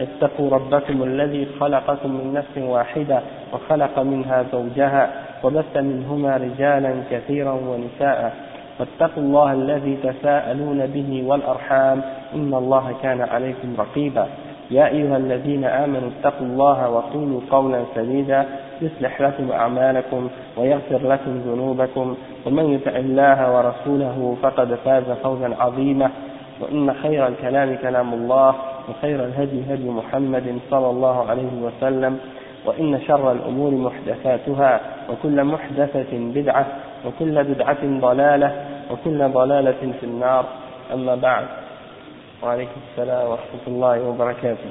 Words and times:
اتقوا 0.00 0.50
ربكم 0.50 1.02
الذي 1.02 1.48
خلقكم 1.60 2.10
من 2.10 2.34
نفس 2.34 2.58
واحدة 2.58 3.20
وخلق 3.52 3.98
منها 3.98 4.44
زوجها 4.52 5.10
وبث 5.44 5.76
منهما 5.76 6.36
رجالا 6.36 6.94
كثيرا 7.10 7.52
ونساء. 7.52 8.34
واتقوا 8.80 9.22
الله 9.22 9.52
الذي 9.52 9.96
تساءلون 10.02 10.86
به 10.86 11.24
والأرحام. 11.26 12.02
إن 12.34 12.54
الله 12.54 12.94
كان 13.02 13.20
عليكم 13.20 13.74
رقيبا. 13.78 14.26
يا 14.70 14.86
أيها 14.86 15.16
الذين 15.16 15.64
آمنوا 15.64 16.10
اتقوا 16.20 16.46
الله 16.46 16.90
وقولوا 16.90 17.40
قولا 17.50 17.84
سديدا. 17.94 18.46
يصلح 18.82 19.20
لكم 19.20 19.50
أعمالكم 19.52 20.28
ويغفر 20.56 21.08
لكم 21.08 21.42
ذنوبكم. 21.46 22.16
ومن 22.46 22.74
يطع 22.74 22.90
الله 22.90 23.56
ورسوله 23.56 24.36
فقد 24.42 24.74
فاز 24.84 25.10
فوزا 25.22 25.56
عظيما. 25.60 26.10
وإن 26.60 26.94
خير 26.94 27.26
الكلام 27.26 27.76
كلام 27.76 28.14
الله. 28.14 28.54
وخير 28.90 29.24
الهدي 29.24 29.62
هدي 29.68 29.88
محمد 29.88 30.58
صلى 30.70 30.90
الله 30.90 31.30
عليه 31.30 31.52
وسلم 31.62 32.18
وإن 32.66 33.00
شر 33.06 33.32
الأمور 33.32 33.70
محدثاتها 33.70 34.80
وكل 35.10 35.44
محدثة 35.44 36.12
بدعة 36.12 36.66
وكل 37.06 37.44
بدعة 37.44 37.82
ضلالة 38.00 38.50
وكل 38.90 39.28
ضلالة 39.28 39.92
في 40.00 40.06
النار. 40.06 40.44
أما 40.94 41.14
بعد 41.14 41.46
وعليكم 42.42 42.80
السلام 42.90 43.28
ورحمة 43.30 43.64
الله 43.66 44.08
وبركاته. 44.08 44.70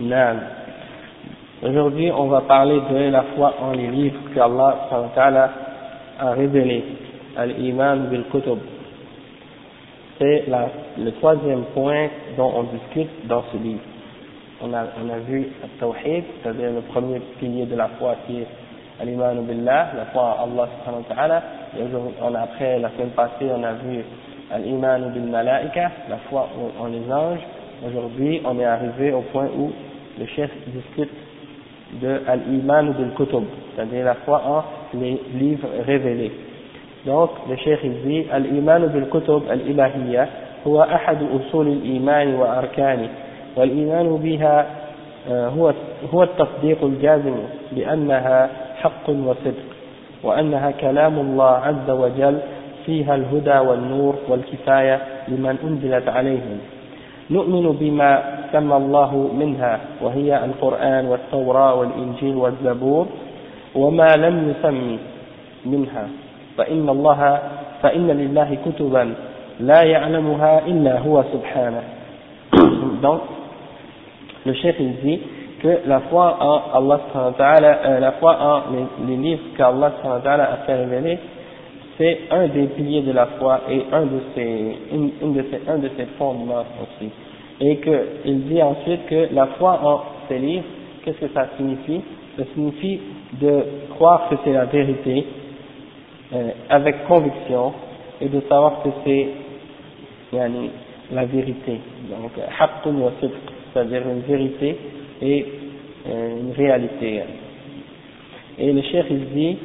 نعم. 0.00 0.38
Aujourd'hui, 1.62 2.12
on 2.12 2.26
va 2.26 2.42
parler 2.42 2.80
de 2.90 3.10
la 3.10 3.22
foi 3.34 3.54
en 3.62 3.72
les 3.72 3.88
livres 3.88 4.20
que 4.34 4.40
Allah 4.40 4.76
a 6.18 6.30
révélés, 6.32 6.84
Al-Iman 7.36 8.08
bil-Kutub. 8.10 8.58
C'est 10.18 10.44
le 10.98 11.10
troisième 11.12 11.64
point 11.74 12.08
dont 12.38 12.50
on 12.56 12.62
discute 12.64 13.26
dans 13.26 13.44
ce 13.52 13.58
livre. 13.58 13.80
On 14.62 14.72
a, 14.72 14.84
on 15.04 15.10
a 15.10 15.18
vu 15.18 15.48
Al-Tawhid, 15.62 16.24
c'est-à-dire 16.42 16.70
le 16.72 16.80
premier 16.80 17.20
pilier 17.38 17.66
de 17.66 17.76
la 17.76 17.88
foi 17.98 18.16
qui 18.26 18.40
est 18.40 18.46
Al-Iman 18.98 19.42
billah, 19.42 19.88
la 19.94 20.06
foi 20.06 20.38
en 20.40 20.52
Allah 20.52 20.68
subhanahu 20.78 21.04
wa 21.08 21.14
ta'ala. 21.14 21.42
Et 21.78 21.82
on 22.22 22.34
après, 22.34 22.78
la 22.78 22.88
semaine 22.90 23.10
passée, 23.10 23.44
on 23.54 23.62
a 23.62 23.72
vu 23.74 24.02
Al-Iman 24.50 25.10
bil 25.12 25.24
Malaika, 25.24 25.90
la 26.08 26.16
foi 26.30 26.48
en 26.80 26.86
les 26.86 27.12
anges. 27.12 27.40
Aujourd'hui, 27.86 28.40
on 28.46 28.58
est 28.58 28.64
arrivé 28.64 29.12
au 29.12 29.20
point 29.20 29.48
où 29.54 29.70
le 30.18 30.26
chef 30.28 30.50
discute 30.68 31.10
de 32.00 32.22
Al-Iman 32.26 32.94
bil 32.94 33.10
Kutub, 33.18 33.44
c'est-à-dire 33.74 34.06
la 34.06 34.14
foi 34.14 34.42
en 34.46 34.64
les 34.98 35.20
livres 35.34 35.68
révélés. 35.86 36.32
Donc, 37.06 37.30
le 37.48 37.56
cheikh 37.56 37.80
il 37.84 38.02
dit 38.02 38.26
الإيمان 38.34 38.86
بالكتب 38.86 39.42
الإلهية 39.52 40.28
هو 40.66 40.82
أحد 40.82 41.18
أصول 41.22 41.66
الإيمان 41.68 42.34
وأركانه 42.34 43.08
والإيمان 43.56 44.16
بها 44.16 44.66
هو 45.30 45.72
هو 46.14 46.22
التصديق 46.22 46.84
الجازم 46.84 47.34
بأنها 47.72 48.50
حق 48.76 49.08
وصدق 49.08 49.66
وأنها 50.22 50.70
كلام 50.70 51.18
الله 51.18 51.50
عز 51.50 51.90
وجل 51.90 52.38
فيها 52.86 53.14
الهدى 53.14 53.58
والنور 53.58 54.14
والكفاية 54.28 55.00
لمن 55.28 55.56
أنزلت 55.64 56.08
عليهم 56.08 56.58
نؤمن 57.30 57.76
بما 57.80 58.22
سمى 58.52 58.76
الله 58.76 59.30
منها 59.38 59.80
وهي 60.02 60.44
القرآن 60.44 61.06
والتوراة 61.06 61.74
والإنجيل 61.74 62.36
والزبور 62.36 63.06
وما 63.74 64.08
لم 64.16 64.50
يسمي 64.50 64.98
منها 65.66 66.08
فإن 66.57 66.89
الله 66.89 67.39
فإن 67.83 68.07
لله 68.07 68.57
كتبا 68.65 69.13
لا 69.59 69.81
يعلمها 69.83 70.67
إلا 70.67 70.99
هو 70.99 71.23
سبحانه 71.33 71.83
donc 73.01 73.21
le 74.45 74.53
chef 74.53 74.75
il 74.79 74.93
dit 75.03 75.21
que 75.61 75.79
la 75.87 75.99
foi 76.01 76.37
en 76.39 76.61
Allah 76.73 76.99
euh, 77.15 77.99
la 77.99 78.11
foi 78.13 78.37
en 78.39 78.61
les, 78.73 79.07
les 79.07 79.17
livres 79.17 79.43
qu'Allah 79.57 79.91
a 80.03 80.57
fait 80.65 80.75
révéler 80.75 81.17
c'est 82.01 82.19
un 82.31 82.47
des 82.47 82.65
piliers 82.67 83.01
de 83.01 83.11
la 83.11 83.27
foi 83.37 83.61
et 83.69 83.83
un 83.91 84.01
de 84.01 84.19
ses, 84.33 84.75
une, 84.91 85.11
une 85.21 85.33
de 85.33 85.45
ses, 85.51 85.61
un 85.69 85.77
de 85.77 85.89
ses 85.95 86.05
fondements 86.17 86.65
aussi. 86.81 87.11
Et 87.59 87.77
qu'il 87.77 88.47
dit 88.47 88.61
ensuite 88.61 89.05
que 89.05 89.27
la 89.33 89.45
foi 89.59 89.79
en 89.83 90.01
ces 90.27 90.39
livres, 90.39 90.63
qu'est-ce 91.03 91.19
que 91.19 91.31
ça 91.31 91.47
signifie 91.57 92.01
Ça 92.37 92.43
signifie 92.55 92.99
de 93.39 93.63
croire 93.95 94.29
que 94.29 94.35
c'est 94.43 94.53
la 94.53 94.65
vérité 94.65 95.27
euh, 96.32 96.50
avec 96.68 97.06
conviction 97.06 97.72
et 98.20 98.28
de 98.28 98.40
savoir 98.48 98.82
que 98.82 98.88
c'est 99.04 99.28
yani, 100.32 100.70
la 101.12 101.24
vérité. 101.24 101.80
Donc, 102.10 102.32
c'est-à-dire 103.72 104.02
une 104.08 104.20
vérité 104.20 104.78
et 105.22 105.46
euh, 106.08 106.40
une 106.40 106.52
réalité. 106.52 107.22
Et 108.58 108.72
le 108.72 108.82
cheikh 108.82 109.06
il 109.10 109.28
dit 109.34 109.58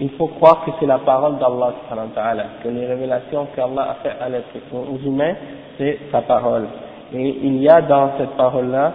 il 0.00 0.10
faut 0.10 0.26
croire 0.26 0.64
que 0.64 0.72
c'est 0.80 0.86
la 0.86 0.98
parole 0.98 1.38
d'Allah, 1.38 1.74
que 2.62 2.68
les 2.68 2.86
révélations 2.86 3.46
qu'Allah 3.54 3.90
a 3.90 3.94
fait 4.02 4.16
à 4.20 4.28
l'être 4.28 4.48
aux 4.72 4.98
humains, 5.06 5.34
c'est 5.78 5.98
sa 6.10 6.22
parole. 6.22 6.66
Et 7.14 7.28
il 7.42 7.58
y 7.62 7.68
a 7.68 7.80
dans 7.80 8.10
cette 8.18 8.30
parole-là 8.30 8.92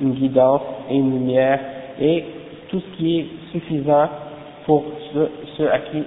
une 0.00 0.14
guidance 0.14 0.62
et 0.90 0.96
une 0.96 1.12
lumière 1.12 1.60
et 2.00 2.24
tout 2.68 2.80
ce 2.80 2.96
qui 2.96 3.20
est 3.20 3.26
suffisant 3.52 4.08
pour 4.68 4.84
ceux, 5.56 5.70
à 5.70 5.78
qui 5.78 6.04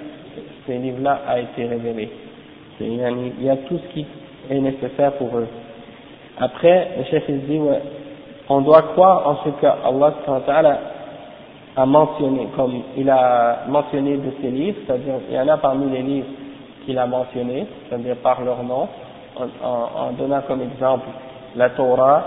ces 0.68 0.78
livres-là 0.78 1.22
a 1.28 1.40
été 1.40 1.66
révélé. 1.66 2.10
Il 2.80 3.44
y 3.44 3.50
a 3.50 3.56
tout 3.58 3.80
ce 3.80 3.94
qui 3.94 4.06
est 4.52 4.60
nécessaire 4.60 5.14
pour 5.14 5.36
eux. 5.36 5.48
Après, 6.40 6.90
le 7.00 7.04
chef 7.06 7.24
il 7.28 7.42
dit, 7.48 7.60
on 8.48 8.62
doit 8.62 8.84
croire 8.94 9.28
en 9.28 9.38
ce 9.44 9.50
qu'Allah 9.60 10.80
a 11.76 11.86
mentionné, 11.88 12.50
comme 12.56 12.74
il 12.96 13.10
a 13.10 13.64
mentionné 13.68 14.18
de 14.18 14.32
ses 14.42 14.52
livres, 14.52 14.78
c'est-à-dire 14.86 15.16
il 15.28 15.36
y 15.36 15.40
en 15.40 15.48
a 15.48 15.58
parmi 15.58 15.90
les 15.90 16.04
livres 16.04 16.28
qu'il 16.86 17.00
a 17.00 17.08
mentionnés, 17.08 17.66
c'est-à-dire 17.90 18.18
par 18.18 18.44
leur 18.44 18.62
nom, 18.64 18.88
en, 19.64 20.12
donnant 20.12 20.42
comme 20.48 20.62
exemple 20.62 21.08
la 21.56 21.72
Torah, 21.72 22.26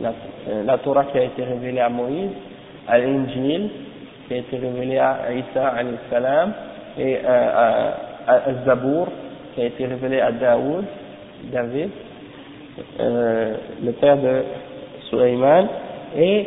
la, 0.00 0.12
euh, 0.48 0.64
la 0.64 0.78
Torah 0.78 1.04
qui 1.04 1.18
a 1.18 1.24
été 1.24 1.44
révélée 1.44 1.80
à 1.80 1.90
Moïse, 1.90 2.30
à 2.88 2.98
l'Injil, 2.98 3.70
qui 4.30 4.36
a 4.36 4.38
été 4.38 4.58
révélé 4.58 4.96
à 4.96 5.32
Isa 5.32 5.74
salam, 6.08 6.52
et 6.96 7.18
à, 7.26 7.94
à 8.28 8.40
Zabour, 8.64 9.08
qui 9.52 9.60
a 9.60 9.64
été 9.64 9.86
révélé 9.86 10.20
à 10.20 10.30
Daoud, 10.30 10.84
David, 11.52 11.90
euh, 13.00 13.54
le 13.84 13.90
père 13.90 14.18
de 14.18 14.42
Suleiman, 15.08 15.66
et 16.16 16.46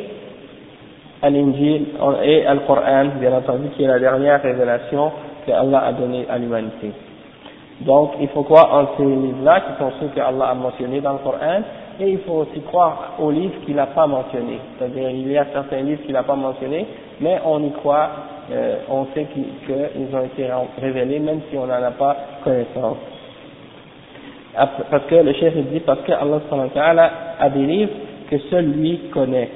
à 1.21 1.29
l'Injil 1.29 1.87
et 2.23 2.45
al 2.45 2.61
Coran, 2.65 3.07
bien 3.19 3.33
entendu, 3.33 3.67
qui 3.75 3.83
est 3.83 3.87
la 3.87 3.99
dernière 3.99 4.41
révélation 4.41 5.11
que 5.45 5.51
Allah 5.51 5.83
a 5.87 5.91
donnée 5.91 6.25
à 6.29 6.37
l'humanité. 6.37 6.89
Donc, 7.81 8.13
il 8.21 8.29
faut 8.29 8.43
croire 8.43 8.73
en 8.73 8.95
ces 8.95 9.03
livres-là, 9.03 9.59
qui 9.59 9.83
sont 9.83 9.91
ceux 9.99 10.07
que 10.07 10.21
Allah 10.21 10.51
a 10.51 10.53
mentionnés 10.53 11.01
dans 11.01 11.13
le 11.13 11.19
Coran, 11.19 11.63
et 12.00 12.10
il 12.10 12.18
faut 12.20 12.34
aussi 12.34 12.60
croire 12.60 13.14
aux 13.18 13.30
livres 13.30 13.54
qu'il 13.64 13.74
n'a 13.74 13.86
pas 13.86 14.06
mentionnés. 14.06 14.60
C'est-à-dire, 14.78 15.10
il 15.10 15.30
y 15.30 15.36
a 15.36 15.46
certains 15.52 15.80
livres 15.80 16.02
qu'il 16.04 16.12
n'a 16.12 16.22
pas 16.22 16.36
mentionnés, 16.36 16.86
mais 17.20 17.38
on 17.44 17.62
y 17.64 17.72
croit, 17.72 18.10
euh, 18.52 18.76
on 18.88 19.06
sait 19.14 19.26
qu'ils 19.32 20.16
ont 20.16 20.24
été 20.24 20.48
révélés, 20.80 21.18
même 21.18 21.40
si 21.50 21.58
on 21.58 21.66
n'en 21.66 21.82
a 21.82 21.90
pas 21.90 22.16
connaissance. 22.44 22.98
Parce 24.54 25.04
que 25.08 25.14
le 25.16 25.32
chef 25.34 25.54
dit, 25.54 25.80
parce 25.80 26.00
que 26.00 26.12
Allah 26.12 27.10
a 27.38 27.48
des 27.50 27.66
livres 27.66 27.92
que 28.30 28.38
seul 28.50 28.64
lui 28.66 28.98
connaît. 29.12 29.48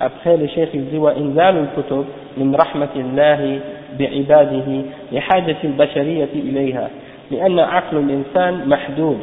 Après, 0.00 0.36
le 0.36 0.46
chef 0.48 0.70
dit, 0.74 0.98
وإنزال 0.98 1.56
الكتب 1.56 2.04
من 2.36 2.54
رحمة 2.54 2.94
الله 2.96 3.60
بعباده 3.98 4.82
لحاجة 5.12 5.56
البشرية 5.64 6.28
إليها 6.34 6.90
لأن 7.30 7.58
عقل 7.58 7.96
الإنسان 7.96 8.68
محدود 8.68 9.18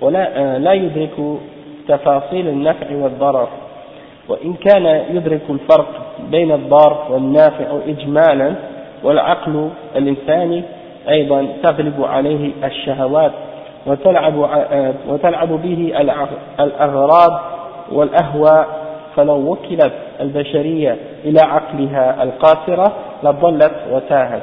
ولا 0.00 0.58
لا 0.58 0.72
يدرك 0.72 1.38
تفاصيل 1.87 2.47
النفع 2.47 2.85
والضرر. 2.91 3.47
وإن 4.29 4.53
كان 4.53 4.85
يدرك 5.15 5.41
الفرق 5.49 5.87
بين 6.31 6.51
الضار 6.51 7.07
والنافع 7.09 7.65
إجمالا 7.87 8.53
والعقل 9.03 9.69
الإنساني 9.95 10.63
أيضا 11.09 11.47
تغلب 11.63 12.03
عليه 12.03 12.51
الشهوات 12.63 13.31
وتلعب 13.85 14.33
وتلعب 15.07 15.49
به 15.49 15.93
الأغراض 16.59 17.41
والأهواء. 17.91 18.85
فلو 19.15 19.51
وكلت 19.51 19.93
البشرية 20.21 20.97
إلى 21.25 21.39
عقلها 21.41 22.23
القاصرة 22.23 22.93
لضلت 23.23 23.73
وتاهت. 23.91 24.41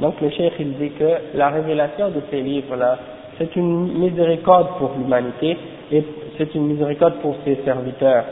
Donc 0.00 0.14
le 0.20 0.30
cheikh 0.30 0.54
il 0.58 0.72
dit 0.78 0.90
que 0.90 1.10
la 1.34 1.48
révélation 1.50 2.08
de 2.08 2.20
ces 2.28 2.40
livres-là, 2.40 2.96
c'est 3.38 3.54
une 3.54 3.92
miséricorde 3.98 4.66
pour 4.78 4.90
l'humanité. 4.98 5.56
Et 5.92 6.02
c'est 6.38 6.54
une 6.54 6.68
miséricorde 6.68 7.14
pour 7.20 7.36
ses 7.44 7.56
serviteurs. 7.64 8.24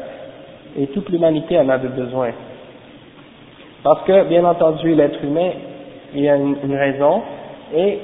Et 0.78 0.86
toute 0.88 1.08
l'humanité 1.10 1.58
en 1.58 1.68
a 1.68 1.76
besoin. 1.76 2.30
Parce 3.82 4.02
que, 4.04 4.24
bien 4.24 4.44
entendu, 4.44 4.94
l'être 4.94 5.22
humain, 5.22 5.50
il 6.14 6.28
a 6.28 6.36
une, 6.36 6.74
raison, 6.74 7.22
et 7.74 7.98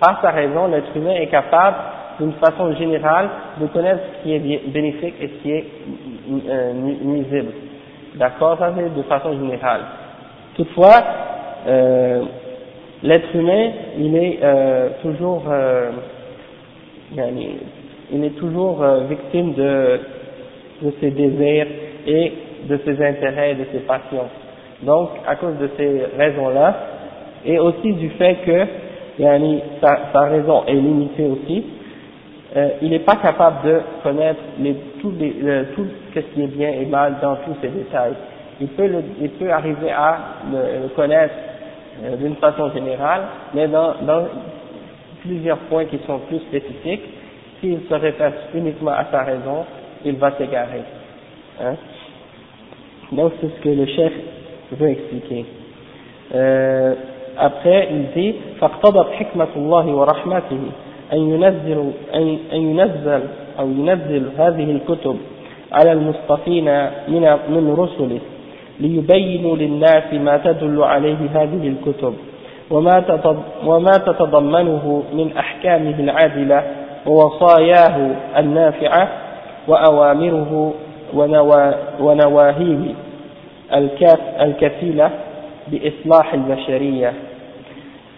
par 0.00 0.20
sa 0.22 0.30
raison, 0.30 0.68
l'être 0.68 0.96
humain 0.96 1.14
est 1.14 1.26
capable, 1.26 1.76
d'une 2.18 2.32
façon 2.34 2.74
générale, 2.76 3.28
de 3.60 3.66
connaître 3.66 4.00
ce 4.18 4.22
qui 4.22 4.34
est 4.34 4.68
bénéfique 4.68 5.14
et 5.20 5.28
ce 5.28 5.42
qui 5.42 5.50
est 5.50 5.64
euh, 6.48 6.72
nuisible. 6.72 7.52
D'accord? 8.14 8.56
Ça, 8.58 8.72
c'est 8.76 8.94
de 8.94 9.02
façon 9.02 9.32
générale. 9.32 9.80
Toutefois, 10.56 11.02
euh, 11.66 12.22
l'être 13.02 13.34
humain, 13.34 13.70
il 13.98 14.16
est 14.16 14.38
euh, 14.42 14.90
toujours, 15.02 15.42
il 18.14 18.24
est 18.24 18.36
toujours 18.38 18.82
euh, 18.82 19.04
victime 19.08 19.54
de, 19.54 20.00
ses 21.00 21.10
désirs 21.10 21.66
et 22.06 22.32
de 22.68 22.78
ses 22.84 23.04
intérêts 23.04 23.52
et 23.52 23.54
de 23.54 23.64
ses 23.72 23.80
passions. 23.80 24.28
Donc, 24.82 25.10
à 25.26 25.34
cause 25.36 25.58
de 25.58 25.68
ces 25.76 26.02
raisons-là, 26.16 26.76
et 27.44 27.58
aussi 27.58 27.92
du 27.94 28.10
fait 28.10 28.36
que 28.46 28.66
sa, 29.80 29.98
sa 30.12 30.20
raison 30.20 30.64
est 30.66 30.74
limitée 30.74 31.26
aussi, 31.26 31.64
euh, 32.56 32.68
il 32.82 32.90
n'est 32.90 33.00
pas 33.00 33.16
capable 33.16 33.66
de 33.66 33.80
connaître 34.02 34.40
les, 34.60 34.74
tout, 35.00 35.12
ce 36.14 36.20
qui 36.20 36.42
est 36.42 36.46
bien 36.46 36.70
et 36.70 36.86
mal 36.86 37.16
dans 37.20 37.36
tous 37.36 37.56
ces 37.60 37.68
détails. 37.68 38.14
Il 38.60 38.68
peut, 38.68 39.50
arriver 39.50 39.90
à 39.90 40.18
le, 40.52 40.88
connaître 40.94 41.34
euh, 42.04 42.16
d'une 42.16 42.36
façon 42.36 42.70
générale, 42.70 43.22
mais 43.54 43.66
dans 43.66 43.94
plusieurs 45.22 45.58
points 45.70 45.86
qui 45.86 45.98
sont 46.06 46.20
plus 46.28 46.38
spécifiques, 46.40 47.13
s'il 47.63 47.79
se 47.89 47.93
réfère 47.93 48.33
uniquement 48.53 48.91
à 48.91 49.05
sa 49.11 49.23
raison, 49.23 49.65
il 50.05 50.15
va 50.15 50.31
s'égarer. 50.37 50.83
Hein? 51.61 51.75
Donc 53.11 53.33
c'est 53.41 53.47
ce 53.47 53.61
que 53.61 53.69
le 53.69 53.85
chef 53.85 54.13
veut 54.71 54.89
expliquer. 54.89 55.45
Euh, 56.35 56.93
après, 57.37 57.89
il 57.91 58.11
dit 58.15 58.35
فاقتضت 58.61 59.11
حكمة 59.11 59.47
الله 59.55 59.85
ورحمته 59.87 60.61
أن 61.13 61.19
ينزل 61.19 61.91
أن 62.53 62.61
ينزل 62.61 63.21
أو 63.59 63.69
ينزل 63.69 64.29
هذه 64.37 64.71
الكتب 64.71 65.17
على 65.71 65.91
المصطفين 65.91 66.65
من 67.07 67.21
من 67.49 67.75
رسله 67.77 68.19
ليبينوا 68.79 69.55
للناس 69.55 70.13
ما 70.13 70.37
تدل 70.37 70.83
عليه 70.83 71.17
هذه 71.33 71.67
الكتب 71.67 72.13
وما 72.71 73.21
وما 73.65 73.91
تتضمنه 73.91 75.03
من 75.13 75.37
أحكامه 75.37 75.99
العادلة 75.99 76.63
ووصاياه 77.05 78.15
النافعة 78.37 79.09
وأوامره 79.67 80.73
ونواهيه 81.99 82.93
الكفيلة 84.41 85.09
بإصلاح 85.67 86.33
البشرية 86.33 87.13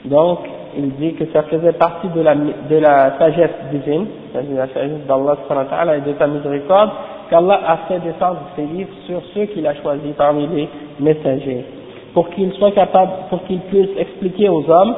donc 0.05 0.39
il 0.75 0.89
dit 0.95 1.13
que 1.13 1.25
ça 1.33 1.43
faisait 1.43 1.73
partie 1.73 2.07
de 2.07 2.21
la, 2.21 2.33
de 2.35 2.75
la 2.77 3.17
sagesse 3.19 3.51
divine, 3.71 4.07
c'est-à-dire 4.31 4.57
la 4.57 4.67
sagesse 4.67 5.05
d'Allah 5.07 5.97
et 5.97 6.01
de 6.01 6.15
sa 6.17 6.27
miséricorde, 6.27 6.89
qu'Allah 7.29 7.59
a 7.67 7.77
fait 7.87 7.99
descendre 7.99 8.39
ses 8.55 8.63
livres 8.63 8.93
sur 9.05 9.21
ceux 9.33 9.45
qu'il 9.45 9.67
a 9.67 9.75
choisis 9.75 10.13
parmi 10.17 10.47
les 10.47 10.69
messagers, 10.99 11.65
pour 12.13 12.29
qu'ils 12.29 12.51
soient 12.53 12.71
capables, 12.71 13.11
pour 13.29 13.43
qu'ils 13.43 13.59
puissent 13.59 13.97
expliquer 13.97 14.49
aux 14.49 14.67
hommes 14.69 14.95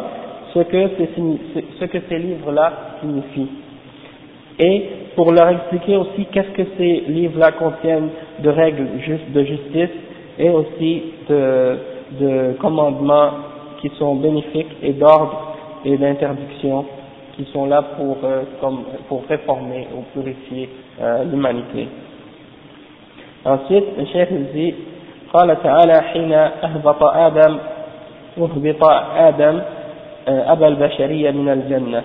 ce 0.54 0.60
que, 0.60 0.90
ce 1.80 1.86
que 1.86 1.98
ces 2.08 2.18
livres-là 2.18 2.72
signifient. 3.02 3.50
Et 4.60 4.84
pour 5.16 5.32
leur 5.32 5.50
expliquer 5.50 5.98
aussi 5.98 6.26
qu'est-ce 6.32 6.52
que 6.52 6.64
ces 6.78 7.04
livres-là 7.08 7.54
contiennent 7.54 8.10
de 8.40 8.50
règles 8.50 8.88
de 9.34 9.44
justice 9.44 9.90
et 10.40 10.50
aussi 10.50 11.04
de, 11.30 11.78
de 12.20 12.54
commandements 12.60 13.32
qui 13.82 13.90
sont 13.98 14.16
bénéfiques 14.16 14.76
et 14.82 14.94
d'ordre 14.94 15.56
et 15.86 15.98
d'interdiction 15.98 16.86
qui 17.36 17.46
sont 17.52 17.66
là 17.66 17.82
pour, 17.98 18.18
euh, 18.24 18.44
comme, 18.62 18.84
pour 19.08 19.24
réformer 19.28 19.88
ou 19.96 20.04
purifier 20.14 20.70
euh, 21.02 21.24
l'humanité. 21.24 21.88
Ensuite, 23.46 23.86
le 23.98 24.06
chef 24.06 24.30
dit 24.54 24.74
قال 25.34 25.64
تعالى 25.64 26.02
حين 26.02 26.34
أهبط 26.34 27.04
آدم 27.04 27.58
أهبط 28.38 28.84
آدم 29.18 29.62
أبا 30.28 30.68
البشرية 30.68 31.32
من 31.32 31.50
الجنة 31.50 32.04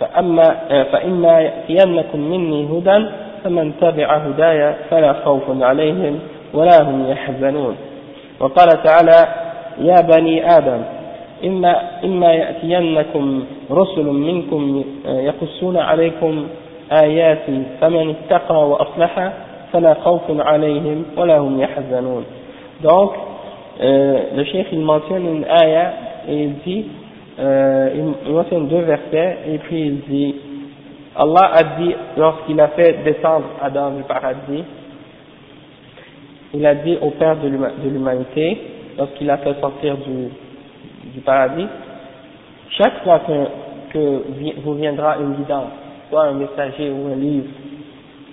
فأما 0.00 0.56
فإما 0.92 1.40
يأتينكم 1.40 2.20
مني 2.20 2.68
هدى 2.72 3.06
فمن 3.44 3.72
تبع 3.80 4.16
هدايا 4.16 4.76
فلا 4.90 5.12
خوف 5.12 5.62
عليهم 5.62 6.18
ولا 6.54 6.82
هم 6.82 7.10
يحزنون. 7.10 7.76
وقال 8.40 8.68
تعالى 8.82 9.28
يا 9.80 9.96
بني 10.00 10.56
آدم 10.56 10.82
إما, 11.44 11.82
إما 12.04 12.32
يأتينكم 12.32 13.44
رسل 13.70 14.04
منكم 14.04 14.84
يقصون 15.04 15.76
عليكم 15.76 16.46
آياتي 16.92 17.62
فمن 17.80 18.14
اتقى 18.14 18.68
وأصلح 18.68 19.32
فلا 19.72 19.94
خوف 19.94 20.22
عليهم 20.28 21.04
ولا 21.16 21.38
هم 21.38 21.60
يحزنون. 21.60 22.24
Donc 22.82 23.12
euh, 23.82 24.18
le 24.36 24.44
chef 24.44 24.66
il 24.72 24.80
mentionne 24.80 25.26
une 25.36 25.44
ayah 25.44 25.92
et 26.28 26.44
il 26.44 26.54
dit 26.64 26.86
euh, 27.40 28.14
il 28.26 28.32
mentionne 28.32 28.68
deux 28.68 28.80
versets 28.82 29.38
et 29.48 29.58
puis 29.58 29.80
il 29.80 30.00
dit 30.02 30.34
Allah 31.16 31.50
a 31.54 31.62
dit 31.78 31.94
lorsqu'il 32.16 32.60
a 32.60 32.68
fait 32.68 33.02
descendre 33.04 33.46
Adam 33.62 33.92
du 33.92 34.02
paradis 34.02 34.64
il 36.52 36.66
a 36.66 36.74
dit 36.74 36.98
au 37.00 37.10
Père 37.10 37.36
de 37.36 37.48
l'humanité 37.88 38.58
lorsqu'il 38.98 39.30
a 39.30 39.38
fait 39.38 39.54
sortir 39.60 39.96
du 39.96 41.20
paradis, 41.20 41.66
chaque 42.76 43.02
fois 43.02 43.20
que, 43.20 43.92
que 43.92 44.60
vous 44.62 44.74
viendra 44.74 45.16
une 45.18 45.34
guidance, 45.34 45.70
soit 46.08 46.24
un 46.24 46.34
messager 46.34 46.90
ou 46.90 47.12
un 47.12 47.16
livre, 47.16 47.46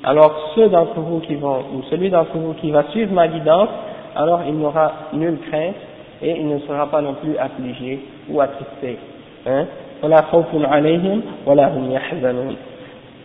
alors 0.04 0.54
ceux 0.56 0.70
d'entre 0.70 1.00
vous 1.00 1.20
qui 1.20 1.36
vont, 1.36 1.60
ou 1.74 1.84
celui 1.90 2.10
d'entre 2.10 2.38
vous 2.38 2.54
qui 2.56 2.72
va 2.72 2.84
suivre 2.92 3.14
ma 3.14 3.28
guidance, 3.28 3.70
alors 4.16 4.42
il 4.48 4.58
n'aura 4.58 4.92
nulle 5.14 5.40
crainte 5.50 5.76
et 6.22 6.32
il 6.32 6.48
ne 6.48 6.60
sera 6.60 6.90
pas 6.90 7.02
non 7.02 7.14
plus 7.16 7.38
affligé 7.38 8.00
ou 8.30 8.42
attristé. 8.42 8.98
Hein? 9.46 9.66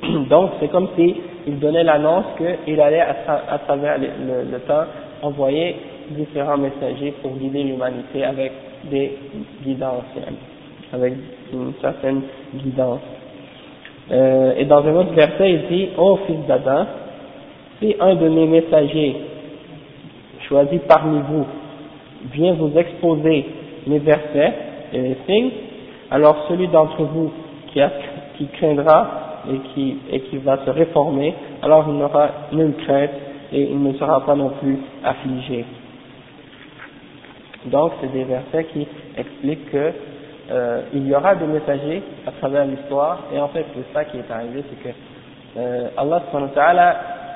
Donc 0.30 0.50
c'est 0.58 0.68
comme 0.68 0.88
si 0.96 1.14
il 1.46 1.58
donnait 1.58 1.84
l'annonce 1.84 2.24
qu'il 2.64 2.80
allait 2.80 3.00
à, 3.00 3.58
travers 3.58 3.98
le, 3.98 4.58
temps 4.60 4.84
envoyer 5.22 5.76
différents 6.10 6.58
messagers 6.58 7.14
pour 7.22 7.32
guider 7.36 7.62
l'humanité 7.62 8.24
avec 8.24 8.52
des 8.90 9.18
guidances, 9.64 10.04
avec 10.92 11.14
une 11.52 11.72
certaine 11.80 12.22
guidance. 12.54 13.00
Euh, 14.10 14.54
et 14.56 14.64
dans 14.64 14.84
un 14.84 14.94
autre 14.96 15.12
verset, 15.12 15.52
il 15.52 15.68
dit, 15.68 15.88
ô 15.96 16.16
fils 16.26 16.44
d'Adam, 16.48 16.86
si 17.80 17.94
un 18.00 18.14
de 18.16 18.28
mes 18.28 18.46
messagers, 18.46 19.16
choisi 20.48 20.80
parmi 20.88 21.20
vous, 21.20 21.46
vient 22.32 22.54
vous 22.54 22.76
exposer 22.76 23.46
mes 23.86 23.98
versets 23.98 24.52
et 24.92 25.00
les 25.00 25.16
signes, 25.26 25.50
alors 26.10 26.46
celui 26.48 26.68
d'entre 26.68 27.02
vous 27.04 27.32
qui, 27.72 28.46
craindra 28.58 29.42
et 29.50 30.20
qui, 30.20 30.36
va 30.38 30.58
se 30.64 30.70
réformer, 30.70 31.34
alors 31.62 31.86
il 31.88 31.94
n'aura 31.94 32.28
nulle 32.52 32.74
crainte 32.84 33.10
et 33.52 33.62
il 33.62 33.82
ne 33.82 33.92
sera 33.94 34.24
pas 34.24 34.34
non 34.34 34.50
plus 34.60 34.78
affligé. 35.04 35.64
Donc, 37.66 37.92
c'est 38.00 38.12
des 38.12 38.24
versets 38.24 38.64
qui 38.72 38.86
expliquent 39.16 39.70
que 39.70 39.92
euh, 40.50 40.82
il 40.92 41.06
y 41.06 41.14
aura 41.14 41.36
des 41.36 41.46
messagers 41.46 42.02
à 42.26 42.32
travers 42.32 42.66
l'histoire, 42.66 43.20
et 43.32 43.38
en 43.38 43.48
fait, 43.48 43.64
c'est 43.74 43.94
ça 43.94 44.04
qui 44.04 44.18
est 44.18 44.30
arrivé, 44.30 44.64
c'est 44.68 44.88
que 44.88 44.94
euh, 45.56 45.88
Allah 45.96 46.22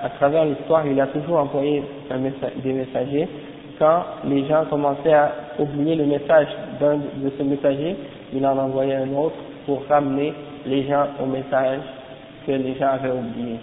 à 0.03 0.11
travers 0.11 0.45
l'histoire, 0.45 0.87
il 0.87 1.01
a 1.01 1.07
toujours 1.07 1.39
envoyé 1.39 1.83
des 2.63 2.73
messagers 2.73 3.29
quand 3.79 4.03
les 4.25 4.47
gens 4.47 4.65
commençaient 4.69 5.13
à 5.13 5.33
oublier 5.59 5.95
le 5.97 6.05
message 6.05 6.49
d'un 6.80 6.98
de 6.98 7.32
ce 7.38 7.44
messager, 7.44 7.96
il 8.34 8.46
en 8.46 8.58
envoyait 8.58 8.96
un 8.96 9.14
autre 9.14 9.36
pour 9.66 9.84
ramener 9.88 10.34
les 10.66 10.84
gens 10.84 11.08
au 11.22 11.26
message 11.26 11.80
que 12.46 12.52
les 12.52 12.76
gens 12.76 12.88
avaient 12.90 13.12
oublié. 13.12 13.58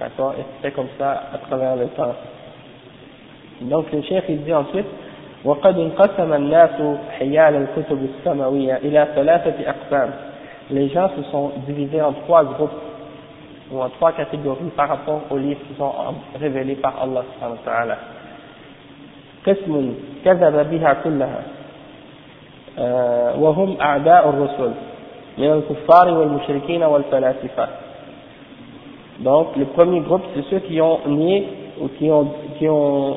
D'accord 0.00 0.34
Et 0.38 0.42
c'était 0.56 0.74
comme 0.74 0.88
ça 0.98 1.24
à 1.32 1.38
travers 1.38 1.76
le 1.76 1.86
temps. 1.88 2.14
Donc 3.62 3.90
le 3.92 4.02
chef 4.02 4.24
il 4.28 4.42
dit 4.44 4.54
ensuite 4.54 4.86
وقد 5.44 5.78
انقسم 5.78 6.32
الناس 6.32 6.82
حيال 7.18 7.54
الكتب 7.54 7.98
السماوية 8.04 8.76
إلى 8.76 9.06
ثلاثة 9.14 9.54
أقسام 9.70 10.10
les 10.70 10.88
gens 10.88 11.08
se 11.16 11.22
sont 11.30 11.52
divisés 11.66 12.02
en 12.02 12.12
trois 12.12 12.42
groupes 12.44 12.70
ou 13.70 13.80
en 13.80 13.88
trois 13.90 14.12
catégories 14.12 14.70
par 14.76 14.88
rapport 14.88 15.22
aux 15.30 15.36
livres 15.36 15.60
qui 15.68 15.74
sont 15.78 15.92
révélés 16.40 16.74
par 16.74 17.00
Allah 17.02 17.22
subhanahu 17.34 17.58
wa 17.58 17.72
ta'ala. 17.72 17.98
قسم 19.46 19.94
كذب 20.24 20.70
بها 20.70 20.92
كلها 21.04 21.40
وهم 23.38 23.76
أعداء 23.80 24.28
الرسل 24.28 24.72
من 25.38 25.52
الكفار 25.52 26.08
والمشركين 26.18 26.82
والفلاسفة 26.82 27.68
donc 29.24 29.56
le 29.56 29.64
premier 29.64 30.00
groupe 30.00 30.22
c'est 30.34 30.44
ceux 30.50 30.58
qui 30.60 30.78
ont 30.80 30.98
nié 31.06 31.46
ou 31.80 31.88
qui 31.88 32.10
ont, 32.10 32.28
qui 32.58 32.68
ont 32.68 33.16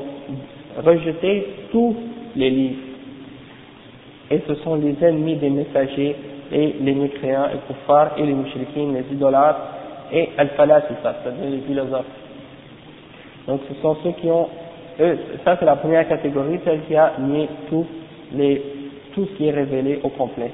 rejeté 0.85 1.45
tous 1.71 1.93
les 2.37 2.49
livres 2.49 2.81
et 4.31 4.41
ce 4.47 4.55
sont 4.55 4.75
les 4.75 4.95
ennemis 5.01 5.35
des 5.35 5.49
messagers 5.49 6.15
et 6.51 6.75
les 6.81 6.93
mécréants 6.93 7.47
et 7.53 7.57
kuffars 7.67 8.11
et 8.17 8.25
les 8.25 8.33
mushrikin, 8.33 8.93
les 8.93 9.05
idolâtres 9.13 9.59
et 10.11 10.29
al-falasifa, 10.37 11.15
c'est-à-dire 11.23 11.49
les 11.49 11.59
philosophes. 11.59 12.05
Donc 13.47 13.61
ce 13.67 13.81
sont 13.81 13.97
ceux 14.03 14.11
qui 14.13 14.29
ont, 14.29 14.47
eux, 14.99 15.17
ça 15.45 15.57
c'est 15.59 15.65
la 15.65 15.75
première 15.75 16.07
catégorie, 16.07 16.59
celle 16.63 16.81
qui 16.81 16.95
a 16.95 17.13
nié 17.19 17.49
tout, 17.69 17.85
les, 18.33 18.61
tout 19.14 19.26
ce 19.26 19.36
qui 19.36 19.48
est 19.48 19.52
révélé 19.52 20.00
au 20.02 20.08
complet. 20.08 20.50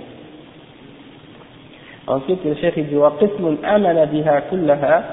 Ensuite 2.06 2.44
le 2.44 2.54
cheikh 2.54 2.78
dit 2.88 2.96
وقسم 2.96 3.56
آمن 3.64 4.04
بها 4.12 4.40
كلها 4.50 5.04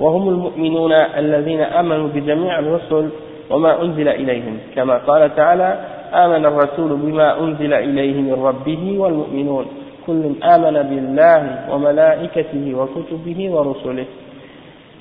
وهم 0.00 0.28
المؤمنون 0.28 0.92
الذين 0.92 1.60
آمنوا 1.60 2.08
بجميع 2.08 2.58
الرسل 2.58 3.08
وما 3.50 3.82
أنزل 3.82 4.08
إليهم 4.08 4.58
كما 4.74 4.98
قال 4.98 5.34
تعالى 5.36 5.78
آمن 6.14 6.46
الرسول 6.46 6.96
بما 6.96 7.40
أنزل 7.40 7.72
إليه 7.72 8.20
من 8.20 8.32
ربه 8.32 8.98
والمؤمنون 8.98 9.66
كل 10.06 10.22
آمن 10.44 10.82
بالله 10.82 11.42
وملائكته 11.70 12.74
وكتبه 12.74 13.50
ورسله 13.50 14.06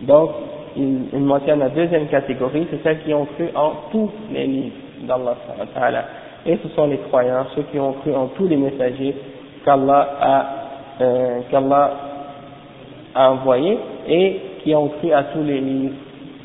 donc 0.02 0.30
il, 0.76 1.08
il 1.14 1.20
mentionne 1.20 1.60
la 1.60 1.70
deuxième 1.70 2.08
catégorie 2.08 2.68
c'est 2.72 2.84
celles 2.84 3.00
qui 3.04 3.14
ont 3.14 3.26
cru 3.26 3.48
en 3.56 3.72
tous 3.92 4.10
les 4.32 4.46
livres 4.46 4.76
d'Allah 5.08 5.36
et 6.46 6.58
ce 6.62 6.70
sont 6.76 6.88
les 6.88 6.98
croyants 6.98 7.46
ceux 7.56 7.64
qui 7.72 7.80
ont 7.80 7.94
cru 7.94 8.14
en 8.14 8.28
tous 8.28 8.48
les 8.48 8.58
messagers 8.58 9.16
qu'Allah 9.64 10.10
a 10.22 10.46
euh, 11.02 11.40
a 13.16 13.32
envoyés 13.32 13.78
et 14.08 14.40
qui 14.64 14.76
ont 14.76 14.90
cru 14.90 15.12
à 15.12 15.24
tous 15.24 15.44
les 15.44 15.60
livres 15.60 15.96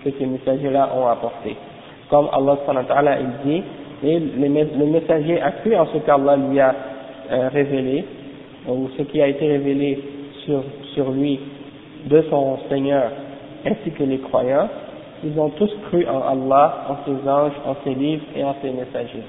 que 0.05 0.11
ces 0.19 0.27
messagers-là 0.27 0.91
ont 0.97 1.07
apportés 1.07 1.57
comme 2.09 2.29
Allah 2.33 3.19
il 3.21 3.51
dit 3.51 3.63
et 4.03 4.19
le 4.19 4.87
messager 4.87 5.41
a 5.41 5.51
cru 5.53 5.77
en 5.77 5.87
ce 5.87 5.99
qu'Allah 5.99 6.37
lui 6.37 6.59
a 6.59 6.75
euh, 7.31 7.49
révélé 7.53 8.05
ou 8.69 8.89
ce 8.97 9.03
qui 9.03 9.21
a 9.21 9.29
été 9.29 9.47
révélé 9.47 9.99
sur 10.95 11.11
lui 11.11 11.39
de 12.07 12.23
son 12.31 12.59
Seigneur 12.69 13.11
ainsi 13.67 13.91
que 13.91 14.03
les 14.05 14.19
croyants, 14.19 14.69
ils 15.25 15.39
ont 15.39 15.51
tous 15.51 15.71
cru 15.89 16.07
en 16.07 16.21
Allah, 16.21 16.87
en 16.89 16.97
ses 17.05 17.29
anges, 17.29 17.53
en 17.67 17.77
ses 17.85 17.95
livres 17.95 18.25
et 18.35 18.43
en 18.43 18.55
ses 18.63 18.71
messagers. 18.71 19.25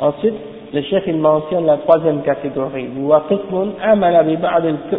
Ensuite, 0.00 0.34
le 0.72 0.82
chef 0.82 1.04
il 1.06 1.16
mentionne 1.18 1.66
la 1.66 1.76
troisième 1.78 2.22
catégorie. 2.22 2.88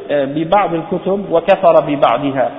ببعض 0.09 0.73
الكتب 0.73 1.25
وكفر 1.31 1.73
ببعضها 1.87 2.51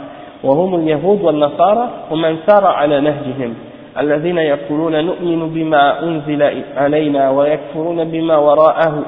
وهم 0.44 0.74
اليهود 0.74 1.22
والنصارى 1.22 1.88
ومن 2.10 2.36
سار 2.46 2.66
على 2.66 3.00
نهجهم 3.00 3.54
الذين 3.98 4.38
يقولون 4.38 5.04
نؤمن 5.04 5.48
بما 5.48 6.02
أنزل 6.02 6.62
علينا 6.76 7.30
ويكفرون 7.30 8.04
بما 8.04 8.36
وراءه 8.36 9.02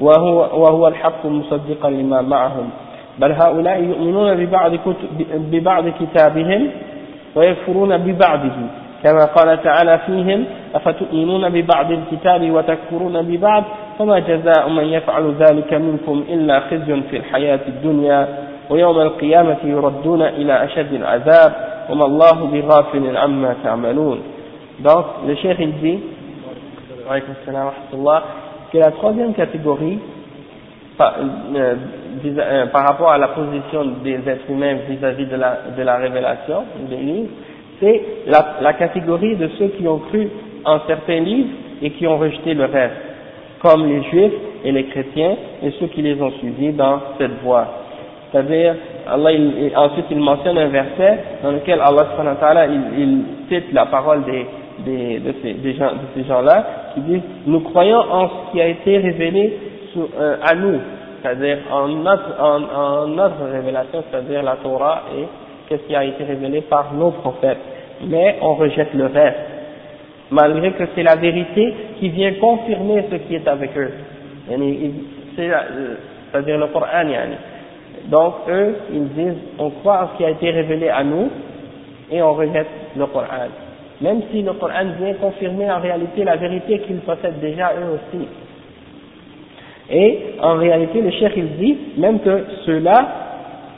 وهو, 0.00 0.36
وهو 0.62 0.88
الحق 0.88 1.26
مصدقا 1.26 1.90
لما 1.90 2.22
معهم 2.22 2.70
بل 3.18 3.32
هؤلاء 3.32 3.82
يؤمنون 3.82 4.34
ببعض, 4.34 4.72
ببعض 5.34 5.84
كتابهم 5.88 6.70
ويكفرون 7.36 7.96
ببعضه 7.96 8.56
كما 9.04 9.24
قال 9.24 9.62
تعالى 9.62 9.98
فيهم 10.06 10.44
أفتؤمنون 10.74 11.48
ببعض 11.48 11.92
الكتاب 11.92 12.50
وتكفرون 12.50 13.22
ببعض؟ 13.22 13.64
فما 13.98 14.18
جزاء 14.18 14.68
من 14.68 14.84
يفعل 14.84 15.34
ذلك 15.38 15.74
منكم 15.74 16.24
إلا 16.28 16.60
خزي 16.60 17.02
في 17.10 17.16
الحياة 17.16 17.60
الدنيا 17.68 18.28
ويوم 18.70 19.00
القيامة 19.00 19.56
يردون 19.64 20.22
إلى 20.22 20.64
أشد 20.64 20.92
العذاب 20.92 21.52
وما 21.90 22.04
الله 22.04 22.44
بغافل 22.52 23.16
عما 23.16 23.54
تعملون. 23.64 24.18
Donc 24.80 25.04
le 25.26 25.34
cheikh 25.36 25.58
il 25.60 25.72
dit 25.80 26.00
que 28.72 28.78
la 28.78 28.90
troisième 28.90 29.34
catégorie, 29.34 29.98
par, 30.96 31.14
euh, 31.54 31.74
euh, 32.24 32.66
par 32.66 32.84
rapport 32.84 33.10
à 33.10 33.18
la 33.18 33.28
position 33.28 33.84
des 34.02 34.14
êtres 34.26 34.50
humains 34.50 34.74
vis-à-vis 34.88 35.26
de, 35.26 35.36
la, 35.36 35.58
de 35.76 35.82
la 35.82 35.96
révélation 35.96 36.64
des 36.88 36.96
livres, 36.96 37.28
la, 38.26 38.72
catégorie 38.74 39.36
de 39.36 39.48
ceux 39.58 39.68
qui 39.68 39.86
ont 39.86 39.98
cru 39.98 40.28
en 40.64 40.78
certains 40.86 41.20
livres 41.20 41.50
et 41.82 41.90
qui 41.90 42.06
ont 42.06 42.18
rejeté 42.18 42.54
le 42.54 42.64
reste, 42.64 42.94
comme 43.62 43.86
les 43.88 44.02
juifs 44.04 44.32
et 44.64 44.72
les 44.72 44.84
chrétiens 44.84 45.36
et 45.62 45.70
ceux 45.78 45.86
qui 45.88 46.02
les 46.02 46.20
ont 46.20 46.30
suivis 46.32 46.72
dans 46.72 47.00
cette 47.18 47.42
voie. 47.42 47.66
C'est-à-dire, 48.30 48.74
Allah, 49.06 49.30
ensuite 49.76 50.06
il 50.10 50.18
mentionne 50.18 50.58
un 50.58 50.68
verset 50.68 51.18
dans 51.42 51.52
lequel 51.52 51.80
Allah 51.80 52.66
il, 52.66 52.82
il 52.98 53.24
cite 53.48 53.72
la 53.72 53.86
parole 53.86 54.24
des, 54.24 54.46
des, 54.84 55.18
de, 55.20 55.34
ces, 55.42 55.54
des 55.54 55.74
gens, 55.74 55.92
de 55.92 56.06
ces 56.14 56.24
gens-là 56.24 56.66
qui 56.94 57.00
disent 57.02 57.22
nous 57.46 57.60
croyons 57.60 57.98
en 57.98 58.28
ce 58.28 58.52
qui 58.52 58.60
a 58.60 58.66
été 58.68 58.98
révélé 58.98 59.58
euh, 59.96 60.36
à 60.42 60.54
nous, 60.54 60.80
c'est-à-dire 61.22 61.58
en 61.70 61.88
notre, 61.88 62.40
en, 62.40 62.62
en 62.62 63.06
notre 63.06 63.44
révélation, 63.52 64.02
c'est-à-dire 64.10 64.42
la 64.42 64.56
Torah 64.56 65.02
et 65.16 65.24
ce 65.70 65.74
qui 65.86 65.94
a 65.94 66.04
été 66.04 66.24
révélé 66.24 66.60
par 66.62 66.92
nos 66.94 67.10
prophètes, 67.10 67.58
mais 68.02 68.36
on 68.40 68.54
rejette 68.54 68.94
le 68.94 69.06
reste, 69.06 69.36
malgré 70.30 70.72
que 70.72 70.84
c'est 70.94 71.02
la 71.02 71.16
vérité 71.16 71.74
qui 71.98 72.08
vient 72.10 72.32
confirmer 72.34 73.04
ce 73.10 73.16
qui 73.16 73.34
est 73.34 73.48
avec 73.48 73.70
eux. 73.76 73.92
C'est-à-dire 75.36 76.58
le 76.58 76.66
Coran. 76.68 77.04
Donc 78.06 78.34
eux, 78.48 78.76
ils 78.92 79.08
disent 79.08 79.42
on 79.58 79.70
croit 79.70 80.04
en 80.04 80.08
ce 80.12 80.18
qui 80.18 80.24
a 80.24 80.30
été 80.30 80.50
révélé 80.50 80.88
à 80.88 81.02
nous 81.04 81.30
et 82.10 82.20
on 82.22 82.34
rejette 82.34 82.68
le 82.96 83.06
Coran 83.06 83.48
même 84.00 84.22
si 84.30 84.42
le 84.42 84.52
Coran 84.54 84.84
vient 84.98 85.14
confirmer 85.14 85.70
en 85.70 85.80
réalité 85.80 86.24
la 86.24 86.36
vérité 86.36 86.80
qu'ils 86.80 87.00
possèdent 87.00 87.40
déjà 87.40 87.72
eux 87.74 87.94
aussi. 87.94 88.26
Et 89.90 90.18
en 90.40 90.54
réalité, 90.56 91.00
le 91.00 91.10
cheikh 91.10 91.32
il 91.36 91.56
dit 91.56 91.78
même 91.98 92.20
que 92.20 92.44
ceux-là, 92.66 93.08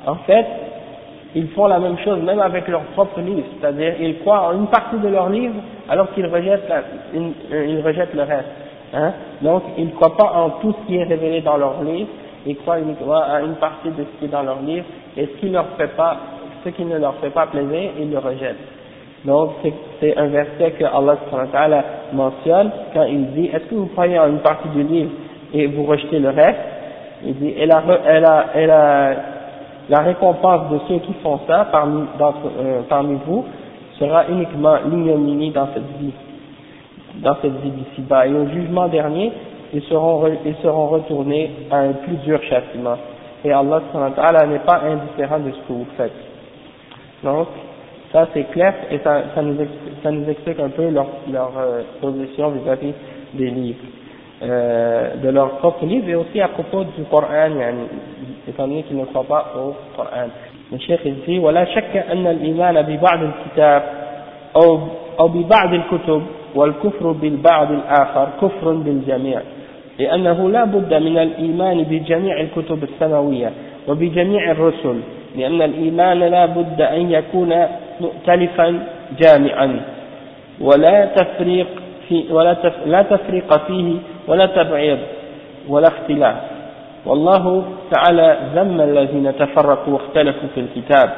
en 0.06 0.16
fait, 0.16 0.46
ils 1.36 1.48
font 1.48 1.66
la 1.66 1.78
même 1.78 1.98
chose 1.98 2.18
même 2.22 2.40
avec 2.40 2.66
leur 2.66 2.80
propre 2.94 3.20
livre, 3.20 3.46
c'est-à-dire 3.60 3.94
ils 4.00 4.18
croient 4.20 4.48
en 4.48 4.58
une 4.58 4.68
partie 4.68 4.96
de 4.96 5.08
leur 5.08 5.28
livre 5.28 5.54
alors 5.86 6.10
qu'ils 6.14 6.26
rejettent, 6.26 6.70
euh, 7.14 7.66
ils 7.68 7.82
rejettent 7.82 8.14
le 8.14 8.22
reste. 8.22 8.48
Hein. 8.94 9.12
Donc 9.42 9.62
ils 9.76 9.84
ne 9.84 9.90
croient 9.90 10.16
pas 10.16 10.32
en 10.34 10.50
tout 10.62 10.72
ce 10.72 10.86
qui 10.86 10.96
est 10.96 11.04
révélé 11.04 11.42
dans 11.42 11.58
leur 11.58 11.82
livre, 11.82 12.08
ils 12.46 12.56
croient 12.56 12.80
uniquement 12.80 13.20
à 13.22 13.42
une 13.42 13.56
partie 13.56 13.90
de 13.90 14.02
ce 14.04 14.18
qui 14.18 14.24
est 14.24 14.28
dans 14.28 14.44
leur 14.44 14.62
livre 14.62 14.86
et 15.14 15.26
ce 15.26 15.40
qui, 15.40 15.50
leur 15.50 15.66
fait 15.76 15.94
pas, 15.94 16.16
ce 16.64 16.70
qui 16.70 16.86
ne 16.86 16.96
leur 16.96 17.14
fait 17.16 17.30
pas 17.30 17.46
plaisir, 17.48 17.90
ils 18.00 18.10
le 18.10 18.18
rejettent. 18.18 18.56
Donc 19.26 19.50
c'est 20.00 20.16
un 20.16 20.28
verset 20.28 20.70
que 20.78 20.84
Allah 20.84 21.84
mentionne 22.14 22.70
quand 22.94 23.04
il 23.04 23.26
dit 23.32 23.50
est-ce 23.52 23.64
que 23.64 23.74
vous 23.74 23.86
croyez 23.88 24.18
en 24.18 24.28
une 24.28 24.38
partie 24.38 24.68
du 24.68 24.84
livre 24.84 25.10
et 25.52 25.66
vous 25.66 25.84
rejetez 25.84 26.18
le 26.18 26.30
reste? 26.30 26.60
Il 27.26 27.34
dit 27.34 27.52
et 27.58 27.66
la, 27.66 27.82
et 28.08 28.20
la, 28.20 28.46
et 28.54 28.66
la, 28.66 29.35
la 29.88 30.00
récompense 30.00 30.70
de 30.70 30.78
ceux 30.88 30.98
qui 30.98 31.12
font 31.22 31.40
ça 31.46 31.68
parmi, 31.70 32.02
euh, 32.20 32.80
vous 33.26 33.44
sera 33.98 34.28
uniquement 34.28 34.76
l'ignominie 34.84 35.50
dans 35.50 35.68
cette 35.72 35.86
vie, 36.00 36.12
dans 37.22 37.36
cette 37.40 37.60
vie 37.62 37.70
d'ici-bas. 37.70 38.26
Et 38.26 38.34
au 38.34 38.46
jugement 38.48 38.88
dernier, 38.88 39.32
ils 39.72 39.82
seront, 39.82 40.24
ils 40.44 40.56
seront 40.62 40.88
retournés 40.88 41.50
à 41.70 41.78
un 41.78 41.92
plus 41.92 42.16
dur 42.16 42.40
châtiment. 42.42 42.96
Et 43.44 43.52
Allah 43.52 43.80
n'est 44.46 44.58
pas 44.60 44.82
indifférent 44.84 45.38
de 45.38 45.50
ce 45.52 45.68
que 45.68 45.72
vous 45.72 45.86
faites. 45.96 46.12
Donc, 47.22 47.48
ça 48.12 48.28
c'est 48.34 48.44
clair 48.50 48.74
et 48.90 48.98
ça, 48.98 49.22
ça, 49.34 49.42
nous 49.42 50.28
explique, 50.28 50.60
un 50.60 50.68
peu 50.70 50.88
leur, 50.90 51.06
leur 51.30 51.52
euh, 51.58 51.82
position 52.00 52.50
vis-à-vis 52.50 52.92
des 53.34 53.50
livres, 53.50 53.84
euh, 54.42 55.16
de 55.16 55.28
leur 55.28 55.58
propre 55.58 55.84
livre 55.84 56.08
et 56.08 56.14
aussi 56.14 56.40
à 56.40 56.48
propos 56.48 56.84
du 56.84 57.04
Coran, 57.10 57.50
étant 58.48 58.66
donné 58.68 58.82
qu'ils 58.82 58.96
ne 58.96 59.04
croient 59.04 59.24
pas 59.24 59.52
au 59.56 59.74
Coran. 59.96 60.28
Le 60.72 60.78
cheikh 60.78 61.02
dit 61.26 61.38
ولا 61.38 61.64
شك 61.64 61.96
أن 62.12 62.26
الإيمان 62.26 62.82
ببعض 62.82 63.22
الكتاب 63.22 63.82
أو 64.56 64.78
أو 65.20 65.28
ببعض 65.28 65.74
الكتب 65.74 66.22
والكفر 66.54 67.12
بالبعض 67.12 67.72
الآخر 67.72 68.28
كفر 68.42 68.72
بالجميع. 68.72 69.40
لأنه 69.98 70.50
لا 70.50 70.64
بد 70.64 70.94
من 70.94 71.18
الإيمان 71.18 71.82
بجميع 71.82 72.40
الكتب 72.40 72.82
السماوية 72.82 73.50
وبجميع 73.88 74.50
الرسل 74.50 75.00
لأن 75.36 75.62
الإيمان 75.62 76.18
لا 76.18 76.46
بد 76.46 76.80
أن 76.80 77.10
يكون 77.10 77.54
مؤتلفا 78.00 78.78
جامعا. 79.20 79.80
ولا 80.60 81.06
تفريق 81.06 81.66
في 82.08 82.24
ولا 82.30 82.52
تف 82.52 82.86
لا 82.86 83.02
تفريق 83.02 83.66
فيه 83.66 83.94
ولا 84.28 84.46
تبعيض 84.46 84.98
ولا 85.68 85.88
اختلاف. 85.88 86.36
والله 87.05 87.63
تعالى 87.91 88.37
ذم 88.55 88.81
الذين 88.81 89.35
تفرقوا 89.35 89.93
واختلفوا 89.93 90.49
في 90.55 90.59
الكتاب 90.59 91.13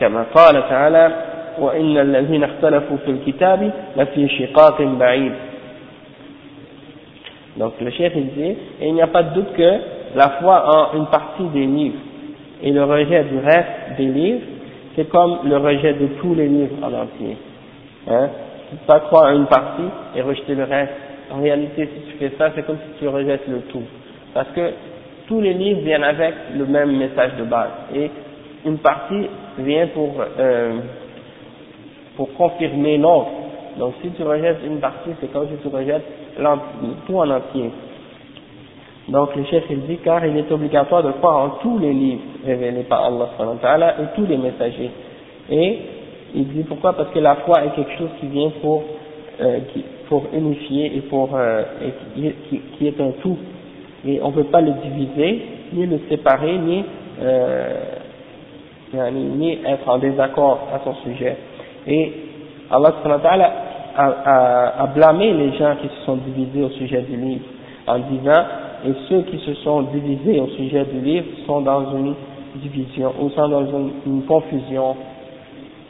كما 0.00 0.26
قال 0.34 0.68
تعالى 0.68 1.12
وإن 1.58 1.98
الذين 1.98 2.44
اختلفوا 2.44 2.96
في 2.96 3.10
الكتاب 3.10 3.70
لفي 3.96 4.28
شقاق 4.28 4.82
بعيد 4.82 5.32
Donc 7.56 7.72
le 7.80 7.90
chef 7.90 8.12
il 8.14 8.28
dit, 8.28 8.56
et 8.80 8.88
il 8.88 8.94
n'y 8.94 9.02
a 9.02 9.08
pas 9.08 9.24
de 9.24 9.34
doute 9.34 9.52
que 9.54 9.72
la 10.14 10.28
foi 10.40 10.64
en 10.92 10.98
une 10.98 11.06
partie 11.06 11.44
des 11.52 11.66
livres 11.66 11.98
et 12.62 12.70
le 12.70 12.84
rejet 12.84 13.24
du 13.24 13.38
reste 13.38 13.96
des 13.98 14.06
livres, 14.06 14.40
c'est 14.94 15.08
comme 15.08 15.38
le 15.44 15.56
rejet 15.56 15.94
de 15.94 16.06
tous 16.20 16.34
les 16.34 16.46
livres 16.48 16.76
en 16.82 16.92
entier. 16.92 17.36
Hein 18.08 18.28
Tu 18.68 18.74
ne 18.74 18.80
peux 18.80 18.86
pas 18.86 19.00
croire 19.00 19.26
à 19.26 19.34
une 19.34 19.46
partie 19.46 19.88
et 20.16 20.22
rejeter 20.22 20.54
le 20.54 20.64
reste. 20.64 20.92
En 21.32 21.40
réalité, 21.40 21.88
si 21.92 22.10
tu 22.10 22.18
fais 22.18 22.32
ça, 22.38 22.50
c'est 22.54 22.64
comme 22.64 22.76
si 22.76 22.98
tu 23.00 23.08
rejettes 23.08 23.46
le 23.48 23.60
tout. 23.72 23.82
Parce 24.32 24.48
que 24.54 24.70
tous 25.27 25.41
les 25.41 25.53
livres 25.53 25.81
viennent 25.81 26.03
avec 26.03 26.33
le 26.55 26.65
même 26.65 26.97
message 26.97 27.31
de 27.37 27.43
base. 27.43 27.71
Et 27.95 28.09
une 28.65 28.77
partie 28.77 29.27
vient 29.59 29.87
pour, 29.87 30.15
euh, 30.39 30.79
pour 32.15 32.33
confirmer 32.33 32.97
l'autre. 32.97 33.29
Donc 33.77 33.93
si 34.01 34.09
tu 34.11 34.23
rejettes 34.23 34.59
une 34.65 34.79
partie, 34.79 35.11
c'est 35.19 35.31
comme 35.31 35.47
si 35.47 35.55
tu 35.61 35.73
rejettes 35.73 36.05
tout 37.05 37.17
en 37.17 37.29
entier. 37.29 37.71
Donc 39.09 39.35
le 39.35 39.43
chef 39.45 39.63
il 39.69 39.81
dit 39.81 39.97
car 40.03 40.25
il 40.25 40.35
est 40.37 40.51
obligatoire 40.51 41.03
de 41.03 41.11
croire 41.11 41.37
en 41.37 41.49
tous 41.61 41.77
les 41.77 41.93
livres 41.93 42.21
révélés 42.45 42.83
par 42.83 43.05
Allah 43.05 43.95
et 43.99 44.15
tous 44.15 44.25
les 44.25 44.37
messagers. 44.37 44.91
Et 45.49 45.79
il 46.33 46.47
dit 46.47 46.63
pourquoi? 46.63 46.93
Parce 46.93 47.09
que 47.11 47.19
la 47.19 47.35
foi 47.35 47.65
est 47.65 47.75
quelque 47.75 47.97
chose 47.97 48.09
qui 48.19 48.27
vient 48.27 48.51
pour, 48.61 48.83
euh, 49.41 49.59
qui, 49.71 49.83
pour 50.09 50.23
unifier 50.33 50.97
et 50.97 51.01
pour 51.01 51.35
euh, 51.35 51.63
et 51.81 52.33
qui, 52.49 52.61
qui, 52.77 52.87
est 52.87 52.99
un 52.99 53.11
tout. 53.21 53.37
Et 54.05 54.19
on 54.21 54.29
ne 54.29 54.33
peut 54.33 54.43
pas 54.45 54.61
le 54.61 54.71
diviser, 54.83 55.41
ni 55.73 55.85
le 55.85 55.99
séparer, 56.09 56.57
ni, 56.57 56.83
euh, 57.21 57.73
ni 58.93 59.53
être 59.65 59.87
en 59.89 59.97
désaccord 59.97 60.67
à 60.73 60.79
son 60.83 60.93
sujet. 61.03 61.37
Et 61.87 62.11
Allah 62.69 62.93
a, 63.03 64.03
a, 64.03 64.83
a 64.83 64.87
blâmé 64.87 65.33
les 65.33 65.57
gens 65.57 65.75
qui 65.81 65.87
se 65.87 66.05
sont 66.05 66.17
divisés 66.17 66.63
au 66.63 66.69
sujet 66.69 67.01
du 67.01 67.15
livre 67.15 67.45
en 67.87 67.99
disant 67.99 68.43
et 68.85 68.93
ceux 69.09 69.21
qui 69.23 69.39
se 69.39 69.53
sont 69.55 69.83
divisés 69.83 70.39
au 70.39 70.47
sujet 70.49 70.85
du 70.85 70.99
livre 70.99 71.25
sont 71.45 71.61
dans 71.61 71.91
une 71.95 72.13
division 72.57 73.13
ou 73.19 73.29
sont 73.31 73.47
dans 73.49 73.65
une, 73.65 74.23
confusion 74.27 74.95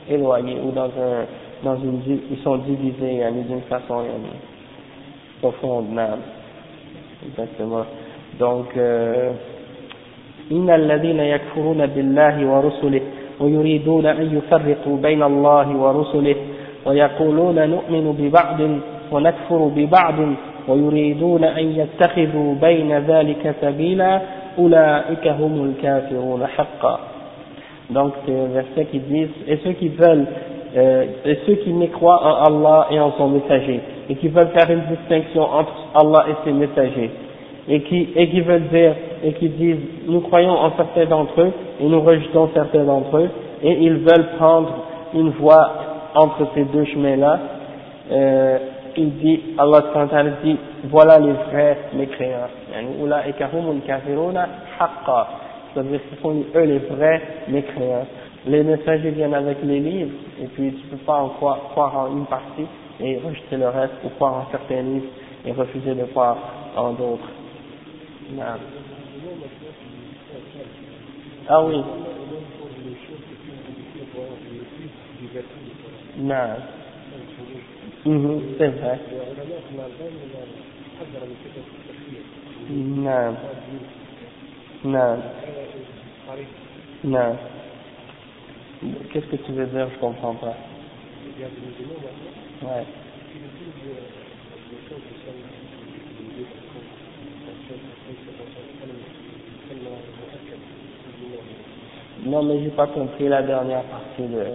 éloignée 0.10 0.57
ou 0.63 0.72
dans 0.72 0.86
un 0.86 1.25
dans 1.63 1.75
une 1.77 2.00
ils 2.05 2.38
sont 2.43 2.57
divisés 2.57 3.24
d'une 3.48 3.62
façon 3.62 4.03
profonde 5.41 5.88
exactement 7.27 7.86
donc 8.39 8.68
euh, 8.77 9.32
إن 10.51 10.70
الذين 10.70 11.20
يكفرون 11.20 11.86
بالله 11.86 12.46
ورسله 12.46 13.01
ويريدون 13.39 14.06
أن 14.06 14.38
يفرقوا 14.38 14.98
بين 14.98 15.24
الله 15.24 15.77
ورسله 15.77 16.36
ويقولون 16.86 17.70
نؤمن 17.70 18.15
ببعض 18.20 18.60
ونكفر 19.12 19.72
ببعض 19.75 20.15
ويريدون 20.68 21.44
أن 21.44 21.65
يتخذوا 21.80 22.56
بين 22.62 22.98
ذلك 22.98 23.56
سبيلا 23.62 24.22
أولئك 24.58 25.27
هم 25.27 25.63
الكافرون 25.70 26.48
حقا 26.48 27.00
donc 27.92 28.13
c'est 28.25 28.34
un 28.34 28.48
verset 28.48 28.86
qui 28.86 28.98
dit 28.98 29.27
et 29.48 29.58
ceux 29.63 29.74
qui 29.74 29.89
veulent 29.89 30.25
euh, 30.75 31.06
et 31.24 31.38
ceux 31.46 31.54
qui 31.54 31.72
ne 31.72 31.86
croient 31.86 32.20
en 32.20 32.46
Allah 32.46 32.88
et 32.89 33.00
en 33.00 33.12
son 33.12 33.27
messager 33.27 33.80
et 34.10 34.15
qui 34.15 34.27
veulent 34.27 34.50
faire 34.58 34.72
une 34.72 34.82
distinction 34.96 35.44
entre 35.44 35.74
Allah 35.94 36.25
et 36.30 36.34
ses 36.44 36.51
messagers 36.51 37.12
et 37.67 37.81
qui 37.81 38.10
et 38.15 38.29
qui 38.29 38.41
veulent 38.41 38.69
dire 38.69 38.95
et 39.24 39.34
qui 39.34 39.50
disent 39.50 39.77
nous 40.07 40.22
croyons 40.22 40.51
en 40.51 40.75
certains 40.75 41.05
d'entre 41.05 41.41
eux 41.41 41.51
et 41.81 41.86
nous 41.86 42.01
rejetons 42.01 42.50
certains 42.53 42.84
d'entre 42.84 43.17
eux 43.17 43.29
et 43.63 43.72
ils 43.72 43.98
veulent 43.98 44.29
prendre 44.38 44.69
une 45.13 45.29
voie 45.29 45.72
entre 46.13 46.48
ces 46.53 46.63
deux 46.65 46.86
chemins 46.86 47.15
là 47.15 47.39
euh, 48.12 48.57
il 48.98 49.17
dit, 49.17 49.41
Allah 49.57 49.84
dit, 50.43 50.57
voilà 50.86 51.19
les 51.19 51.34
vrais 51.34 51.77
mécréants. 51.93 52.49
C'est-à-dire 55.73 55.99
ce 56.10 56.21
sont 56.21 56.43
eux 56.56 56.63
les 56.63 56.80
vrais 56.80 57.21
mécréants. 57.47 58.08
Les 58.47 58.63
messagers 58.63 59.10
viennent 59.10 59.34
avec 59.34 59.58
les 59.63 59.80
livres, 59.80 60.12
et 60.41 60.45
puis 60.47 60.71
tu 60.73 60.88
peux 60.88 60.97
pas 60.97 61.15
en 61.17 61.30
croire, 61.30 61.60
croire, 61.71 61.97
en 61.97 62.15
une 62.15 62.25
partie 62.25 62.67
et 63.01 63.17
rejeter 63.17 63.58
le 63.58 63.67
reste, 63.69 63.93
ou 64.04 64.10
croire 64.10 64.36
en 64.36 64.51
certains 64.51 64.82
livres 64.82 65.08
et 65.45 65.51
refuser 65.51 65.95
de 65.95 66.04
croire 66.06 66.38
en 66.78 66.91
d'autres. 66.91 67.28
Ah 71.47 71.63
oui. 71.63 71.81
Non. 76.17 76.47
Mhm, 78.05 78.41
c'est 78.57 78.67
vrai. 78.69 78.99
Non. 82.69 83.35
Non. 84.83 85.17
Non. 87.03 87.38
Qu'est-ce 89.11 89.25
que 89.27 89.35
tu 89.38 89.51
veux 89.51 89.67
dire? 89.67 89.89
Je 89.93 89.99
comprends 89.99 90.35
pas. 90.35 90.55
Ouais. 92.63 92.85
Non, 102.25 102.43
mais 102.43 102.63
j'ai 102.63 102.71
pas 102.71 102.88
compris 102.88 103.28
la 103.30 103.43
dernière 103.43 103.84
partie 103.86 104.23
de. 104.23 104.45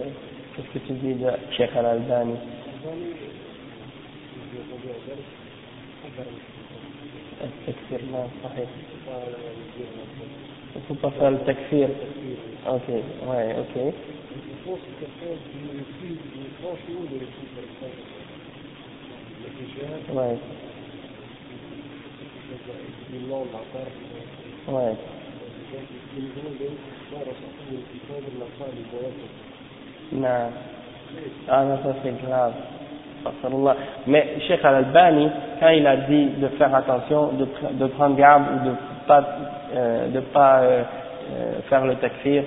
ce 0.57 0.61
que 0.73 0.79
tu 0.85 0.93
dis 0.93 1.15
de 1.15 1.29
Cheikh 1.51 1.75
Al-Albani 1.75 2.37
Il 10.75 10.81
faut 10.87 10.95
pas 10.95 11.11
faire 11.11 11.31
le. 11.31 11.37
Ok, 12.67 12.89
ouais, 12.89 13.55
ok. 13.59 13.75
Ouais. 20.13 20.39
ouais 24.68 24.94
نعم 30.12 30.50
ah 31.48 31.64
non 31.64 31.76
ça 31.82 31.90
c'est 32.02 32.16
grave 32.22 32.52
Mais 34.06 34.34
Cheikh 34.46 34.64
Al-Albani, 34.64 35.28
quand 35.60 35.68
il 35.70 35.86
a 35.86 35.96
dit 35.96 36.26
de 36.38 36.48
faire 36.58 36.74
attention, 36.74 37.32
de, 37.32 37.46
de 37.72 37.86
prendre 37.88 38.16
garde 38.16 38.44
ou 38.54 38.68
de 38.68 38.74
pas, 39.06 39.24
euh, 39.74 40.08
de 40.08 40.20
pas 40.20 40.60
euh, 40.60 40.82
euh, 41.34 41.52
faire 41.68 41.84
le 41.86 41.94
takfir, 41.96 42.42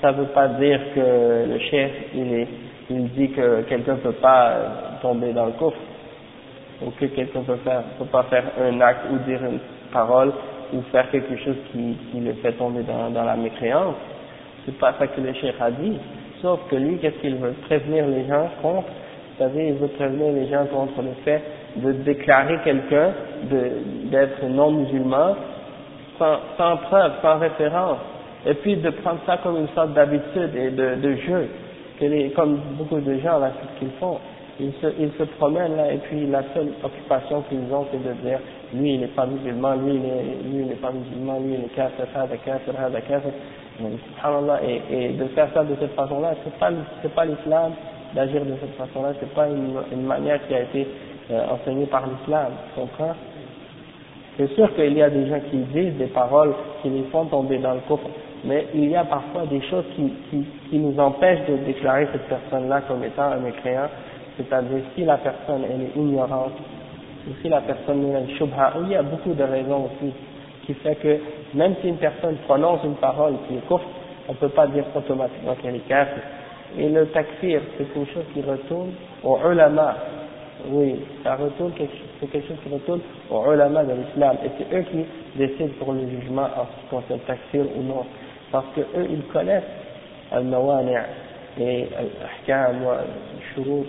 ça 0.00 0.12
ne 0.12 0.18
veut 0.18 0.26
pas 0.26 0.48
dire 0.48 0.80
que 0.94 1.46
le 1.52 1.58
chef, 1.70 1.90
il, 2.14 2.32
est, 2.34 2.48
il 2.90 3.08
dit 3.10 3.30
que 3.30 3.62
quelqu'un 3.62 3.92
ne 3.94 3.98
peut 3.98 4.12
pas 4.12 4.48
euh, 4.48 4.68
tomber 5.02 5.32
dans 5.32 5.46
le 5.46 5.52
coffre, 5.52 5.78
ou 6.81 6.91
que 6.91 7.05
quelqu'un 7.05 7.41
peut 7.41 7.57
faire, 7.63 7.83
peut 7.97 8.05
pas 8.05 8.23
faire 8.23 8.43
un 8.61 8.81
acte 8.81 9.05
ou 9.11 9.17
dire 9.29 9.43
une 9.43 9.59
parole, 9.91 10.31
ou 10.73 10.81
faire 10.91 11.09
quelque 11.11 11.37
chose 11.37 11.57
qui, 11.71 11.97
qui 12.11 12.19
le 12.19 12.33
fait 12.33 12.53
tomber 12.53 12.83
dans, 12.83 13.09
dans 13.11 13.23
la 13.23 13.35
mécréance. 13.35 13.95
C'est 14.65 14.77
pas 14.77 14.93
ça 14.97 15.07
que 15.07 15.21
le 15.21 15.33
chef 15.33 15.61
a 15.61 15.71
dit. 15.71 15.97
Sauf 16.41 16.59
que 16.69 16.75
lui, 16.75 16.97
qu'est-ce 16.97 17.19
qu'il 17.19 17.35
veut? 17.35 17.53
Prévenir 17.67 18.07
les 18.07 18.25
gens 18.27 18.49
contre 18.61 18.89
vous 19.33 19.43
savez, 19.43 19.69
il 19.69 19.73
veut 19.73 19.87
prévenir 19.87 20.31
les 20.31 20.47
gens 20.47 20.65
contre 20.67 21.01
le 21.01 21.13
fait 21.25 21.41
de 21.77 21.91
déclarer 21.91 22.59
quelqu'un 22.63 23.13
d'être 24.11 24.43
non 24.47 24.71
musulman 24.71 25.35
sans, 26.19 26.77
preuve, 26.77 27.13
sans 27.23 27.39
référence, 27.39 27.97
et 28.45 28.53
puis 28.53 28.75
de 28.75 28.91
prendre 28.91 29.21
ça 29.25 29.37
comme 29.37 29.57
une 29.57 29.69
sorte 29.69 29.93
d'habitude 29.93 30.55
et 30.55 30.69
de, 30.69 31.15
jeu, 31.15 31.49
comme 32.35 32.59
beaucoup 32.77 32.99
de 32.99 33.17
gens 33.19 33.39
là, 33.39 33.51
ce 33.59 33.79
qu'ils 33.79 33.93
font. 33.99 34.19
Ils 34.59 34.73
se, 34.81 34.87
ils 34.99 35.11
se 35.17 35.23
promènent 35.23 35.75
là, 35.75 35.91
et 35.91 35.97
puis 35.97 36.27
la 36.27 36.43
seule 36.53 36.73
occupation 36.83 37.41
qu'ils 37.49 37.73
ont, 37.73 37.87
c'est 37.91 37.97
de 37.97 38.13
dire, 38.21 38.39
lui 38.73 38.93
il 38.93 38.99
n'est 39.01 39.07
pas 39.07 39.25
musulman, 39.25 39.75
lui 39.75 39.99
il 40.45 40.67
n'est 40.67 40.75
pas 40.75 40.91
musulman, 40.91 41.39
lui 41.39 41.55
il 41.55 41.65
est 41.65 41.75
kafir, 41.75 42.05
hada 42.15 42.37
kafir, 42.37 42.73
hada 42.79 43.01
kafir. 43.01 43.31
Et, 43.81 44.81
et 44.91 45.09
de 45.13 45.25
faire 45.29 45.47
ça 45.53 45.63
de 45.63 45.75
cette 45.79 45.95
façon-là, 45.95 46.35
c'est 46.43 46.53
pas, 46.59 46.69
pas 47.15 47.25
l'islam, 47.25 47.71
d'agir 48.13 48.45
de 48.45 48.53
cette 48.61 48.75
façon-là, 48.75 49.13
c'est 49.19 49.33
pas 49.33 49.47
une, 49.47 49.73
une, 49.91 50.05
manière 50.05 50.39
qui 50.47 50.53
a 50.53 50.61
été 50.61 50.87
euh, 51.31 51.45
enseignée 51.49 51.87
par 51.87 52.03
l'islam, 52.05 52.51
tu 52.73 52.79
comprends? 52.79 53.15
C'est 54.37 54.49
sûr 54.53 54.73
qu'il 54.75 54.93
y 54.93 55.01
a 55.01 55.09
des 55.09 55.27
gens 55.27 55.39
qui 55.49 55.57
disent 55.57 55.97
des 55.97 56.07
paroles 56.07 56.53
qui 56.81 56.89
les 56.89 57.03
font 57.11 57.25
tomber 57.25 57.57
dans 57.57 57.73
le 57.73 57.81
coffre, 57.87 58.09
mais 58.45 58.67
il 58.73 58.89
y 58.89 58.95
a 58.95 59.05
parfois 59.05 59.45
des 59.45 59.61
choses 59.61 59.85
qui, 59.95 60.13
qui, 60.29 60.45
qui 60.69 60.77
nous 60.77 60.99
empêchent 60.99 61.47
de 61.47 61.57
déclarer 61.65 62.07
cette 62.11 62.27
personne-là 62.27 62.81
comme 62.87 63.03
étant 63.03 63.31
un 63.31 63.37
mécréant, 63.37 63.89
c'est-à-dire 64.37 64.83
si 64.95 65.03
la 65.03 65.17
personne 65.17 65.63
est 65.63 65.97
ignorante, 65.97 66.53
ou 67.27 67.31
si 67.41 67.49
la 67.49 67.61
personne 67.61 68.11
est 68.11 68.15
un 68.15 68.37
shubha, 68.37 68.73
il 68.83 68.89
y 68.89 68.95
a 68.95 69.03
beaucoup 69.03 69.33
de 69.33 69.43
raisons 69.43 69.85
aussi 69.85 70.11
qui 70.65 70.73
fait 70.75 70.95
que 70.95 71.17
même 71.53 71.75
si 71.81 71.89
une 71.89 71.97
personne 71.97 72.35
prononce 72.47 72.83
une 72.83 72.95
parole 72.95 73.33
qui 73.47 73.55
est 73.55 73.67
courte, 73.67 73.83
on 74.27 74.33
ne 74.33 74.37
peut 74.37 74.49
pas 74.49 74.67
dire 74.67 74.85
automatiquement 74.95 75.55
qu'elle 75.61 75.75
est 75.75 75.87
kafir 75.87 76.23
Et 76.77 76.89
le 76.89 77.07
takfir, 77.07 77.61
c'est 77.77 77.87
une 77.95 78.07
chose 78.07 78.23
qui 78.33 78.41
retourne 78.41 78.91
au 79.23 79.37
ulama. 79.51 79.95
Oui, 80.69 80.95
ça 81.23 81.35
retourne, 81.35 81.73
c'est 81.77 82.27
quelque 82.31 82.47
chose 82.47 82.57
qui 82.63 82.73
retourne 82.73 83.01
au 83.29 83.51
ulama 83.51 83.83
de 83.83 83.93
l'islam. 83.93 84.37
Et 84.45 84.49
c'est 84.57 84.75
eux 84.75 84.83
qui 84.83 85.05
décident 85.37 85.73
pour 85.79 85.93
le 85.93 86.07
jugement 86.09 86.43
en 86.43 86.65
ce 86.65 86.81
qui 86.81 86.87
concerne 86.89 87.19
takfir 87.27 87.65
ou 87.75 87.83
non. 87.83 88.05
Parce 88.51 88.65
que 88.75 88.81
eux, 88.81 89.07
ils 89.09 89.23
connaissent 89.23 89.63
al-mawani' 90.31 90.97
et 91.59 91.87
al-ahkam, 91.97 92.87
al-shurut. 92.87 93.85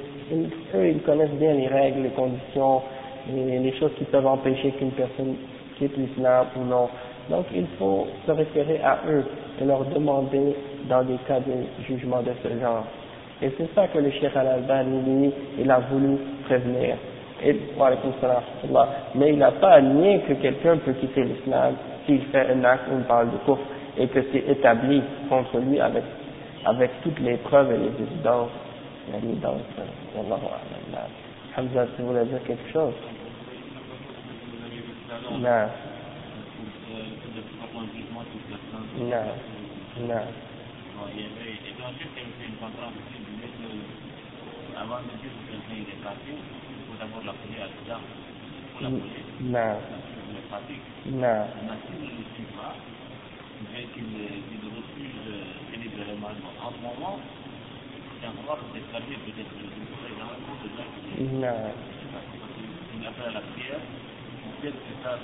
Eux, 0.74 0.88
ils 0.88 1.02
connaissent 1.02 1.30
bien 1.30 1.54
les 1.54 1.68
règles, 1.68 2.02
les 2.02 2.10
conditions, 2.10 2.82
les, 3.32 3.58
les 3.58 3.72
choses 3.78 3.92
qui 3.98 4.04
peuvent 4.04 4.26
empêcher 4.26 4.70
qu'une 4.72 4.92
personne 4.92 5.36
quitte 5.78 5.96
l'islam 5.96 6.46
ou 6.56 6.64
non. 6.64 6.88
Donc 7.30 7.46
il 7.54 7.66
faut 7.78 8.06
se 8.26 8.32
référer 8.32 8.80
à 8.82 8.98
eux 9.08 9.24
et 9.60 9.64
leur 9.64 9.84
demander 9.86 10.54
dans 10.88 11.02
des 11.02 11.16
cas 11.26 11.40
de 11.40 11.84
jugement 11.86 12.22
de 12.22 12.32
ce 12.42 12.48
genre. 12.60 12.84
Et 13.42 13.50
c'est 13.58 13.74
ça 13.74 13.88
que 13.88 13.98
le 13.98 14.10
Cheikh 14.10 14.36
Al-Albani, 14.36 15.02
lui, 15.02 15.32
il 15.58 15.70
a 15.70 15.80
voulu 15.80 16.16
prévenir. 16.44 16.96
Et, 17.44 17.56
mais 19.14 19.30
il 19.30 19.38
n'a 19.38 19.50
pas 19.52 19.80
nié 19.80 20.20
que 20.26 20.34
quelqu'un 20.34 20.78
peut 20.78 20.92
quitter 20.92 21.24
l'islam 21.24 21.74
s'il 22.06 22.22
fait 22.26 22.46
un 22.50 22.64
acte 22.64 22.84
ou 22.90 22.98
une 22.98 23.04
parole 23.04 23.30
de 23.30 23.36
coffre 23.44 23.64
et 23.98 24.06
que 24.06 24.20
c'est 24.32 24.50
établi 24.50 25.02
contre 25.28 25.58
lui 25.58 25.80
avec, 25.80 26.02
avec 26.64 26.90
toutes 27.02 27.18
les 27.20 27.36
preuves 27.38 27.72
et 27.72 27.78
les 27.78 27.92
évidences. 28.02 28.50
Hamza, 31.56 31.86
si 31.94 32.02
vous 32.02 32.08
voulez 32.08 32.24
dire 32.26 32.42
quelque 32.44 32.72
chose? 32.72 32.94
Non. 35.38 35.68
Non, 38.98 39.24
non. 40.00 40.22
Donc. 48.80 49.02
Non. 49.40 49.76
Pratique. 50.50 50.82
Non. 51.06 51.46
Mais 53.72 53.84
qu'il 53.94 54.04
qu'il 54.04 54.66
refuse 54.66 55.26
délibérément, 55.70 56.28
en 56.28 56.70
ce 56.70 56.80
moment, 56.82 57.18
c'est 58.20 58.28
peut-être 58.28 59.54
le 59.60 59.68
président 59.98 60.30
de 60.62 60.68
il 62.98 63.06
appelle 63.06 63.28
à 63.28 63.32
la 63.32 63.40
prière, 63.40 63.80
que 64.62 64.68
ça 65.02 65.18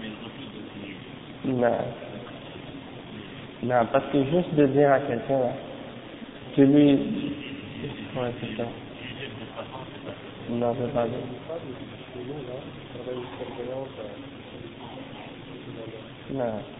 mais 0.00 0.08
il 0.08 0.18
refuse 0.24 0.50
de 0.54 0.60
prier. 0.70 0.96
Non. 1.44 1.78
Non, 3.62 3.86
parce 3.92 4.06
que 4.10 4.24
juste 4.24 4.54
de 4.54 4.66
dire 4.68 4.90
à 4.90 5.00
quelqu'un, 5.00 5.52
tu 6.54 6.64
lui... 6.66 6.94
Ouais, 8.16 8.32
c'est 8.40 8.56
ça. 8.56 8.64
Non, 10.48 10.74
c'est 10.80 10.92
pas 10.92 11.06
bien. 11.06 11.18
Non. 16.32 16.79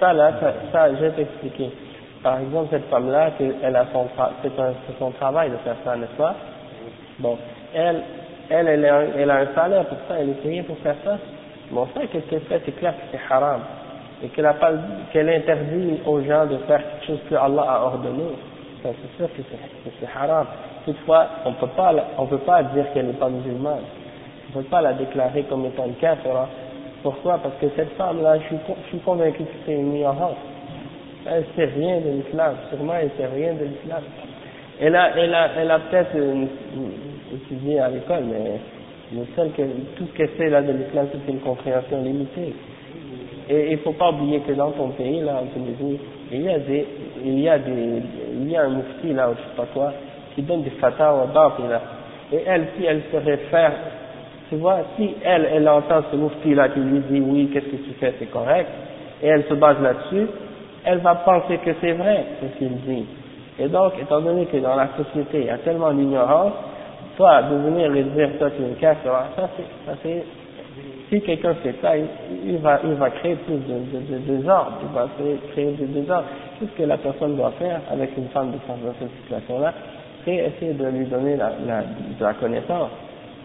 ça, 0.00 0.12
là, 0.12 0.32
ça, 0.72 0.94
je 0.94 0.96
vais 0.96 1.10
t'expliquer. 1.10 1.70
Par 2.22 2.38
exemple, 2.40 2.68
cette 2.70 2.88
femme-là, 2.90 3.30
elle 3.62 3.76
a 3.76 3.86
son, 3.92 4.06
c'est 4.42 4.98
son 4.98 5.10
travail 5.12 5.50
de 5.50 5.56
faire 5.58 5.76
ça, 5.84 5.96
n'est-ce 5.96 6.16
pas? 6.16 6.34
Bon, 7.18 7.36
elle, 7.74 8.02
elle, 8.48 8.84
a, 9.30 9.36
un 9.36 9.54
salaire 9.54 9.84
pour 9.86 9.98
ça, 10.08 10.16
elle 10.18 10.30
est 10.30 10.42
payée 10.42 10.62
pour 10.62 10.76
faire 10.78 10.96
ça. 11.04 11.18
Bon, 11.70 11.86
ça, 11.94 12.00
qu'est-ce 12.06 12.26
qu'elle 12.26 12.40
fait? 12.42 12.60
C'est 12.64 12.76
clair 12.78 12.94
que 12.94 13.02
c'est 13.12 13.32
haram. 13.32 13.60
Et 14.22 14.28
qu'elle 14.28 14.46
a 14.46 14.54
pas, 14.54 14.72
qu'elle 15.12 15.30
interdit 15.30 16.00
aux 16.04 16.20
gens 16.22 16.46
de 16.46 16.56
faire 16.66 16.82
quelque 16.82 17.06
chose 17.06 17.20
que 17.28 17.34
Allah 17.34 17.62
a 17.62 17.82
ordonné. 17.84 18.24
Ça, 18.82 18.88
c'est 18.90 19.16
sûr 19.16 19.28
que 19.34 19.42
c'est, 20.00 20.08
haram. 20.18 20.46
Toutefois, 20.84 21.26
on 21.44 21.52
peut 21.52 21.68
pas, 21.68 21.94
on 22.18 22.26
peut 22.26 22.38
pas 22.38 22.62
dire 22.64 22.86
qu'elle 22.92 23.06
n'est 23.06 23.12
pas 23.12 23.28
musulmane. 23.28 23.84
On 24.48 24.58
peut 24.58 24.64
pas 24.64 24.82
la 24.82 24.94
déclarer 24.94 25.42
comme 25.44 25.64
étant 25.66 25.86
une 25.86 25.94
kafira. 25.94 26.48
Pourquoi 27.02 27.38
Parce 27.38 27.54
que 27.60 27.66
cette 27.76 27.92
femme-là, 27.96 28.38
je 28.38 28.56
suis, 28.88 28.98
convaincu 28.98 29.44
que 29.44 29.50
c'est 29.64 29.72
une 29.72 29.94
ignorante. 29.94 30.36
Elle 31.26 31.44
sait 31.56 31.66
rien 31.76 32.00
de 32.00 32.10
l'islam. 32.10 32.54
Sûrement, 32.70 32.94
elle 33.00 33.10
sait 33.16 33.26
rien 33.26 33.54
de 33.54 33.64
l'islam. 33.64 34.02
Elle 34.80 34.96
a, 34.96 35.16
elle 35.16 35.34
a, 35.34 35.50
elle 35.58 35.70
a 35.70 35.78
peut-être 35.78 36.16
euh, 36.16 36.44
étudié 37.34 37.80
à 37.80 37.88
l'école, 37.88 38.24
mais 38.24 38.60
le 39.12 39.26
seul 39.36 39.50
que, 39.52 39.62
tout 39.96 40.06
ce 40.06 40.16
qu'elle 40.16 40.30
sait 40.36 40.48
là 40.48 40.62
de 40.62 40.72
l'islam, 40.72 41.08
c'est 41.12 41.32
une 41.32 41.40
compréhension 41.40 42.02
limitée. 42.02 42.54
Et 43.48 43.72
il 43.72 43.78
faut 43.78 43.92
pas 43.92 44.10
oublier 44.10 44.40
que 44.40 44.52
dans 44.52 44.70
ton 44.70 44.90
pays, 44.90 45.20
là, 45.20 45.42
en 45.42 45.46
Tunisie, 45.46 45.98
il 46.30 46.42
y 46.42 46.48
a 46.48 46.58
des, 46.58 46.86
il 47.24 47.40
y 47.40 47.48
a 47.48 47.58
des, 47.58 48.02
il 48.34 48.50
y 48.50 48.56
a 48.56 48.62
un 48.62 48.68
mufti 48.68 49.12
là, 49.12 49.30
ou 49.30 49.34
je 49.34 49.38
sais 49.38 49.56
pas 49.56 49.66
quoi, 49.74 49.92
qui 50.34 50.42
donne 50.42 50.62
des 50.62 50.70
fatwas 50.70 51.26
là. 51.68 51.82
Et 52.32 52.42
elle, 52.46 52.68
si 52.76 52.84
elle 52.84 53.02
se 53.10 53.16
réfère, 53.16 53.72
tu 54.50 54.56
vois, 54.56 54.80
si 54.96 55.14
elle, 55.24 55.48
elle 55.52 55.68
entend 55.68 56.02
ce 56.10 56.16
mufti 56.16 56.54
là 56.54 56.68
qui 56.68 56.80
lui 56.80 56.98
dit 57.08 57.20
oui, 57.20 57.50
qu'est-ce 57.52 57.66
que 57.66 57.76
tu 57.76 57.92
fais, 58.00 58.12
c'est 58.18 58.30
correct, 58.30 58.68
et 59.22 59.28
elle 59.28 59.44
se 59.44 59.54
base 59.54 59.80
là-dessus, 59.80 60.26
elle 60.84 60.98
va 60.98 61.14
penser 61.14 61.58
que 61.58 61.70
c'est 61.80 61.92
vrai, 61.92 62.24
ce 62.42 62.58
qu'il 62.58 62.76
dit. 62.80 63.06
Et 63.60 63.68
donc, 63.68 63.92
étant 64.00 64.20
donné 64.20 64.46
que 64.46 64.56
dans 64.56 64.74
la 64.74 64.88
société, 64.96 65.40
il 65.40 65.46
y 65.46 65.50
a 65.50 65.58
tellement 65.58 65.92
d'ignorance, 65.92 66.52
toi, 67.16 67.42
de 67.42 67.54
venir 67.56 67.94
et 67.94 68.02
dire, 68.02 68.30
toi, 68.38 68.50
tu 68.50 68.62
es 68.62 68.66
une 68.66 68.74
kafira, 68.74 69.28
ça 69.36 69.48
c'est, 70.02 70.24
si 71.10 71.20
quelqu'un 71.20 71.54
fait 71.54 71.74
ça, 71.80 71.92
il, 71.96 72.58
va, 72.58 72.80
il 72.84 72.94
va 72.94 73.10
créer 73.10 73.36
plus 73.36 73.54
de, 73.56 74.18
désordre, 74.18 74.72
il 74.82 74.94
va 74.94 75.08
créer, 75.52 75.72
du 75.72 75.86
désordre. 75.86 76.24
Tout 76.58 76.66
ce 76.66 76.82
que 76.82 76.88
la 76.88 76.96
personne 76.96 77.36
doit 77.36 77.52
faire 77.52 77.80
avec 77.90 78.16
une 78.16 78.28
femme 78.28 78.50
de 78.50 78.58
dans 78.66 78.94
cette 78.98 79.10
situation-là, 79.22 79.74
c'est 80.24 80.34
essayer 80.34 80.72
de 80.72 80.86
lui 80.86 81.06
donner 81.06 81.36
de 81.36 82.24
la 82.24 82.34
connaissance, 82.34 82.90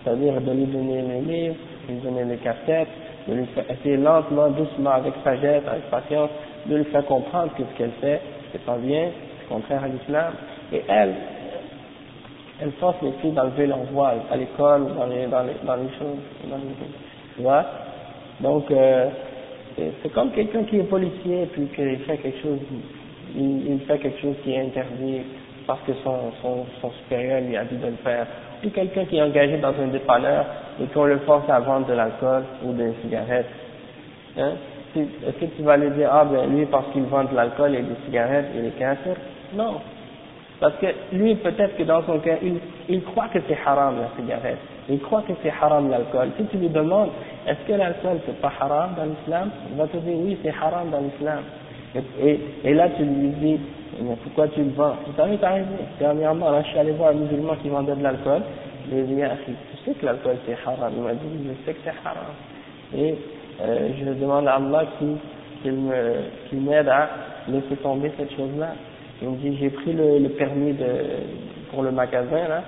c'est-à-dire 0.06 0.40
de 0.40 0.52
lui 0.52 0.66
donner 0.66 1.02
les 1.02 1.22
livres, 1.22 1.56
de 1.88 1.94
lui 1.94 2.02
donner 2.02 2.24
les 2.26 2.38
cassettes, 2.38 2.88
de 3.28 3.34
lui 3.34 3.46
faire 3.48 3.66
essayer 3.70 3.98
lentement, 3.98 4.50
doucement, 4.50 4.92
avec 4.92 5.14
sagesse, 5.24 5.64
avec 5.68 5.90
patience, 5.90 6.30
de 6.68 6.76
lui 6.78 6.86
faire 6.86 7.06
comprendre 7.06 7.52
que 7.58 7.64
ce 7.64 7.78
qu'elle 7.78 7.92
fait, 8.00 8.22
c'est 8.52 8.64
pas 8.64 8.78
bien, 8.78 9.10
c'est 9.40 9.48
contraire 9.48 9.84
à 9.84 9.88
l'islam. 9.88 10.34
Et 10.72 10.84
elle, 10.88 11.16
elle 12.62 12.72
force 12.74 12.98
les 13.02 13.12
filles 13.22 13.32
d'enlever 13.32 13.68
leur 13.68 13.84
voile 13.92 14.20
à 14.32 14.38
l'école 14.38 14.86
dans 14.96 15.08
les, 15.08 15.26
dans 15.26 15.44
les, 15.44 15.54
dans 15.66 15.76
les 15.76 15.90
choses, 15.98 16.50
dans 16.50 16.58
les, 16.58 16.64
tu 17.36 17.42
vois? 17.42 17.66
Donc, 18.42 18.70
euh, 18.70 19.10
c'est 19.76 19.92
c'est 20.04 20.14
comme 20.14 20.32
quelqu'un 20.32 20.64
qui 20.64 20.78
est 20.78 20.84
policier 20.84 21.48
puis 21.52 21.68
qu'il 21.76 21.98
fait 22.00 22.18
quelque 22.18 22.42
chose, 22.42 22.60
il, 23.36 23.72
il 23.72 23.80
fait 23.82 23.98
quelque 23.98 24.22
chose 24.22 24.36
qui 24.44 24.54
est 24.54 24.62
interdit 24.62 25.22
parce 25.68 25.82
que 25.82 25.94
son, 26.04 26.32
son, 26.42 26.66
son 26.82 26.92
supérieur 26.92 27.42
lui 27.42 27.58
a 27.58 27.64
dit 27.66 27.76
de 27.76 27.88
le 27.88 27.98
faire. 28.04 28.28
Ou 28.64 28.70
quelqu'un 28.70 29.06
qui 29.06 29.18
est 29.18 29.22
engagé 29.22 29.58
dans 29.58 29.74
un 29.82 29.88
dépanneur 29.88 30.46
et 30.82 30.86
qu'on 30.88 31.06
le 31.06 31.18
force 31.20 31.50
à 31.50 31.60
vendre 31.60 31.88
de 31.88 31.94
l'alcool 31.94 32.44
ou 32.64 32.74
des 32.74 32.94
cigarettes. 33.02 33.50
Hein? 34.38 34.52
Si- 34.94 35.00
Est-ce 35.28 35.38
que 35.40 35.46
tu 35.56 35.62
vas 35.64 35.78
lui 35.78 35.90
dire, 35.92 36.10
ah 36.12 36.26
ben 36.26 36.48
lui 36.50 36.66
parce 36.66 36.86
qu'il 36.94 37.04
vend 37.04 37.24
de 37.26 37.36
l'alcool 37.36 37.76
et 37.76 37.82
des 37.82 37.96
cigarettes, 38.06 38.48
il 38.58 38.66
est 38.66 38.78
kafir? 38.80 39.16
Non. 39.54 39.82
Parce 40.60 40.76
que 40.76 40.88
lui, 41.12 41.36
peut-être 41.36 41.76
que 41.78 41.84
dans 41.84 42.02
son 42.04 42.20
cas, 42.20 42.36
il, 42.88 43.04
croit 43.04 43.28
que 43.28 43.40
c'est 43.48 43.58
haram 43.66 43.96
la 44.00 44.10
cigarette. 44.22 44.58
Il 44.90 45.00
croit 45.00 45.22
que 45.28 45.34
c'est 45.44 45.52
haram 45.62 45.90
l'alcool. 45.90 46.30
Si 46.38 46.46
tu 46.46 46.58
lui 46.58 46.70
demandes, 46.70 47.10
est-ce 47.46 47.68
que 47.68 47.78
l'alcool 47.78 48.20
c'est 48.26 48.40
pas 48.40 48.54
haram 48.60 48.92
dans 48.96 49.04
l'islam? 49.04 49.50
Il 49.72 49.78
va 49.78 49.88
te 49.88 49.98
dire, 49.98 50.16
oui, 50.18 50.38
c'est 50.44 50.50
haram 50.62 50.90
dans 50.92 51.02
l'islam. 51.02 51.44
Et 52.64 52.74
là, 52.74 52.90
tu 52.96 53.04
lui 53.04 53.30
dis, 53.30 53.60
mais 54.02 54.16
pourquoi 54.24 54.48
tu 54.50 54.64
le 54.64 54.72
vends 54.72 54.96
Tu 55.06 55.12
savais, 55.16 55.38
t'as 55.38 55.54
raison. 55.54 55.68
Dernièrement, 56.00 56.52
là, 56.52 56.62
je 56.64 56.70
suis 56.70 56.80
allé 56.80 56.92
voir 56.92 57.12
un 57.12 57.14
musulman 57.14 57.56
qui 57.62 57.70
vendait 57.70 57.96
de 57.96 58.04
l'alcool. 58.04 58.42
Je 58.90 58.96
lui 58.96 59.02
ai 59.02 59.04
dit, 59.04 59.16
tu 59.46 59.78
sais 59.86 59.94
que 59.98 60.06
l'alcool 60.06 60.38
c'est 60.46 60.58
haram? 60.66 60.92
Il 60.96 61.02
m'a 61.04 61.14
dit, 61.14 61.28
je 61.48 61.66
sais 61.66 61.74
que 61.74 61.80
c'est 61.84 61.90
haram. 61.90 62.34
Et 62.96 63.16
euh, 63.62 63.90
je 64.00 64.06
demande 64.20 64.48
à 64.48 64.56
Allah 64.56 64.86
me- 65.66 66.50
qu'il 66.50 66.60
m'aide 66.62 66.88
à 66.90 67.10
laisser 67.48 67.76
tomber 67.82 68.12
cette 68.18 68.36
chose-là. 68.36 68.74
Il 69.22 69.30
me 69.30 69.38
dit, 69.38 69.58
j'ai 69.60 69.70
pris 69.70 69.94
le, 69.94 70.20
le 70.20 70.30
permis 70.30 70.74
de, 70.74 70.86
pour 71.72 71.84
le 71.84 71.92
magasin, 71.92 72.48
là, 72.48 72.62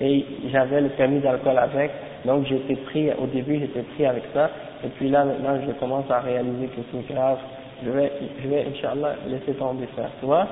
et 0.00 0.24
j'avais 0.50 0.80
le 0.80 0.88
permis 0.90 1.20
d'alcool 1.20 1.58
avec, 1.58 1.90
donc 2.24 2.46
j'étais 2.46 2.76
pris, 2.76 3.10
au 3.12 3.26
début 3.26 3.58
j'étais 3.60 3.82
pris 3.82 4.06
avec 4.06 4.24
ça, 4.32 4.50
et 4.84 4.88
puis 4.88 5.08
là 5.08 5.24
maintenant 5.24 5.56
je 5.66 5.72
commence 5.72 6.10
à 6.10 6.20
réaliser 6.20 6.66
que 6.68 6.80
c'est 6.90 7.14
grave, 7.14 7.38
je 7.84 7.90
vais, 7.90 8.12
je 8.42 8.48
vais, 8.48 8.66
Inch'Allah, 8.68 9.16
laisser 9.28 9.52
tomber 9.58 9.88
ça, 9.96 10.04
tu 10.20 10.26
vois 10.26 10.46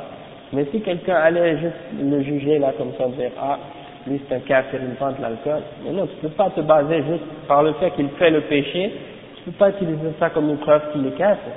Mais 0.52 0.66
si 0.70 0.80
quelqu'un 0.80 1.14
allait 1.14 1.58
juste 1.58 1.76
le 2.00 2.22
juger 2.22 2.58
là 2.58 2.72
comme 2.76 2.92
ça, 2.98 3.06
dire 3.08 3.30
ah, 3.40 3.58
lui 4.06 4.20
c'est 4.28 4.34
un 4.34 4.40
kafir, 4.40 4.80
il 4.82 4.94
vend 4.98 5.12
de 5.12 5.22
l'alcool, 5.22 5.62
mais 5.84 5.92
non, 5.92 6.06
tu 6.06 6.16
peux 6.16 6.28
pas 6.28 6.50
te 6.50 6.60
baser 6.60 7.02
juste 7.04 7.24
par 7.48 7.62
le 7.62 7.72
fait 7.74 7.90
qu'il 7.92 8.08
fait 8.10 8.30
le 8.30 8.42
péché, 8.42 8.92
tu 9.36 9.44
peux 9.44 9.52
pas 9.52 9.70
utiliser 9.70 10.12
ça 10.18 10.30
comme 10.30 10.50
une 10.50 10.58
preuve 10.58 10.92
qu'il 10.92 11.06
est 11.06 11.16
kafir, 11.16 11.52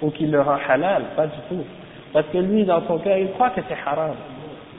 ou 0.00 0.10
qu'il 0.10 0.30
le 0.30 0.40
rend 0.40 0.58
halal, 0.68 1.02
pas 1.16 1.26
du 1.26 1.38
tout. 1.48 1.64
Parce 2.12 2.26
que 2.26 2.38
lui, 2.38 2.64
dans 2.64 2.86
son 2.86 2.98
cœur, 2.98 3.16
il 3.16 3.30
croit 3.30 3.50
que 3.50 3.60
c'est 3.68 3.76
haram, 3.86 4.14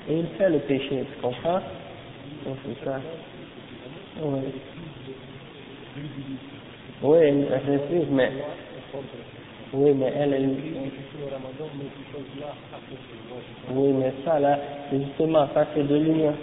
et 0.10 0.18
il 0.18 0.28
fait 0.38 0.50
le 0.50 0.60
péché, 0.60 1.06
tu 1.14 1.22
comprends? 1.22 1.62
Donc 2.46 2.58
c'est 2.66 2.86
ça. 2.86 3.00
Oui. 4.22 4.40
Oui, 7.02 7.32
mais 8.12 8.32
oui, 9.74 9.92
mais 9.96 10.14
elle, 10.16 10.34
elle... 10.34 10.50
Oui, 13.72 13.94
mais 13.94 14.14
ça, 14.24 14.40
là, 14.40 14.60
justement, 14.92 15.48
ça, 15.54 15.66
c'est 15.74 15.88
de 15.88 15.96
l'union. 15.96 16.34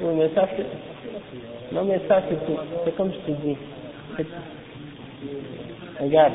Oui, 0.00 0.14
mais 0.16 0.30
ça, 0.34 0.48
c'est... 0.56 1.74
Non, 1.74 1.84
mais 1.84 2.00
ça, 2.08 2.22
c'est 2.28 2.36
C'est 2.84 2.96
comme 2.96 3.12
je 3.12 3.18
te 3.18 3.30
dis. 3.40 3.56
Regarde, 6.00 6.32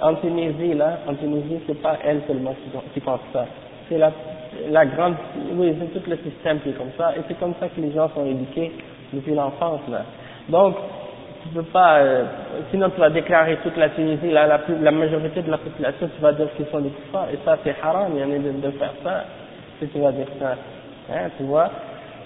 en 0.00 0.14
Tunisie, 0.14 0.74
là, 0.74 1.00
en 1.08 1.14
Tunisie, 1.14 1.60
c'est 1.66 1.82
pas 1.82 1.98
elle 2.04 2.22
seulement 2.28 2.54
qui 2.94 3.00
pense 3.00 3.20
ça. 3.32 3.46
C'est 3.88 3.98
la, 3.98 4.12
la 4.70 4.86
grande... 4.86 5.14
Oui, 5.54 5.74
c'est 5.80 6.00
tout 6.00 6.08
le 6.08 6.16
système 6.18 6.60
qui 6.60 6.70
est 6.70 6.78
comme 6.78 6.92
ça. 6.96 7.16
Et 7.16 7.20
c'est 7.26 7.38
comme 7.40 7.54
ça 7.58 7.68
que 7.68 7.80
les 7.80 7.90
gens 7.92 8.08
sont 8.14 8.24
éduqués 8.24 8.70
depuis 9.12 9.34
l'enfance, 9.34 9.80
là. 9.90 10.04
Donc, 10.48 10.76
tu 11.42 11.48
peux 11.50 11.62
pas, 11.62 11.98
euh, 11.98 12.24
sinon 12.70 12.90
tu 12.90 13.00
vas 13.00 13.10
déclarer 13.10 13.58
toute 13.62 13.76
la 13.76 13.90
Tunisie, 13.90 14.30
la, 14.30 14.90
majorité 14.90 15.42
de 15.42 15.50
la 15.50 15.58
population, 15.58 16.08
tu 16.14 16.20
vas 16.20 16.32
dire 16.32 16.48
qu'ils 16.56 16.66
sont 16.66 16.80
des 16.80 16.90
kuffars, 16.90 17.28
et 17.32 17.38
ça 17.44 17.58
c'est 17.64 17.74
haram, 17.82 18.12
il 18.14 18.20
y 18.20 18.24
en 18.24 18.32
a 18.32 18.38
de, 18.38 18.60
de 18.60 18.70
faire 18.72 18.92
ça, 19.04 19.24
si 19.78 19.88
tu 19.88 19.98
vas 20.00 20.12
dire 20.12 20.26
ça, 20.40 20.56
hein, 21.12 21.28
tu 21.36 21.44
vois. 21.44 21.70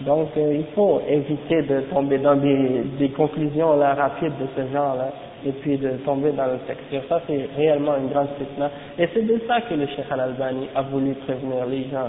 Donc 0.00 0.30
euh, 0.36 0.54
il 0.54 0.64
faut 0.74 1.00
éviter 1.08 1.62
de 1.62 1.80
tomber 1.92 2.18
dans 2.18 2.36
des, 2.36 3.08
conclusions 3.16 3.76
là 3.76 3.94
rapides 3.94 4.32
de 4.40 4.46
ce 4.56 4.72
genre-là, 4.72 5.12
et 5.46 5.52
puis 5.52 5.76
de 5.76 5.90
tomber 6.04 6.32
dans 6.32 6.46
le 6.46 6.58
texture. 6.66 7.02
Ça 7.08 7.20
c'est 7.26 7.48
réellement 7.56 7.96
une 7.96 8.08
grande 8.08 8.28
fitna. 8.38 8.70
Et 8.98 9.08
c'est 9.12 9.26
de 9.26 9.40
ça 9.46 9.60
que 9.60 9.74
le 9.74 9.86
Cheikh 9.86 10.06
Al-Albani 10.10 10.68
a 10.74 10.82
voulu 10.82 11.14
prévenir 11.14 11.66
les 11.66 11.84
gens, 11.90 12.08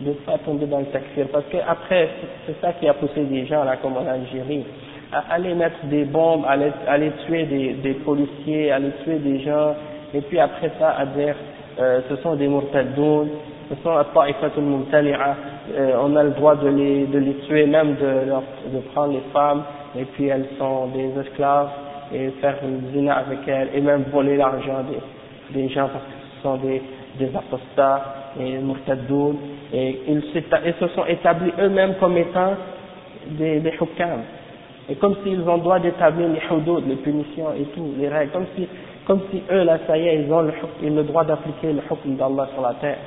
de 0.00 0.10
ne 0.10 0.14
pas 0.14 0.38
tomber 0.38 0.66
dans 0.66 0.80
le 0.80 0.86
texture, 0.86 1.26
parce 1.32 1.46
que 1.46 1.56
après 1.68 2.08
c'est 2.46 2.60
ça 2.60 2.72
qui 2.74 2.88
a 2.88 2.94
poussé 2.94 3.24
des 3.24 3.44
gens 3.46 3.64
là 3.64 3.76
comme 3.76 3.96
en 3.96 4.06
Algérie 4.06 4.64
aller 5.30 5.54
mettre 5.54 5.84
des 5.84 6.04
bombes, 6.04 6.44
aller, 6.48 6.72
aller 6.86 7.12
tuer 7.26 7.44
des, 7.44 7.72
des, 7.74 7.94
policiers, 7.94 8.72
aller 8.72 8.90
tuer 9.04 9.18
des 9.18 9.40
gens, 9.40 9.74
et 10.12 10.20
puis 10.20 10.38
après 10.38 10.70
ça 10.78 10.90
à 10.98 11.06
dire 11.06 11.34
euh, 11.78 12.00
ce 12.08 12.16
sont 12.16 12.34
des 12.36 12.48
murtadoun, 12.48 13.28
ce 13.68 13.74
sont 13.82 13.94
ta'ifatul 14.14 14.62
mumtani'a, 14.64 15.36
euh, 15.76 15.96
on 16.02 16.14
a 16.16 16.22
le 16.22 16.30
droit 16.30 16.56
de 16.56 16.68
les, 16.68 17.06
de 17.06 17.18
les 17.18 17.34
tuer, 17.46 17.66
même 17.66 17.94
de, 17.96 18.28
leur, 18.28 18.42
de 18.72 18.78
prendre 18.92 19.12
les 19.12 19.22
femmes, 19.32 19.62
et 19.96 20.04
puis 20.04 20.26
elles 20.26 20.46
sont 20.58 20.86
des 20.88 21.10
esclaves, 21.20 21.70
et 22.12 22.30
faire 22.40 22.56
une 22.62 22.92
zina 22.92 23.14
avec 23.14 23.38
elles, 23.46 23.70
et 23.74 23.80
même 23.80 24.04
voler 24.12 24.36
l'argent 24.36 24.82
des, 24.90 25.58
des 25.60 25.68
gens 25.68 25.88
parce 25.88 26.04
que 26.04 26.36
ce 26.36 26.42
sont 26.42 26.56
des, 26.56 26.82
des 27.18 27.30
apostats 27.36 28.14
et 28.38 28.58
murtadoun, 28.58 29.36
et 29.72 30.00
ils, 30.08 30.22
ils 30.34 30.74
se 30.78 30.88
sont 30.88 31.06
établis 31.06 31.52
eux-mêmes 31.60 31.94
comme 31.98 32.16
étant 32.16 32.52
des, 33.30 33.60
des 33.60 33.72
hukam. 33.80 34.20
Et 34.88 34.96
comme 34.96 35.16
s'ils 35.22 35.40
ont 35.48 35.56
le 35.56 35.62
droit 35.62 35.78
d'établir 35.78 36.28
les 36.28 36.40
hudud, 36.40 36.86
les 36.86 36.96
punitions 36.96 37.52
et 37.58 37.64
tout, 37.74 37.94
les 37.98 38.08
règles, 38.08 38.32
comme 38.32 38.46
si, 38.56 38.68
comme 39.06 39.20
si 39.30 39.42
eux, 39.50 39.64
là, 39.64 39.78
ça 39.86 39.96
y 39.96 40.06
est, 40.08 40.22
ils 40.22 40.32
ont 40.32 40.42
le, 40.42 40.52
le 40.82 41.02
droit 41.04 41.24
d'appliquer 41.24 41.72
le 41.72 41.80
hukm 41.80 42.16
d'Allah 42.16 42.48
sur 42.52 42.62
la 42.62 42.74
terre. 42.74 42.98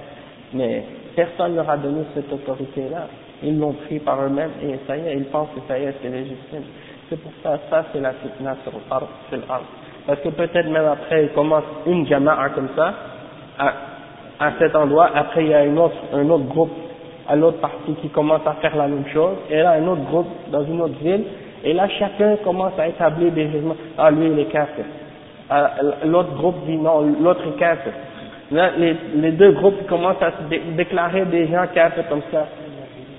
Mais 0.53 0.83
personne 1.15 1.51
ne 1.51 1.57
leur 1.57 1.69
a 1.69 1.77
donné 1.77 2.03
cette 2.15 2.31
autorité-là. 2.31 3.07
Ils 3.43 3.59
l'ont 3.59 3.73
pris 3.73 3.99
par 3.99 4.21
eux-mêmes 4.23 4.51
et 4.63 4.79
ça 4.87 4.97
y 4.97 5.07
est, 5.07 5.17
ils 5.17 5.25
pensent 5.25 5.49
que 5.53 5.61
ça 5.67 5.77
y 5.77 5.83
est, 5.83 5.93
c'est 6.01 6.09
légitime. 6.09 6.63
C'est 7.09 7.21
pour 7.21 7.31
ça, 7.43 7.59
ça 7.69 7.85
c'est 7.93 8.01
la 8.01 8.13
fitna 8.13 8.55
sur 8.63 8.73
l'arbre. 8.89 9.07
Parce 10.07 10.19
que 10.21 10.29
peut-être 10.29 10.69
même 10.69 10.85
après, 10.85 11.25
ils 11.25 11.29
commencent 11.29 11.63
une 11.85 12.07
jama'a 12.07 12.49
comme 12.49 12.69
ça, 12.75 12.93
à, 13.59 13.73
à 14.39 14.51
cet 14.59 14.75
endroit, 14.75 15.11
après 15.13 15.43
il 15.43 15.49
y 15.49 15.53
a 15.53 15.65
une 15.65 15.77
autre, 15.77 15.95
un 16.13 16.27
autre 16.29 16.45
groupe, 16.45 16.71
à 17.27 17.35
l'autre 17.35 17.59
partie 17.59 17.93
qui 18.01 18.09
commence 18.09 18.45
à 18.45 18.53
faire 18.53 18.75
la 18.75 18.87
même 18.87 19.05
chose, 19.13 19.35
et 19.49 19.57
là 19.61 19.71
un 19.71 19.87
autre 19.87 20.03
groupe 20.03 20.27
dans 20.51 20.63
une 20.63 20.81
autre 20.81 20.97
ville, 21.01 21.25
et 21.63 21.73
là, 21.73 21.87
chacun 21.99 22.35
commence 22.43 22.73
à 22.77 22.87
établir 22.87 23.31
des 23.31 23.49
jugements. 23.49 23.75
Ah, 23.97 24.11
lui, 24.11 24.27
il 24.27 24.39
est 24.39 24.45
kafir. 24.45 24.85
Ah, 25.49 25.71
l'autre 26.05 26.33
groupe 26.35 26.65
dit 26.65 26.77
non, 26.77 27.01
l'autre 27.21 27.41
est 27.47 27.59
kafir. 27.59 27.93
Les, 28.51 29.31
deux 29.31 29.51
groupes 29.53 29.85
commencent 29.87 30.21
à 30.21 30.31
se 30.31 30.75
déclarer 30.75 31.25
des 31.25 31.47
gens 31.47 31.65
comme 32.09 32.21
ça. 32.31 32.47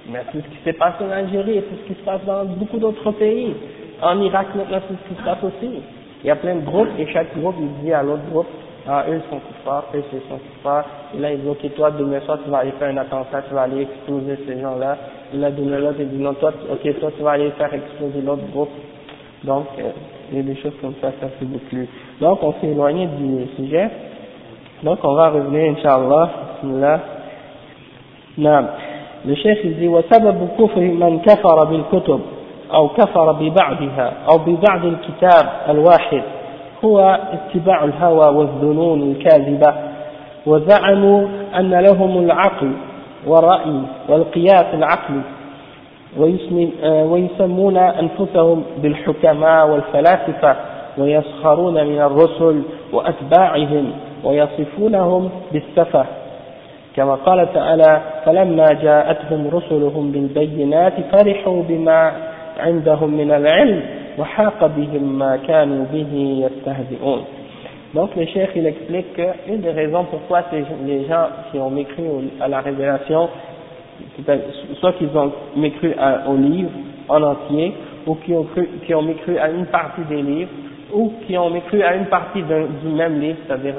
Mais 0.09 0.21
c'est 0.33 0.39
ce 0.39 0.45
qui 0.45 0.65
s'est 0.65 0.73
passé 0.73 1.05
en 1.05 1.11
Algérie, 1.11 1.63
c'est 1.69 1.83
ce 1.83 1.93
qui 1.93 2.01
se 2.01 2.05
passe 2.05 2.25
dans 2.25 2.45
beaucoup 2.45 2.79
d'autres 2.79 3.11
pays. 3.13 3.55
En 4.01 4.19
Irak, 4.23 4.47
maintenant, 4.55 4.79
c'est 4.89 4.95
ce 4.95 5.15
qui 5.15 5.21
se 5.21 5.25
passe 5.25 5.43
aussi. 5.45 5.83
Il 6.23 6.27
y 6.27 6.31
a 6.31 6.37
plein 6.37 6.57
de 6.57 6.65
groupes, 6.65 6.89
et 6.99 7.07
chaque 7.13 7.37
groupe, 7.39 7.57
dit 7.83 7.93
à 7.93 8.03
l'autre 8.03 8.23
groupe, 8.31 8.47
ah, 8.89 9.05
eux 9.11 9.21
sont 9.29 9.39
kuffars, 9.39 9.85
eux 9.95 10.03
sont 10.29 10.39
kuffars, 10.39 10.85
et 11.15 11.21
là, 11.21 11.33
ils 11.33 11.41
disent, 11.41 11.51
ok, 11.51 11.75
toi, 11.75 11.91
demain 11.91 12.21
soir, 12.21 12.39
tu 12.43 12.51
vas 12.51 12.59
aller 12.59 12.73
faire 12.79 12.89
un 12.89 12.97
attentat, 12.97 13.43
tu 13.43 13.55
vas 13.55 13.63
aller 13.63 13.83
exploser 13.83 14.39
ces 14.47 14.61
gens-là, 14.61 14.97
il 15.34 15.44
a 15.44 15.52
donné 15.52 15.78
l'autre, 15.78 15.98
il 16.00 16.10
dit 16.10 16.22
non, 16.22 16.34
toi, 16.34 16.52
ok, 16.72 17.00
toi 17.00 17.12
tu 17.18 17.24
vas 17.24 17.32
aller 17.32 17.52
faire 17.52 17.74
exploser 17.74 18.22
l'autre 18.22 18.44
groupe. 18.52 18.70
Donc, 19.44 19.66
euh, 19.80 19.90
il 20.32 20.38
y 20.38 20.40
a 20.40 20.44
des 20.44 20.56
choses 20.56 20.74
comme 20.82 20.94
ça, 21.02 21.12
ça 21.20 21.28
fait 21.40 21.46
beaucoup. 21.46 21.86
Donc, 22.22 22.44
on 22.44 22.54
s'est 22.54 22.68
éloigné 22.68 23.08
du 23.08 23.46
sujet. 23.58 23.90
Donc, 24.84 25.00
on 25.04 25.14
va 25.16 25.30
revenir, 25.30 25.72
Inch'Allah, 25.72 26.30
bismillah. 26.62 27.00
نعم 28.38 28.66
الشيخ 29.26 29.66
يقول 29.66 29.88
وسبب 29.88 30.50
كفر 30.60 30.82
من 30.82 31.20
كفر 31.20 31.64
بالكتب 31.64 32.20
أو 32.74 32.88
كفر 32.88 33.32
ببعضها 33.32 34.14
أو 34.32 34.38
ببعض 34.38 34.86
الكتاب 34.86 35.50
الواحد 35.70 36.22
هو 36.86 37.20
اتباع 37.34 37.84
الهوى 37.84 38.36
والظنون 38.36 39.12
الكاذبة 39.12 39.74
وزعموا 40.46 41.28
أن 41.60 41.74
لهم 41.74 42.18
العقل 42.26 42.72
والرأي 43.29 43.81
والقياس 44.09 44.75
العقلي. 44.75 45.21
آه، 46.83 47.05
ويسمون 47.05 47.77
أنفسهم 47.77 48.63
بالحكماء 48.83 49.69
والفلاسفة 49.69 50.57
ويسخرون 50.99 51.87
من 51.87 51.99
الرسل 51.99 52.63
وأتباعهم 52.93 53.93
ويصفونهم 54.25 55.31
بالسفة. 55.53 56.05
كما 56.97 57.15
قال 57.15 57.53
تعالى 57.55 58.01
فلما 58.25 58.67
جاءتهم 58.73 59.49
رسلهم 59.53 60.13
بالبينات 60.13 60.93
فرحوا 61.13 61.63
بما 61.69 62.13
عندهم 62.59 63.11
من 63.15 63.31
العلم 63.33 63.83
وحاق 64.19 64.67
بهم 64.67 65.19
ما 65.19 65.37
كانوا 65.37 65.85
به 65.93 66.41
يستهزئون. 66.47 67.25
Donc 67.95 68.15
le 68.17 68.27
chef 68.27 68.51
il 68.55 68.67
explique 68.67 69.15
qu'une 69.15 69.61
des 69.61 69.71
raisons 69.71 70.05
pourquoi 70.11 70.45
les 70.53 71.07
gens 71.07 71.27
qui 71.51 71.59
ont 71.59 71.71
mécru 71.71 72.05
à 72.41 72.49
la 72.49 72.61
révélation, 72.61 73.29
soit 74.79 74.93
qu'ils 74.95 75.17
ont 75.17 75.33
mécru 75.57 75.95
au 76.29 76.37
livre 76.37 76.71
en 77.09 77.23
entier, 77.23 77.73
ou 78.07 78.15
qui 78.17 78.33
ont, 78.35 78.45
cru, 78.45 78.69
qui 78.87 78.95
ont 78.95 79.03
mécru 79.03 79.39
à 79.39 79.49
une 79.51 79.67
partie 79.67 80.03
des 80.03 80.21
livres, 80.21 80.51
ou 80.93 81.13
qui 81.27 81.37
ont 81.39 81.49
mécru 81.49 81.83
à 81.83 81.95
une 81.95 82.07
partie 82.07 82.43
du 82.43 82.89
même 82.89 83.21
livre, 83.21 83.39
c'est-à-dire 83.47 83.75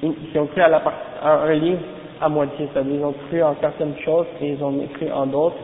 qui 0.00 0.38
ont 0.38 0.46
cru 0.46 0.60
à, 0.60 0.68
la, 0.68 0.82
à 1.22 1.44
un 1.44 1.54
livre 1.54 1.78
à 2.20 2.28
moitié, 2.28 2.68
c'est-à-dire 2.72 2.94
ils 2.96 3.04
ont 3.04 3.14
cru 3.28 3.42
en 3.44 3.54
certaines 3.60 3.96
choses 4.04 4.26
et 4.40 4.50
ils 4.50 4.64
ont 4.64 4.72
mécru 4.72 5.06
en 5.12 5.26
d'autres. 5.26 5.56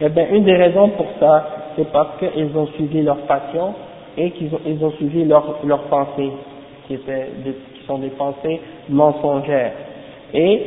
Eh 0.00 0.08
bien, 0.08 0.26
une 0.30 0.44
des 0.44 0.54
raisons 0.56 0.88
pour 0.90 1.06
ça, 1.18 1.46
c'est 1.76 1.90
parce 1.90 2.16
qu'ils 2.18 2.56
ont 2.56 2.66
suivi 2.68 3.02
leur 3.02 3.18
passion 3.22 3.74
et 4.16 4.30
qu'ils 4.30 4.54
ont, 4.54 4.60
ils 4.64 4.82
ont 4.84 4.92
suivi 4.92 5.24
leur 5.24 5.82
pensée 5.90 6.30
qui, 6.96 7.86
sont 7.86 7.98
des 7.98 8.10
pensées 8.10 8.60
mensongères. 8.88 9.72
Et 10.34 10.66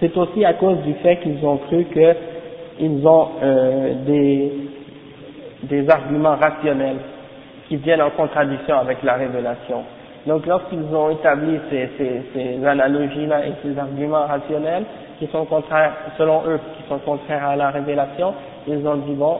c'est 0.00 0.16
aussi 0.16 0.44
à 0.44 0.54
cause 0.54 0.78
du 0.78 0.94
fait 0.94 1.16
qu'ils 1.18 1.44
ont 1.44 1.56
cru 1.56 1.86
qu'ils 1.86 3.06
ont 3.06 3.28
euh, 3.42 3.94
des, 4.06 4.52
des 5.64 5.90
arguments 5.90 6.36
rationnels 6.36 6.98
qui 7.68 7.76
viennent 7.76 8.02
en 8.02 8.10
contradiction 8.10 8.78
avec 8.78 9.02
la 9.02 9.14
révélation. 9.14 9.82
Donc 10.26 10.46
lorsqu'ils 10.46 10.94
ont 10.94 11.10
établi 11.10 11.58
ces, 11.70 11.90
ces, 11.96 12.22
ces 12.34 12.66
analogies-là 12.66 13.46
et 13.46 13.52
ces 13.62 13.78
arguments 13.78 14.26
rationnels 14.26 14.84
qui 15.18 15.26
sont 15.28 15.44
contraires, 15.46 15.92
selon 16.16 16.42
eux, 16.46 16.60
qui 16.76 16.88
sont 16.88 16.98
contraires 16.98 17.48
à 17.48 17.56
la 17.56 17.70
révélation, 17.70 18.34
ils 18.66 18.86
ont 18.86 18.96
dit 18.96 19.14
bon, 19.14 19.38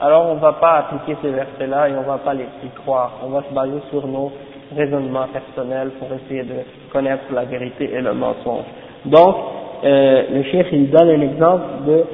alors 0.00 0.26
on 0.26 0.34
ne 0.34 0.40
va 0.40 0.52
pas 0.54 0.74
appliquer 0.78 1.16
ces 1.22 1.30
versets-là 1.30 1.88
et 1.88 1.94
on 1.94 2.02
ne 2.02 2.06
va 2.06 2.18
pas 2.18 2.34
les 2.34 2.44
y 2.64 2.68
croire, 2.82 3.12
on 3.24 3.28
va 3.28 3.42
se 3.48 3.54
baser 3.54 3.80
sur 3.90 4.06
nos 4.06 4.30
raisonnement 4.74 5.26
personnel 5.32 5.90
pour 5.98 6.08
essayer 6.12 6.42
de 6.42 6.54
connaître 6.92 7.24
la 7.32 7.44
vérité 7.44 7.90
et 7.92 8.00
le 8.00 8.14
mensonge. 8.14 8.64
Donc, 9.04 9.36
euh, 9.84 10.22
le 10.32 10.42
chef 10.44 10.66
il 10.72 10.90
donne 10.90 11.10
un 11.10 11.20
exemple 11.20 11.64
de, 11.86 12.04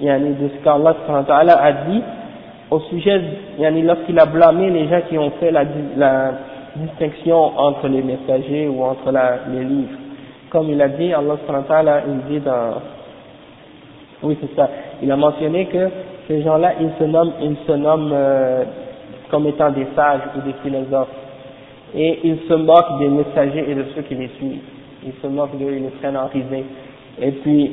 yani, 0.00 0.34
de 0.34 0.48
ce 0.48 0.64
qu'Allah 0.64 1.58
a 1.62 1.72
dit 1.72 2.02
au 2.70 2.80
sujet, 2.80 3.20
yani, 3.58 3.82
lorsqu'il 3.82 4.18
a 4.18 4.26
blâmé 4.26 4.70
les 4.70 4.88
gens 4.88 5.00
qui 5.08 5.18
ont 5.18 5.30
fait 5.40 5.50
la, 5.50 5.64
la 5.96 6.32
distinction 6.76 7.58
entre 7.58 7.88
les 7.88 8.02
messagers 8.02 8.68
ou 8.68 8.82
entre 8.84 9.10
la, 9.10 9.38
les 9.52 9.64
livres. 9.64 9.98
Comme 10.50 10.70
il 10.70 10.80
a 10.80 10.88
dit, 10.88 11.12
Allah 11.12 11.36
il 12.06 12.32
dit 12.32 12.40
dans 12.40 12.74
Oui, 14.22 14.36
c'est 14.40 14.54
ça. 14.56 14.68
Il 15.02 15.10
a 15.10 15.16
mentionné 15.16 15.66
que 15.66 15.88
ces 16.28 16.42
gens-là, 16.42 16.74
ils 16.80 16.90
se 16.98 17.04
nomment, 17.04 17.32
ils 17.42 17.56
se 17.66 17.72
nomment 17.72 18.12
euh, 18.12 18.64
comme 19.30 19.46
étant 19.46 19.70
des 19.70 19.86
sages 19.96 20.20
ou 20.36 20.40
des 20.40 20.54
philosophes. 20.62 21.08
Et 21.94 22.20
ils 22.24 22.38
se 22.48 22.54
moquent 22.54 22.98
des 22.98 23.08
messagers 23.08 23.64
et 23.68 23.74
de 23.74 23.84
ceux 23.94 24.02
qui 24.02 24.14
les 24.14 24.28
suivent. 24.38 24.60
Ils 25.04 25.12
se 25.22 25.26
moquent 25.26 25.58
d'eux, 25.58 25.72
ils 25.72 25.82
les 25.82 25.90
prennent 26.00 26.16
en 26.16 26.28
risée. 26.28 26.64
Et 27.20 27.32
puis, 27.32 27.72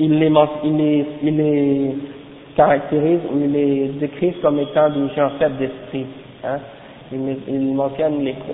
ils 0.00 0.18
les, 0.18 1.94
caractérisent 2.56 3.20
ou 3.32 3.38
ils 3.40 3.52
les 3.52 3.88
décrivent 4.00 4.40
comme 4.40 4.58
étant 4.60 4.88
des 4.90 5.08
gens 5.14 5.30
faibles 5.38 5.56
d'esprit. 5.58 6.06
Ils, 7.12 7.36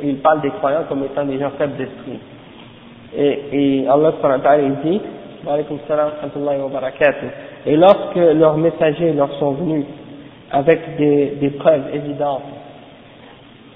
ils, 0.03 0.17
parlent 0.17 0.41
des 0.43 0.51
croyants 0.51 0.85
comme 0.89 1.05
étant 1.05 1.25
des 1.25 1.39
gens 1.39 1.51
faibles 1.59 1.77
d'esprit. 1.77 2.19
Et, 3.17 3.41
et 3.53 3.89
Allah 3.89 4.13
dit, 4.83 5.01
et 7.67 7.77
lorsque 7.77 8.17
leurs 8.17 8.57
messagers 8.57 9.13
leur 9.13 9.33
sont 9.39 9.53
venus 9.53 9.85
avec 10.51 10.97
des, 10.97 11.37
des 11.41 11.51
preuves 11.51 11.95
évidentes, 11.95 12.43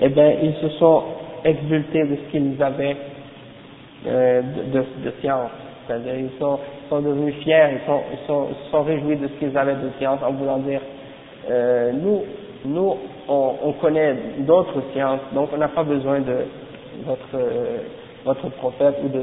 eh 0.00 0.08
bien, 0.08 0.32
ils 0.42 0.54
se 0.54 0.68
sont 0.78 1.02
exultés 1.48 2.04
de 2.04 2.16
ce 2.16 2.30
qu'ils 2.30 2.62
avaient 2.62 2.96
euh, 4.06 4.42
de, 4.72 4.84
science. 5.20 5.50
C'est-à-dire, 5.86 6.14
ils 6.16 6.38
sont, 6.38 6.58
sont 6.88 7.00
devenus 7.00 7.34
fiers, 7.42 7.68
ils 7.72 7.86
sont, 7.86 8.00
ils 8.12 8.26
sont, 8.26 8.48
sont 8.70 8.82
réjouis 8.82 9.16
de 9.16 9.28
ce 9.28 9.32
qu'ils 9.34 9.56
avaient 9.56 9.74
de 9.74 9.90
science 9.98 10.20
en 10.26 10.32
voulant 10.32 10.58
dire, 10.58 10.80
euh, 11.50 11.92
nous, 11.92 12.22
nous, 12.64 12.96
on, 13.28 13.54
on 13.64 13.72
connaît 13.72 14.14
d'autres 14.40 14.82
sciences, 14.92 15.20
donc 15.34 15.48
on 15.54 15.56
n'a 15.56 15.68
pas 15.68 15.84
besoin 15.84 16.20
de 16.20 16.44
votre, 17.06 17.34
euh, 17.34 17.78
votre 18.24 18.48
prophète 18.50 18.96
ou 19.04 19.08
de 19.08 19.20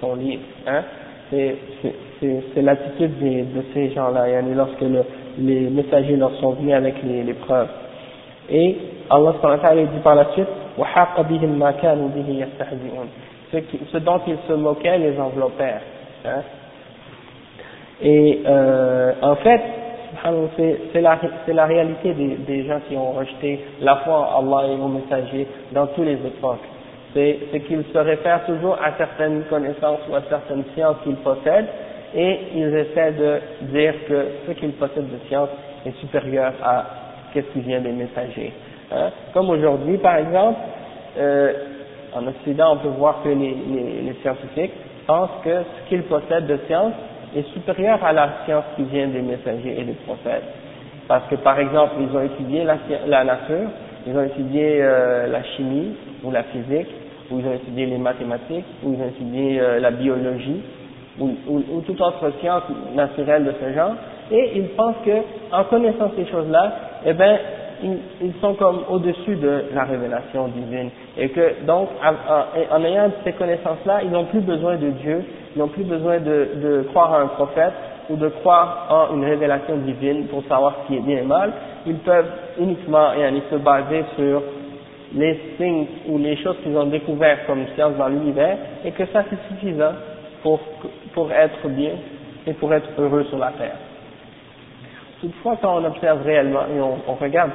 son 0.00 0.14
livre. 0.14 0.42
Hein 0.66 0.82
c'est 1.30 2.62
l'attitude 2.62 3.18
de 3.18 3.62
ces 3.74 3.90
gens-là, 3.90 4.26
lorsque 4.54 4.80
le, 4.80 5.02
les 5.38 5.68
messagers 5.68 6.16
leur 6.16 6.34
sont 6.40 6.52
venus 6.52 6.74
avec 6.74 6.94
les, 7.04 7.22
les 7.22 7.34
preuves. 7.34 7.68
Et 8.50 8.76
Allah 9.10 9.34
dit 9.74 10.00
par 10.02 10.14
la 10.14 10.32
suite, 10.32 10.48
ce, 13.52 13.98
dont 13.98 14.20
ils 14.26 14.36
se 14.46 14.52
moquaient 14.52 14.98
les 14.98 15.18
enveloppèrent. 15.18 15.82
Hein. 16.24 16.42
Et 18.02 18.42
euh, 18.46 19.12
en 19.22 19.34
fait, 19.36 19.60
c'est 20.92 21.00
la, 21.00 21.64
réalité 21.66 22.14
des, 22.14 22.64
gens 22.66 22.80
qui 22.88 22.96
ont 22.96 23.12
rejeté 23.12 23.60
la 23.80 23.96
foi 23.96 24.30
en 24.36 24.52
Allah 24.52 24.68
et 24.68 24.80
aux 24.80 24.88
messagers 24.88 25.46
dans 25.72 25.86
tous 25.88 26.02
les 26.02 26.14
époques 26.14 26.64
c'est 27.14 27.60
qu'ils 27.66 27.84
se 27.92 27.98
réfèrent 27.98 28.44
toujours 28.44 28.74
à 28.82 28.92
certaines 28.96 29.42
connaissances 29.44 30.00
ou 30.10 30.14
à 30.14 30.22
certaines 30.28 30.64
sciences 30.74 30.96
qu'ils 31.04 31.16
possèdent 31.16 31.68
et 32.14 32.38
ils 32.54 32.74
essaient 32.74 33.12
de 33.12 33.40
dire 33.72 33.94
que 34.06 34.26
ce 34.46 34.52
qu'ils 34.52 34.72
possèdent 34.72 35.10
de 35.10 35.18
science 35.28 35.48
est 35.86 35.96
supérieur 36.00 36.52
à 36.62 36.84
ce 37.34 37.40
qui 37.40 37.60
vient 37.60 37.80
des 37.80 37.92
messagers. 37.92 38.52
Hein? 38.90 39.10
Comme 39.32 39.50
aujourd'hui, 39.50 39.98
par 39.98 40.16
exemple, 40.16 40.58
euh, 41.18 41.52
en 42.14 42.26
Occident, 42.26 42.74
on 42.74 42.76
peut 42.78 42.96
voir 42.96 43.22
que 43.22 43.28
les, 43.28 43.34
les, 43.34 44.02
les 44.02 44.14
scientifiques 44.22 44.72
pensent 45.06 45.30
que 45.44 45.50
ce 45.50 45.88
qu'ils 45.88 46.02
possèdent 46.04 46.46
de 46.46 46.58
science 46.66 46.92
est 47.36 47.46
supérieur 47.52 48.02
à 48.04 48.12
la 48.12 48.30
science 48.44 48.64
qui 48.76 48.84
vient 48.84 49.08
des 49.08 49.22
messagers 49.22 49.76
et 49.78 49.84
des 49.84 49.96
prophètes. 50.06 50.44
Parce 51.06 51.26
que, 51.28 51.36
par 51.36 51.58
exemple, 51.58 51.94
ils 52.00 52.16
ont 52.16 52.22
étudié 52.22 52.64
la, 52.64 52.76
la 53.06 53.24
nature, 53.24 53.68
ils 54.06 54.16
ont 54.16 54.24
étudié 54.24 54.78
euh, 54.80 55.26
la 55.26 55.42
chimie 55.42 55.94
ou 56.22 56.30
la 56.30 56.42
physique, 56.44 56.88
ou 57.30 57.40
ils 57.40 57.46
ont 57.46 57.54
étudié 57.54 57.86
les 57.86 57.98
mathématiques, 57.98 58.64
ou 58.82 58.94
ils 58.94 59.02
ont 59.02 59.08
étudié 59.08 59.60
euh, 59.60 59.80
la 59.80 59.90
biologie, 59.90 60.62
ou, 61.18 61.30
ou, 61.46 61.62
ou, 61.70 61.80
toute 61.82 62.00
autre 62.00 62.30
science 62.40 62.62
naturelle 62.94 63.44
de 63.44 63.52
ce 63.60 63.74
genre, 63.74 63.94
et 64.30 64.52
ils 64.56 64.68
pensent 64.68 64.96
que, 65.04 65.10
en 65.52 65.64
connaissant 65.64 66.10
ces 66.16 66.26
choses-là, 66.26 66.72
eh 67.06 67.12
ben, 67.12 67.38
ils, 67.82 68.32
sont 68.40 68.54
comme 68.54 68.80
au-dessus 68.88 69.36
de 69.36 69.64
la 69.74 69.84
révélation 69.84 70.48
divine, 70.48 70.90
et 71.16 71.28
que 71.30 71.64
donc, 71.66 71.88
en, 72.70 72.84
ayant 72.84 73.10
ces 73.24 73.32
connaissances-là, 73.32 74.00
ils 74.04 74.10
n'ont 74.10 74.24
plus 74.26 74.40
besoin 74.40 74.76
de 74.76 74.90
Dieu, 74.90 75.24
ils 75.54 75.58
n'ont 75.58 75.68
plus 75.68 75.84
besoin 75.84 76.18
de, 76.18 76.84
croire 76.90 77.14
à 77.14 77.20
un 77.20 77.26
prophète, 77.26 77.72
ou 78.10 78.16
de 78.16 78.28
croire 78.28 78.86
en 79.10 79.16
une 79.16 79.24
révélation 79.24 79.76
divine 79.76 80.26
pour 80.28 80.42
savoir 80.44 80.74
ce 80.82 80.86
qui 80.88 80.98
est 80.98 81.02
bien 81.02 81.18
et 81.18 81.26
mal, 81.26 81.52
ils 81.86 81.98
peuvent 81.98 82.30
uniquement 82.58 83.12
et 83.12 83.42
se 83.50 83.56
baser 83.56 84.04
sur 84.16 84.42
les 85.14 85.38
signes 85.56 85.86
ou 86.08 86.18
les 86.18 86.36
choses 86.36 86.56
qu'ils 86.62 86.76
ont 86.76 86.86
découvertes 86.86 87.40
comme 87.46 87.66
science 87.74 87.96
dans 87.98 88.08
l'univers 88.08 88.56
et 88.84 88.92
que 88.92 89.04
ça 89.12 89.24
c'est 89.28 89.54
suffisant 89.54 89.92
pour 90.42 91.32
être 91.32 91.68
bien 91.68 91.92
et 92.46 92.54
pour 92.54 92.72
être 92.72 92.88
heureux 92.98 93.24
sur 93.24 93.38
la 93.38 93.52
terre. 93.52 93.76
Toutefois, 95.20 95.56
quand 95.60 95.80
on 95.80 95.84
observe 95.84 96.22
réellement 96.22 96.62
et 96.74 96.80
on, 96.80 96.98
on 97.08 97.14
regarde 97.14 97.50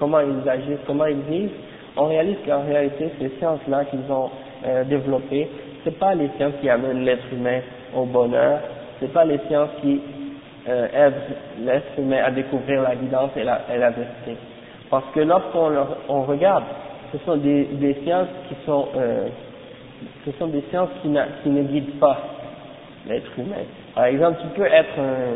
comment 0.00 0.18
ils 0.20 0.48
agissent, 0.48 0.80
comment 0.86 1.06
ils 1.06 1.20
vivent, 1.20 1.52
on 1.96 2.06
réalise 2.06 2.36
qu'en 2.46 2.64
réalité, 2.64 3.10
ces 3.20 3.30
sciences-là 3.38 3.84
qu'ils 3.84 4.10
ont 4.10 4.30
euh, 4.66 4.84
développées, 4.84 5.48
c'est 5.84 5.96
pas 5.98 6.14
les 6.14 6.28
sciences 6.36 6.54
qui 6.60 6.68
amènent 6.68 7.04
l'être 7.04 7.32
humain 7.32 7.60
au 7.94 8.04
bonheur, 8.04 8.58
c'est 8.98 9.12
pas 9.12 9.24
les 9.24 9.38
sciences 9.48 9.70
qui 9.80 10.00
euh, 10.68 10.88
aident 10.92 11.64
l'être 11.64 11.98
humain 11.98 12.22
à 12.24 12.30
découvrir 12.32 12.82
la 12.82 12.96
guidance 12.96 13.30
et 13.36 13.44
la, 13.44 13.60
et 13.72 13.78
la 13.78 13.90
vérité. 13.90 14.36
Parce 14.90 15.06
que 15.14 15.20
lorsqu'on 15.20 15.72
on 16.08 16.22
regarde, 16.22 16.64
ce 17.12 17.18
sont 17.18 17.36
des, 17.36 17.64
des 17.64 17.94
sciences 18.04 18.28
qui 18.48 18.56
sont, 18.66 18.88
euh, 18.96 19.28
ce 20.24 20.32
sont 20.32 20.48
des 20.48 20.64
sciences 20.70 20.90
qui, 21.02 21.08
qui 21.42 21.48
ne 21.48 21.62
guident 21.62 22.00
pas 22.00 22.18
l'être 23.06 23.30
humain. 23.38 23.64
Par 23.94 24.06
exemple, 24.06 24.38
tu 24.42 24.48
peux 24.60 24.66
être 24.66 24.98
un, 24.98 25.34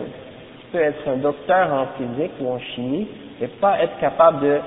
tu 0.71 0.77
peux 0.77 0.83
être 0.83 1.09
un 1.09 1.17
docteur 1.17 1.73
en 1.73 1.87
physique 1.97 2.33
ou 2.41 2.51
en 2.53 2.59
chimie 2.59 3.07
et 3.41 3.47
pas 3.47 3.81
être 3.83 3.99
capable 3.99 4.41
de 4.41 4.59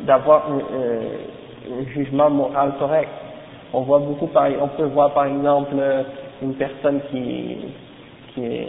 d'avoir 0.00 0.50
un, 0.50 0.58
un, 0.58 1.84
jugement 1.94 2.28
moral 2.28 2.72
correct. 2.78 3.10
On 3.72 3.82
voit 3.82 4.00
beaucoup, 4.00 4.28
on 4.60 4.68
peut 4.68 4.86
voir 4.86 5.14
par 5.14 5.26
exemple 5.26 5.74
une 6.42 6.54
personne 6.54 7.00
qui, 7.10 7.58
qui 8.34 8.44
est, 8.44 8.68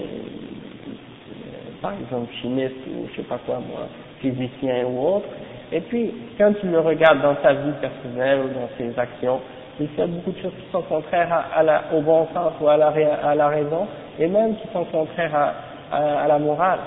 par 1.82 1.93
exemple 1.93 2.32
chimiste 2.41 2.75
ou 2.88 3.08
je 3.10 3.15
sais 3.17 3.27
pas 3.27 3.39
quoi 3.45 3.56
moi, 3.56 3.88
physicien 4.21 4.86
ou 4.86 5.15
autre, 5.15 5.27
et 5.73 5.82
puis, 5.82 6.13
quand 6.38 6.53
tu 6.62 6.67
le 6.67 6.79
regardes 6.79 7.23
dans 7.23 7.36
sa 7.41 7.53
vie 7.53 7.71
personnelle 7.82 8.41
ou 8.45 8.49
dans 8.49 8.69
ses 8.77 8.97
actions, 8.99 9.39
il 9.79 9.88
fait 9.89 10.06
beaucoup 10.06 10.32
de 10.32 10.38
choses 10.39 10.51
qui 10.51 10.71
sont 10.71 10.84
contraires 10.84 11.45
au 11.91 12.01
bon 12.01 12.27
sens 12.32 12.53
ou 12.62 12.67
à 12.67 12.77
la, 12.77 12.93
à 13.23 13.34
la 13.34 13.47
raison, 13.47 13.88
et 14.19 14.27
même 14.27 14.56
qui 14.58 14.67
sont 14.71 14.84
contraires 14.86 15.36
à, 15.36 15.53
à, 15.93 16.27
la 16.27 16.39
morale. 16.39 16.79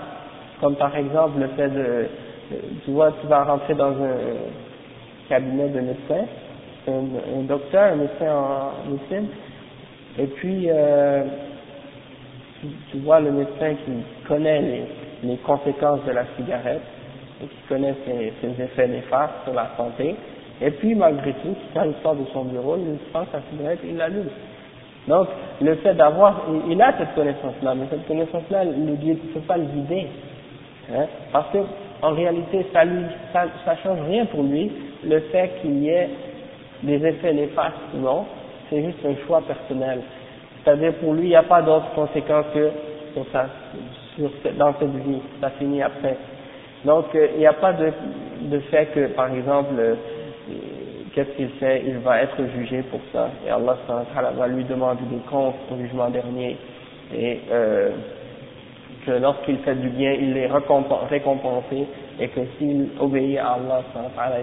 Comme 0.61 0.77
par 0.77 0.97
exemple 0.97 1.39
le 1.39 1.49
fait 1.49 1.69
de, 1.69 2.07
tu 2.85 2.91
vois, 2.91 3.13
tu 3.21 3.27
vas 3.27 3.45
rentrer 3.45 3.75
dans 3.75 3.91
un 3.91 4.17
cabinet 5.29 5.69
de 5.69 5.81
médecin, 5.81 6.27
un, 6.89 7.43
docteur, 7.43 7.93
un 7.93 7.97
médecin 7.97 8.33
en 8.33 8.91
médecine, 8.91 9.29
et 10.19 10.27
puis 10.27 10.67
euh, 10.71 11.25
tu, 12.61 12.69
tu, 12.91 12.99
vois 12.99 13.21
le 13.21 13.33
médecin 13.33 13.75
qui 13.85 13.93
connaît 14.27 14.87
les, 15.23 15.37
conséquences 15.39 16.05
de 16.07 16.13
la 16.13 16.25
cigarette, 16.37 16.83
et 17.43 17.47
qui 17.47 17.69
connaît 17.69 17.95
ses, 18.07 18.33
ses, 18.41 18.63
effets 18.63 18.89
néfastes 18.89 19.45
sur 19.45 19.53
la 19.53 19.71
santé, 19.77 20.15
et 20.61 20.71
puis 20.71 20.95
malgré 20.95 21.33
tout, 21.35 21.55
quand 21.75 21.85
il 21.85 21.95
sort 22.03 22.15
de 22.15 22.25
son 22.33 22.45
bureau, 22.45 22.77
il 22.79 22.97
prend 23.11 23.25
sa 23.31 23.41
cigarette 23.51 23.81
et 23.85 23.91
il 23.91 23.97
l'allume. 23.97 24.31
Donc, 25.09 25.29
le 25.61 25.75
fait 25.77 25.95
d'avoir, 25.95 26.43
il, 26.69 26.81
a 26.83 26.93
cette 26.99 27.15
connaissance-là, 27.15 27.75
mais 27.75 27.87
cette 27.91 28.07
connaissance-là, 28.07 28.65
le 28.65 28.73
ne 28.73 29.15
peut 29.15 29.41
pas 29.41 29.57
le 29.57 29.65
vider, 29.65 30.09
hein, 30.93 31.07
parce 31.33 31.51
que 31.53 31.59
en 32.03 32.13
réalité, 32.13 32.67
ça 32.73 32.85
lui, 32.85 33.05
ça, 33.33 33.47
ça 33.65 33.77
change 33.77 33.99
rien 34.09 34.27
pour 34.27 34.43
lui, 34.43 34.71
le 35.05 35.21
fait 35.21 35.53
qu'il 35.61 35.83
y 35.83 35.89
ait 35.89 36.11
des 36.83 37.05
effets 37.07 37.33
néfastes 37.33 37.75
non, 37.95 38.27
c'est 38.69 38.83
juste 38.83 38.99
un 39.05 39.15
choix 39.27 39.41
personnel. 39.43 40.01
C'est-à-dire 40.63 40.95
pour 40.95 41.15
lui, 41.15 41.27
il 41.27 41.31
n'y 41.31 41.37
a 41.37 41.43
pas 41.43 41.63
d'autres 41.63 41.91
conséquences 41.95 42.47
que 42.53 42.71
sur 43.15 43.25
ça, 43.33 43.47
sur, 44.17 44.31
dans 44.59 44.75
cette 44.79 44.91
vie, 44.91 45.21
ça 45.41 45.51
finit 45.51 45.83
après. 45.83 46.17
Donc, 46.85 47.07
euh, 47.15 47.29
il 47.35 47.39
n'y 47.39 47.47
a 47.47 47.53
pas 47.53 47.73
de, 47.73 47.93
de 48.43 48.59
fait 48.71 48.87
que, 48.87 49.07
par 49.09 49.33
exemple, 49.33 49.75
euh, 49.79 49.95
qu'est-ce 51.17 51.31
qu'il 51.31 51.49
fait 51.59 51.83
Il 51.87 51.99
va 51.99 52.23
être 52.23 52.37
jugé 52.55 52.83
pour 52.83 53.01
ça. 53.13 53.31
Et 53.47 53.51
Allah 53.51 53.77
va 54.37 54.49
lui 54.49 54.65
demander 54.65 55.03
des 55.11 55.23
comptes 55.31 55.55
au 55.73 55.77
jugement 55.79 56.11
dernier. 56.11 56.59
Et 57.17 57.41
euh, 57.51 57.91
que 59.07 59.13
lorsqu'il 59.13 59.57
fait 59.59 59.77
du 59.77 59.89
bien, 59.89 60.13
il 60.13 60.37
est 60.37 60.47
récompensé. 60.47 61.87
Et 62.21 62.29
que 62.29 62.41
s'il 62.59 62.91
obéit 63.01 63.39
à 63.39 63.55
Allah, 63.55 63.83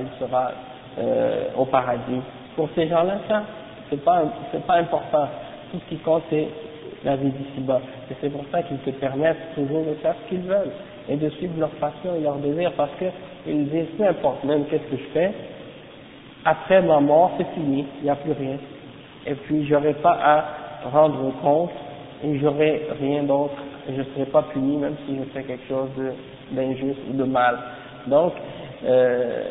il 0.02 0.20
sera 0.20 0.52
euh, 0.98 1.44
au 1.56 1.66
paradis. 1.66 2.22
Pour 2.56 2.68
ces 2.76 2.88
gens-là, 2.88 3.20
ça, 3.28 3.44
c'est 3.90 4.04
pas, 4.04 4.24
pas 4.66 4.76
important. 4.76 5.28
Tout 5.72 5.80
ce 5.80 5.90
qui 5.90 5.98
compte, 5.98 6.24
c'est 6.32 6.48
la 7.06 7.16
vie 7.18 7.30
d'ici-bas. 7.30 7.82
Et 8.10 8.16
c'est 8.20 8.30
pour 8.30 8.46
ça 8.52 8.64
qu'ils 8.64 8.78
te 8.80 8.90
permettent 8.92 9.54
toujours 9.54 9.86
de 9.86 9.94
faire 10.02 10.16
ce 10.24 10.30
qu'ils 10.30 10.44
veulent 10.44 10.72
et 11.10 11.18
de 11.18 11.30
suivre 11.32 11.54
leur 11.60 11.70
passion 11.72 12.16
et 12.18 12.22
leur 12.22 12.36
désir 12.36 12.72
parce 12.78 12.92
qu'ils 12.98 13.70
disent 13.70 13.88
peu 13.98 14.06
même 14.48 14.66
qu'est-ce 14.66 14.84
que 14.84 14.98
je 14.98 15.10
fais, 15.14 15.32
après 16.46 16.82
ma 16.82 17.00
mort 17.00 17.32
c'est 17.38 17.48
fini, 17.54 17.86
il 18.00 18.04
n'y 18.04 18.10
a 18.10 18.16
plus 18.16 18.34
rien. 18.34 18.58
Et 19.26 19.36
puis 19.36 19.66
j'aurai 19.68 19.94
pas 19.94 20.18
à 20.22 20.90
rendre 20.90 21.32
compte 21.42 21.72
et 22.24 22.38
j'aurai 22.40 22.88
rien 23.00 23.24
d'autre 23.24 23.56
je 23.88 24.00
ne 24.00 24.04
serai 24.04 24.26
pas 24.26 24.44
puni 24.44 24.78
même 24.78 24.96
si 25.06 25.18
je 25.18 25.24
fais 25.32 25.44
quelque 25.44 25.68
chose 25.68 25.90
d'injuste 26.52 27.00
ou 27.10 27.18
de 27.18 27.24
mal. 27.24 27.58
Donc, 28.08 28.34
euh, 28.86 29.44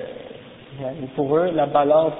pour 1.15 1.37
eux, 1.37 1.51
la 1.55 1.67
balance 1.67 2.15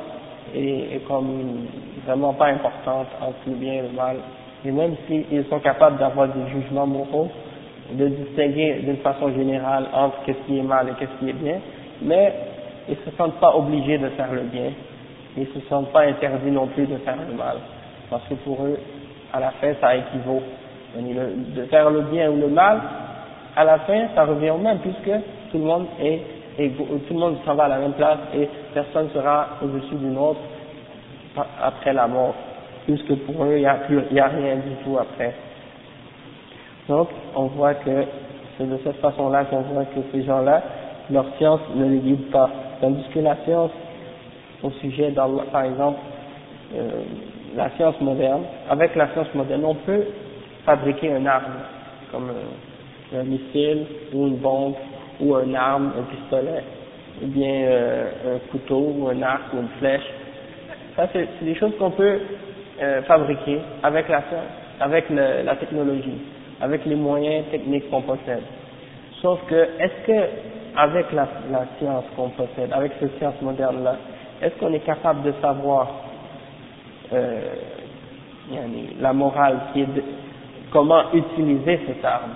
est, 0.55 0.97
est 0.97 1.05
comme 1.07 1.67
vraiment 2.07 2.35
pas 2.35 2.47
importante 2.47 3.09
entre 3.21 3.39
le 3.47 3.55
bien 3.55 3.75
et 3.75 3.83
le 3.83 3.97
mal. 3.97 4.17
Et 4.65 4.71
même 4.71 4.95
s'ils 5.07 5.45
sont 5.49 5.59
capables 5.61 5.99
d'avoir 5.99 6.29
des 6.29 6.51
jugements 6.51 6.87
moraux, 6.87 7.29
de 7.93 8.09
distinguer 8.09 8.81
d'une 8.85 8.99
façon 8.99 9.33
générale 9.35 9.87
entre 9.93 10.23
qu'est-ce 10.25 10.47
qui 10.47 10.59
est 10.59 10.63
mal 10.63 10.89
et 10.89 10.93
qu'est-ce 10.99 11.19
qui 11.19 11.31
est 11.31 11.35
bien, 11.35 11.59
mais 12.01 12.33
ils 12.89 12.97
se 12.97 13.17
sentent 13.17 13.39
pas 13.41 13.55
obligés 13.55 13.99
de 13.99 14.09
faire 14.11 14.33
le 14.33 14.43
bien. 14.43 14.71
Ils 15.37 15.47
se 15.47 15.61
sentent 15.69 15.93
pas 15.93 16.03
interdits 16.03 16.51
non 16.51 16.67
plus 16.67 16.87
de 16.87 16.97
faire 16.99 17.17
le 17.29 17.35
mal. 17.35 17.57
Parce 18.11 18.25
que 18.29 18.35
pour 18.35 18.63
eux, 18.65 18.79
à 19.33 19.41
la 19.41 19.51
fin, 19.53 19.73
ça 19.81 19.97
équivaut. 19.97 20.43
De 20.95 21.65
faire 21.67 21.89
le 21.89 22.03
bien 22.03 22.31
ou 22.31 22.37
le 22.37 22.49
mal, 22.49 22.81
à 23.57 23.65
la 23.65 23.79
fin, 23.81 24.09
ça 24.15 24.25
revient 24.25 24.51
au 24.51 24.59
même, 24.59 24.79
puisque 24.81 25.11
tout 25.51 25.59
le 25.59 25.65
monde 25.65 25.87
est 26.01 26.21
égaux, 26.59 26.87
tout 27.09 27.15
le 27.15 27.21
monde 27.21 27.37
s'en 27.47 27.55
va 27.55 27.65
à 27.65 27.69
la 27.69 27.79
même 27.79 27.93
place 27.93 28.19
et 28.35 28.47
personne 28.75 29.09
sera 29.15 29.47
au-dessus 29.63 29.95
d'une 29.95 30.19
autre 30.19 30.41
après 31.63 31.95
la 31.95 32.07
mort, 32.07 32.35
puisque 32.85 33.15
pour 33.25 33.45
eux, 33.45 33.55
il 33.55 33.61
n'y 33.61 33.67
a, 33.67 33.77
plus- 33.77 34.03
y 34.11 34.21
a 34.21 34.27
rien 34.29 34.57
du 34.57 34.75
tout 34.85 34.99
après. 34.99 35.35
Donc, 36.89 37.09
on 37.35 37.45
voit 37.47 37.75
que 37.75 38.05
c'est 38.59 38.69
de 38.69 38.79
cette 38.85 39.01
façon-là 39.01 39.45
qu'on 39.47 39.63
voit 39.63 39.85
que 39.85 40.01
ces 40.13 40.25
gens-là, 40.25 40.63
leur 41.11 41.27
science 41.37 41.61
ne 41.75 41.89
les 41.89 41.99
guide 41.99 42.31
pas. 42.31 42.51
Tandis 42.81 43.05
que 43.15 43.21
la 43.21 43.37
science, 43.45 43.71
au 44.63 44.71
sujet 44.81 45.11
d'Allah, 45.11 45.45
par 45.51 45.65
exemple, 45.65 45.99
euh, 46.75 47.03
la 47.55 47.71
science 47.77 48.01
moderne, 48.01 48.43
avec 48.71 48.95
la 48.97 49.09
science 49.13 49.33
moderne, 49.35 49.65
on 49.65 49.75
peut 49.75 50.05
fabriquer 50.65 51.09
une 51.09 51.27
arme, 51.27 51.53
comme 52.11 52.31
euh, 52.31 53.21
un 53.21 53.25
missile, 53.25 53.87
ou 54.13 54.27
une 54.29 54.37
bombe, 54.37 54.75
ou 55.21 55.37
une 55.37 55.55
arme, 55.57 55.93
un 55.99 56.03
pistolet, 56.05 56.65
ou 57.23 57.27
bien 57.27 57.51
euh, 57.65 58.37
un 58.37 58.51
couteau, 58.51 58.95
ou 58.99 59.09
un 59.09 59.21
arc, 59.23 59.53
ou 59.55 59.59
une 59.59 59.69
flèche. 59.79 60.09
Ça, 60.97 61.09
c'est 61.13 61.29
des 61.43 61.55
choses 61.55 61.73
qu'on 61.79 61.91
peut 61.91 62.19
fabriquer 63.07 63.61
avec 63.83 64.09
la 64.09 64.23
science, 64.23 64.51
avec 64.81 65.09
la 65.09 65.55
technologie, 65.57 66.19
avec 66.61 66.85
les 66.85 66.97
moyens 66.97 67.45
techniques 67.51 67.89
qu'on 67.91 68.03
possède. 68.03 68.43
Sauf 69.23 69.39
que, 69.49 69.55
est-ce 69.55 70.07
que, 70.07 70.13
avec 70.77 71.13
la, 71.13 71.27
science 71.79 72.05
qu'on 72.17 72.31
possède, 72.31 72.73
avec 72.73 72.93
cette 73.01 73.17
science 73.19 73.41
moderne-là, 73.43 73.97
est-ce 74.41 74.55
qu'on 74.59 74.73
est 74.73 74.85
capable 74.85 75.23
de 75.23 75.33
savoir 75.41 75.89
euh, 77.13 77.55
la 79.01 79.13
morale 79.13 79.59
qui 79.73 79.83
est 79.83 79.87
de, 79.87 80.03
comment 80.73 81.13
utiliser 81.13 81.81
cette 81.87 82.05
arme? 82.05 82.33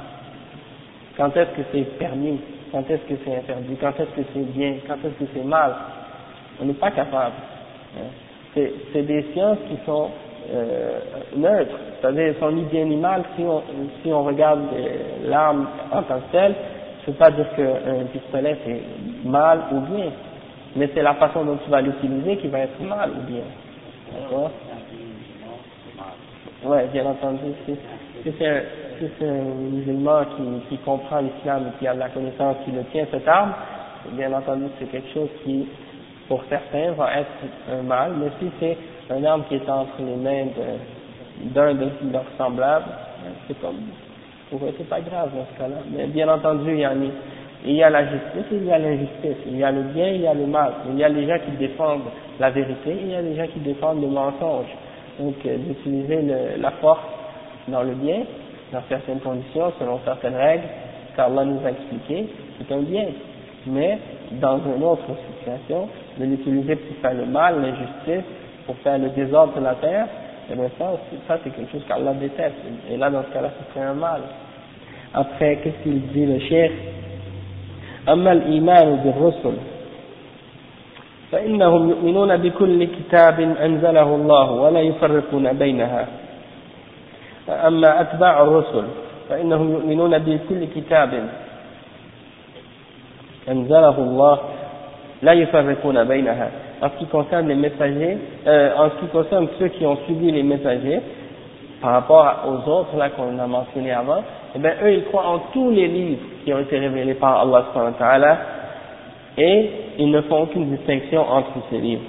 Quand 1.17 1.35
est-ce 1.37 1.51
que 1.51 1.63
c'est 1.73 1.99
permis? 1.99 2.41
Quand 2.71 2.89
est-ce 2.91 3.03
que 3.09 3.19
c'est 3.25 3.37
interdit? 3.37 3.77
Quand 3.81 3.99
est-ce 3.99 4.21
que 4.21 4.27
c'est 4.35 4.53
bien? 4.53 4.75
Quand 4.87 4.97
est-ce 4.97 5.25
que 5.25 5.31
c'est 5.35 5.45
mal? 5.45 5.75
On 6.61 6.67
n'est 6.67 6.75
pas 6.75 6.91
capable. 6.91 7.35
hein. 7.97 8.09
C'est 8.55 9.03
des 9.03 9.23
sciences 9.35 9.59
qui 9.69 9.77
sont 9.85 10.09
euh, 10.51 10.99
neutres, 11.37 11.77
c'est-à-dire 12.01 12.35
sont 12.41 12.53
ni 12.53 12.63
bien 12.63 12.85
ni 12.85 12.97
mal. 12.97 13.23
Si 13.37 13.43
on, 13.43 13.63
si 14.03 14.13
on 14.13 14.25
regarde 14.25 14.61
euh, 14.73 15.29
l'arme 15.29 15.67
en 15.93 16.03
tant 16.03 16.21
que 16.21 16.33
telle, 16.33 16.55
ne 17.13 17.17
pas 17.17 17.31
dire 17.31 17.47
qu'un 17.57 18.05
pistolet 18.13 18.57
c'est 18.65 18.83
mal 19.25 19.61
ou 19.73 19.81
bien, 19.81 20.11
mais 20.77 20.91
c'est 20.95 21.03
la 21.03 21.15
façon 21.15 21.45
dont 21.45 21.59
tu 21.65 21.71
vas 21.71 21.81
l'utiliser 21.81 22.37
qui 22.39 22.49
va 22.49 22.61
être 22.61 22.81
mal 22.83 23.11
ou 23.11 23.23
bien. 23.31 23.45
D'accord? 24.13 24.51
Ouais, 26.65 26.87
bien 26.93 27.07
entendu. 27.07 27.53
Si, 27.65 27.77
c'est 28.39 28.49
un, 28.49 29.45
musulman 29.71 30.25
qui, 30.69 30.79
comprend 30.79 31.21
l'islam 31.21 31.67
et 31.69 31.79
qui 31.79 31.87
a 31.87 31.95
de 31.95 32.01
la 32.01 32.09
connaissance, 32.09 32.57
qui 32.65 32.73
le 32.73 32.83
tient 32.87 33.07
cette 33.11 33.29
arme, 33.29 33.53
bien 34.13 34.33
entendu 34.33 34.65
c'est 34.79 34.87
quelque 34.87 35.13
chose 35.13 35.29
qui, 35.45 35.69
pour 36.29 36.43
certains, 36.49 36.93
va 36.93 37.21
être 37.21 37.31
un 37.71 37.83
mal, 37.83 38.15
mais 38.19 38.31
si 38.41 38.51
c'est 38.59 38.79
un 39.11 39.23
arme 39.25 39.45
qui 39.49 39.57
est 39.57 39.69
entre 39.69 40.01
les 40.01 40.17
mains 40.17 40.47
de- 40.47 41.51
d'un 41.53 41.75
de, 41.75 41.89
leurs 42.13 42.25
semblables, 42.39 42.87
c'est 43.47 43.61
comme, 43.61 43.77
pour 44.51 44.61
c'est 44.77 44.89
pas 44.89 45.01
grave 45.01 45.31
dans 45.35 45.47
ce 45.53 45.59
cas-là. 45.59 45.77
Mais 45.95 46.07
bien 46.07 46.29
entendu, 46.29 46.73
il 46.73 46.79
y, 46.81 46.85
a, 46.85 46.93
il 47.65 47.75
y 47.75 47.83
a 47.83 47.91
la 47.91 48.05
justice 48.05 48.53
et 48.53 48.57
il 48.57 48.65
y 48.65 48.73
a 48.73 48.79
l'injustice, 48.79 49.37
il 49.47 49.59
y 49.59 49.65
a 49.65 49.73
le 49.73 49.83
bien, 49.83 50.09
il 50.09 50.21
y 50.23 50.27
a 50.27 50.35
le 50.35 50.47
mal, 50.47 50.73
il 50.91 50.99
y 50.99 51.05
a 51.05 51.09
les 51.09 51.27
gens 51.27 51.39
qui 51.45 51.53
défendent 51.57 52.03
la 52.39 52.51
vérité 52.51 52.91
et 52.91 53.01
il 53.03 53.11
y 53.11 53.15
a 53.15 53.23
les 53.23 53.37
gens 53.37 53.47
qui 53.53 53.61
défendent 53.61 54.03
le 54.03 54.09
mensonge. 54.09 54.67
Donc 55.19 55.35
euh, 55.47 55.57
d'utiliser 55.57 56.23
la 56.59 56.71
force 56.73 57.01
dans 57.69 57.83
le 57.83 57.95
bien, 57.95 58.21
dans 58.73 58.83
certaines 58.89 59.21
conditions, 59.21 59.73
selon 59.79 59.99
certaines 60.05 60.37
règles 60.37 60.69
qu'Allah 61.17 61.45
nous 61.45 61.61
a 61.65 61.71
expliquées, 61.71 62.29
c'est 62.59 62.75
un 62.75 62.81
bien. 62.81 63.07
Mais 63.67 63.99
dans 64.33 64.59
une 64.59 64.83
autre 64.85 65.09
situation, 65.39 65.89
de 66.19 66.25
l'utiliser 66.25 66.77
pour 66.77 66.97
faire 66.99 67.15
le 67.15 67.27
mal, 67.27 67.61
l'injustice, 67.61 68.25
pour 68.65 68.77
faire 68.79 68.99
le 68.99 69.09
désordre 69.11 69.55
sur 69.55 69.63
la 69.63 69.75
terre, 69.77 70.07
et 70.51 70.55
bien 70.55 70.71
ça, 70.79 70.93
ça 71.27 71.39
c'est 71.43 71.51
quelque 71.51 71.73
chose 71.73 71.83
qu'Allah 71.89 72.15
déteste. 72.15 72.55
Et 72.91 72.97
là, 72.97 73.11
dans 73.11 73.23
ce 73.25 73.29
cas-là, 73.33 73.51
ce 73.59 73.75
serait 73.75 73.87
un 73.87 73.95
mal. 73.95 74.21
Après, 75.15 75.57
qu'est-ce 75.57 75.83
qu'il 75.83 76.01
dit 76.09 76.27
le 76.27 76.39
cheikh 76.41 76.73
أما 78.09 78.33
الإيمان 78.33 78.97
بالرسل 78.97 79.57
فإنهم 81.33 81.91
يؤمنون 81.91 82.37
بكل 82.37 82.85
كتاب 82.85 83.41
أنزله 83.41 84.15
الله 84.15 84.51
ولا 84.51 84.81
يفرقون 84.81 85.53
بينها 85.53 86.07
أما 87.49 88.01
أتباع 88.01 88.43
الرسل 88.43 88.85
فإنهم 89.29 89.73
يؤمنون 89.73 90.19
بكل 90.19 90.65
كتاب 90.77 91.29
أنزله 93.49 93.99
الله 93.99 94.39
لا 95.23 95.33
يفرقون 95.33 96.05
بينها 96.05 96.51
en 96.82 96.90
ce 96.90 96.98
qui 97.00 97.06
concerne 97.06 97.48
les 97.48 97.56
messagers, 97.56 98.18
euh, 98.48 98.72
en 98.78 98.90
ce 98.90 98.96
qui 99.02 99.08
concerne 99.12 99.48
ceux 99.60 99.68
qui 99.70 99.86
ont 99.86 99.98
suivi 100.06 100.32
les 100.32 100.44
messagers, 100.44 101.02
par 101.82 101.92
rapport 101.94 102.36
aux 102.48 102.70
autres 102.70 102.96
là 102.98 103.10
qu'on 103.10 103.38
a 103.40 103.48
mentionné 103.48 103.92
avant, 103.92 104.24
eh 104.56 104.60
bien 104.60 104.74
eux 104.84 104.94
ils 104.94 105.04
croient 105.06 105.28
en 105.28 105.40
tous 105.54 105.72
les 105.72 105.88
livres 105.88 106.22
qui 106.44 106.54
ont 106.54 106.60
été 106.60 106.78
révélés 106.78 107.16
par 107.16 107.42
Allah 107.42 107.66
subhanahu 107.70 107.94
wa 107.94 108.00
ta'ala 108.00 108.38
et 109.38 109.70
ils 109.98 110.12
ne 110.12 110.22
font 110.22 110.44
aucune 110.44 110.70
distinction 110.76 111.22
entre 111.30 111.52
ces 111.70 111.78
livres. 111.78 112.04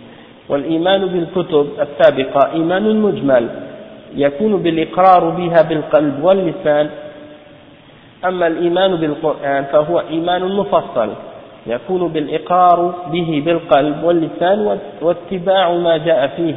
والإيمان 0.48 1.06
بالكتب 1.06 1.66
السابقة 1.80 2.52
إيمان 2.52 3.00
مجمل 3.00 3.48
يكون 4.16 4.62
بالإقرار 4.62 5.28
بها 5.30 5.62
بالقلب 5.62 6.24
واللسان 6.24 6.90
أما 8.24 8.46
الإيمان 8.46 8.96
بالقرآن 8.96 9.64
فهو 9.64 10.00
إيمان 10.10 10.42
مفصل 10.56 11.10
يكون 11.67 12.07
بالإقرار 12.07 12.93
به 13.11 13.43
بالقلب 13.45 14.03
واللسان 14.03 14.79
واتباع 15.01 15.71
ما 15.73 15.97
جاء 15.97 16.27
فيه 16.27 16.55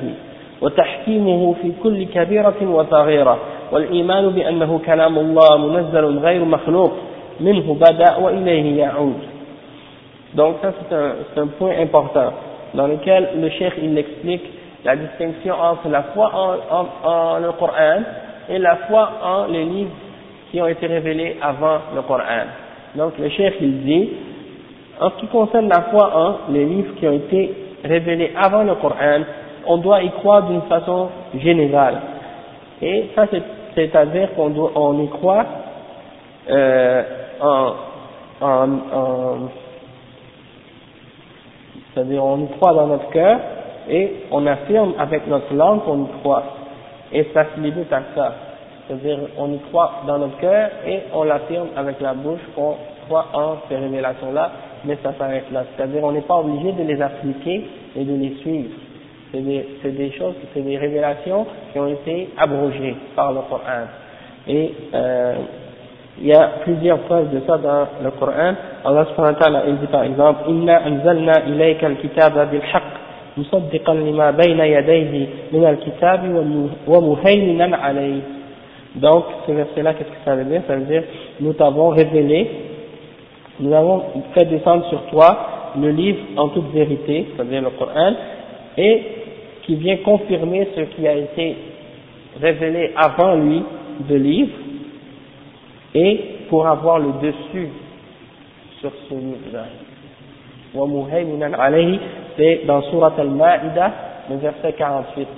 وتحكيمه 0.63 1.55
في 1.63 1.73
كل 1.83 2.05
كبيرة 2.05 2.57
وصغيرة 2.63 3.39
والإيمان 3.73 4.29
بأنه 4.29 4.81
كلام 4.87 5.19
الله 5.19 5.57
منزل 5.57 6.19
غير 6.19 6.45
مخلوق 6.45 6.93
منه 7.41 7.75
بدأ 7.75 8.17
وإليه 8.17 8.79
يعود 8.79 9.19
Donc 10.35 10.57
ça 10.63 10.73
c'est 10.79 10.95
un, 10.95 11.43
un 11.43 11.47
point 11.59 11.73
important 11.81 12.33
dans 12.75 12.87
lequel 12.87 13.31
le 13.41 13.51
cheikh 13.51 13.73
il 13.83 13.99
explique 13.99 14.45
la 14.85 14.95
distinction 14.95 15.55
entre 15.61 15.89
la 15.89 16.03
foi 16.15 16.31
en, 16.33 16.77
en, 16.77 16.87
en 17.11 17.39
le 17.41 17.51
Coran 17.53 18.03
et 18.49 18.59
la 18.59 18.77
foi 18.89 19.11
en 19.25 19.47
les 19.47 19.65
livres 19.65 19.91
qui 20.51 20.61
ont 20.63 20.69
été 20.69 20.87
révélés 20.87 21.37
avant 21.43 21.79
le 21.97 22.03
Coran. 22.03 22.47
Donc 22.95 23.19
le 23.19 23.29
cheikh 23.31 23.55
il 23.61 23.83
dit 23.83 24.09
en 25.01 25.11
ce 25.11 25.16
qui 25.16 25.26
concerne 25.28 25.68
la 25.68 25.82
foi 25.90 26.11
en 26.14 26.53
les 26.53 26.64
livres 26.64 26.94
qui 26.96 27.09
ont 27.09 27.12
été 27.12 27.55
révélés 27.84 28.32
avant 28.36 28.62
le 28.62 28.74
Coran, 28.74 29.20
on 29.66 29.78
doit 29.78 30.03
y 30.03 30.11
croire 30.11 30.42
d'une 30.44 30.62
façon 30.62 31.09
générale. 31.34 32.01
Et 32.82 33.11
ça, 33.14 33.26
c'est-à-dire 33.74 34.34
qu'on 34.34 34.53
on 34.74 35.03
y 35.03 35.09
croit 35.09 35.44
euh, 36.51 37.03
en, 37.40 37.72
en, 38.40 38.68
en 38.92 39.36
c'est-à-dire 41.94 42.24
on 42.24 42.44
y 42.44 42.48
croit 42.57 42.74
dans 42.74 42.86
notre 42.86 43.11
cœur 43.11 43.38
et 43.88 44.24
on 44.30 44.46
affirme 44.46 44.94
avec 44.98 45.26
notre 45.26 45.53
langue 45.55 45.82
qu'on 45.84 46.05
y 46.05 46.20
croit. 46.20 46.42
Et 47.12 47.26
ça 47.34 47.46
se 47.55 47.61
limite 47.61 47.92
à 47.92 48.03
ça. 48.14 48.34
C'est-à-dire 48.86 49.18
on 49.38 49.53
y 49.53 49.59
croit 49.70 50.03
dans 50.07 50.18
notre 50.18 50.36
cœur 50.38 50.70
et 50.86 51.01
on 51.14 51.24
l'affirme 51.24 51.68
avec 51.76 52.01
la 52.01 52.14
bouche 52.14 52.40
qu'on 52.55 52.76
croit 53.07 53.26
en 53.32 53.57
ces 53.68 53.76
révélations-là, 53.76 54.51
mais 54.85 54.97
ça 55.03 55.12
s'arrête 55.18 55.51
là. 55.53 55.64
C'est-à-dire 55.76 56.03
on 56.03 56.12
n'est 56.12 56.20
pas 56.22 56.37
obligé 56.37 56.72
de 56.72 56.83
les 56.83 57.01
appliquer 57.01 57.66
et 57.97 58.05
de 58.05 58.14
les 58.14 58.35
suivre. 58.41 58.70
C'est 59.33 59.41
des, 59.41 59.64
des, 59.85 60.11
choses, 60.12 60.35
c'est 60.53 60.62
des 60.62 60.76
révélations 60.76 61.47
qui 61.72 61.78
ont 61.78 61.87
été 61.87 62.31
abrogées 62.37 62.97
par 63.14 63.33
le 63.33 63.41
Coran. 63.49 63.87
Et 64.49 64.72
euh, 64.93 65.35
il 66.20 66.26
y 66.26 66.33
a 66.33 66.51
plusieurs 66.64 66.99
preuves 67.01 67.31
de 67.33 67.41
ça 67.47 67.57
dans 67.59 67.87
le 68.03 68.11
Coran. 68.11 68.55
Allah 68.85 69.07
il 69.68 69.76
dit 69.76 69.87
par 69.87 70.03
exemple, 70.03 70.51
al-kitaba 71.83 72.47
bil-haq, 72.47 72.83
musaddiqan 73.37 73.95
min 73.95 74.18
al-kitabi 75.64 76.28
wa. 76.87 77.01
Donc, 78.97 79.24
ce 79.47 79.53
verset-là, 79.53 79.95
qu'est-ce 79.95 80.09
que 80.09 80.24
ça 80.24 80.35
veut 80.35 80.45
dire? 80.45 80.62
Ça 80.66 80.74
veut 80.74 80.85
dire, 80.85 81.05
nous 81.41 81.53
t'avons 81.53 81.91
révélé 81.91 82.70
nous 83.61 83.73
avons 83.73 84.03
fait 84.35 84.47
descendre 84.47 84.89
sur 84.89 85.03
toi 85.07 85.73
le 85.79 85.91
livre 85.91 86.21
en 86.37 86.49
toute 86.49 86.73
vérité, 86.73 87.29
c'est-à-dire 87.35 87.63
le 87.63 87.71
Coran, 87.71 88.13
et 88.77 89.03
qui 89.63 89.77
vient 89.77 89.99
confirmer 89.99 90.69
ce 90.75 90.81
qui 90.81 91.07
a 91.07 91.15
été 91.15 91.57
révélé 92.41 92.93
avant 92.97 93.35
lui 93.35 93.63
de 94.09 94.15
livre, 94.15 94.53
et 95.95 96.21
pour 96.49 96.67
avoir 96.67 96.99
le 96.99 97.13
dessus 97.23 97.69
sur 98.81 98.91
ce 99.09 99.15
livre-là. 99.15 99.67
C'est 102.37 102.65
dans 102.67 102.83
Surat 102.83 103.13
al-Ma'ida, 103.19 103.93
le 104.31 104.37
verset 104.37 104.73
48. 104.73 105.29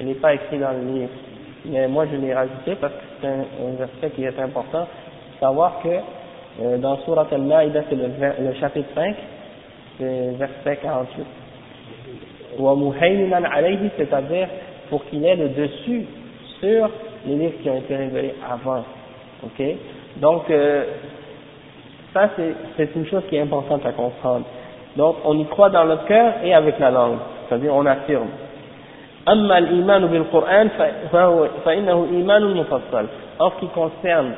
Il 0.00 0.06
n'est 0.06 0.14
pas 0.14 0.34
écrit 0.34 0.58
dans 0.58 0.72
le 0.72 0.92
livre. 0.92 1.10
Mais 1.66 1.86
moi 1.86 2.06
je 2.10 2.16
l'ai 2.16 2.34
rajouté 2.34 2.74
parce 2.80 2.92
que 2.94 2.98
c'est 3.20 3.28
un, 3.28 3.76
verset 3.78 4.10
qui 4.14 4.24
est 4.24 4.38
important. 4.40 4.86
Savoir 5.38 5.80
que 5.82 5.88
euh, 6.61 6.77
dans 6.77 6.97
Surat 6.99 7.27
al-Ma'ida, 7.31 7.83
c'est 7.89 7.95
le, 7.95 8.09
le, 8.47 8.53
chapitre 8.59 8.89
5, 8.95 9.15
c'est 9.97 10.31
verset 10.37 10.79
48. 10.81 11.25
alayhi, 13.53 13.89
c'est-à-dire 13.97 14.47
pour 14.89 15.05
qu'il 15.05 15.23
ait 15.25 15.35
le 15.35 15.49
dessus 15.49 16.05
sur 16.59 16.89
les 17.25 17.35
livres 17.35 17.53
qui 17.61 17.69
ont 17.69 17.77
été 17.77 17.95
révélés 17.95 18.33
avant. 18.49 18.83
Ok 19.43 19.63
Donc, 20.17 20.49
euh, 20.49 20.85
ça 22.13 22.29
c'est 22.75 22.95
une 22.95 23.05
chose 23.05 23.23
qui 23.29 23.35
est 23.35 23.41
importante 23.41 23.85
à 23.85 23.91
comprendre. 23.91 24.45
Donc, 24.95 25.17
on 25.25 25.37
y 25.37 25.45
croit 25.45 25.69
dans 25.69 25.83
le 25.83 25.97
cœur 26.07 26.35
et 26.43 26.53
avec 26.53 26.79
la 26.79 26.89
langue, 26.89 27.19
c'est-à-dire 27.47 27.73
on 27.73 27.85
affirme. 27.85 28.29
أما 29.27 29.57
الإيمان 29.57 30.05
بالقرآن 30.07 30.69
فإنه 31.65 32.07
إيمان 32.11 32.43
مفصل. 32.55 33.05
En 33.39 33.51
ce 33.51 33.59
qui 33.59 33.67
concerne 33.67 34.31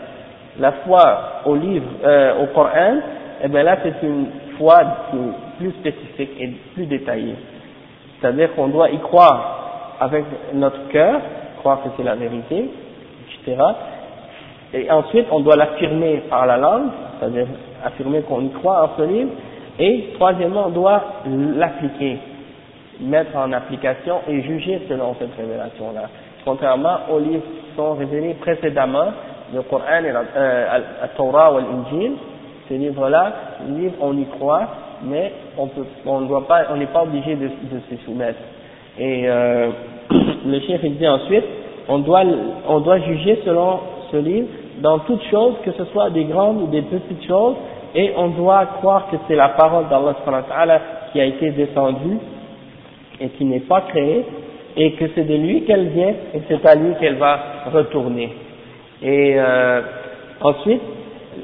la 0.58 0.72
foi 0.72 1.42
au 1.44 1.54
livre, 1.54 1.86
euh, 2.04 2.42
au 2.42 2.46
Coran, 2.46 2.96
eh 3.42 3.48
bien 3.48 3.62
là 3.62 3.78
c'est 3.82 4.06
une 4.06 4.26
foi 4.56 4.80
plus 5.58 5.70
spécifique 5.72 6.30
et 6.38 6.48
plus 6.74 6.86
détaillée. 6.86 7.36
C'est-à-dire 8.20 8.54
qu'on 8.54 8.68
doit 8.68 8.90
y 8.90 8.98
croire 8.98 9.96
avec 10.00 10.24
notre 10.52 10.88
cœur, 10.88 11.20
croire 11.58 11.82
que 11.82 11.88
c'est 11.96 12.04
la 12.04 12.14
vérité, 12.14 12.70
etc. 13.26 13.62
Et 14.72 14.90
ensuite 14.90 15.26
on 15.30 15.40
doit 15.40 15.56
l'affirmer 15.56 16.22
par 16.30 16.46
la 16.46 16.56
langue, 16.56 16.90
c'est-à-dire 17.18 17.46
affirmer 17.84 18.22
qu'on 18.22 18.42
y 18.42 18.50
croit 18.50 18.84
en 18.84 18.96
ce 18.96 19.02
livre, 19.02 19.30
et 19.78 20.10
troisièmement, 20.14 20.66
on 20.66 20.70
doit 20.70 21.02
l'appliquer, 21.26 22.18
mettre 23.00 23.36
en 23.36 23.52
application 23.52 24.20
et 24.28 24.42
juger 24.42 24.82
selon 24.88 25.16
cette 25.18 25.34
révélation-là. 25.36 26.08
Contrairement 26.44 26.98
aux 27.10 27.18
livres 27.18 27.42
qui 27.42 27.76
sont 27.76 27.94
révélés 27.94 28.34
précédemment, 28.34 29.08
le 29.54 29.62
Coran 29.62 30.04
et 30.06 30.12
la, 30.12 30.24
euh, 30.36 30.78
Torah 31.16 31.52
ou 31.54 31.58
l'Injil, 31.58 32.12
ces 32.68 32.78
livres-là, 32.78 33.32
les 33.68 33.82
livres 33.82 33.94
on 34.00 34.16
y 34.16 34.24
croit, 34.26 34.66
mais 35.02 35.32
on 35.58 35.66
peut, 35.66 35.84
doit 36.04 36.46
pas, 36.46 36.64
on 36.72 36.76
n'est 36.76 36.86
pas 36.86 37.02
obligé 37.02 37.34
de, 37.34 37.46
de 37.46 37.80
s'y 37.88 38.04
soumettre. 38.04 38.40
Et 38.98 39.24
euh, 39.26 39.70
le 40.46 40.60
chef 40.60 40.80
il 40.82 40.96
dit 40.96 41.08
ensuite, 41.08 41.44
on 41.88 41.98
doit, 41.98 42.22
on 42.68 42.80
doit 42.80 42.98
juger 43.00 43.40
selon 43.44 43.80
ce 44.10 44.16
livre 44.16 44.48
dans 44.80 44.98
toutes 45.00 45.22
choses, 45.30 45.54
que 45.64 45.72
ce 45.72 45.84
soit 45.86 46.10
des 46.10 46.24
grandes 46.24 46.62
ou 46.62 46.66
des 46.66 46.82
petites 46.82 47.26
choses, 47.26 47.56
et 47.94 48.12
on 48.16 48.28
doit 48.28 48.66
croire 48.78 49.08
que 49.10 49.16
c'est 49.28 49.36
la 49.36 49.50
parole 49.50 49.84
d'Allah 49.88 50.80
qui 51.12 51.20
a 51.20 51.24
été 51.24 51.50
descendue 51.50 52.18
et 53.20 53.28
qui 53.28 53.44
n'est 53.44 53.60
pas 53.60 53.82
créée, 53.82 54.24
et 54.76 54.92
que 54.92 55.04
c'est 55.14 55.24
de 55.24 55.34
lui 55.34 55.62
qu'elle 55.62 55.88
vient 55.88 56.14
et 56.34 56.40
c'est 56.48 56.66
à 56.66 56.74
lui 56.74 56.94
qu'elle 56.98 57.16
va 57.16 57.38
retourner. 57.72 58.30
Et 59.04 59.34
euh, 59.36 59.82
ensuite, 60.40 60.80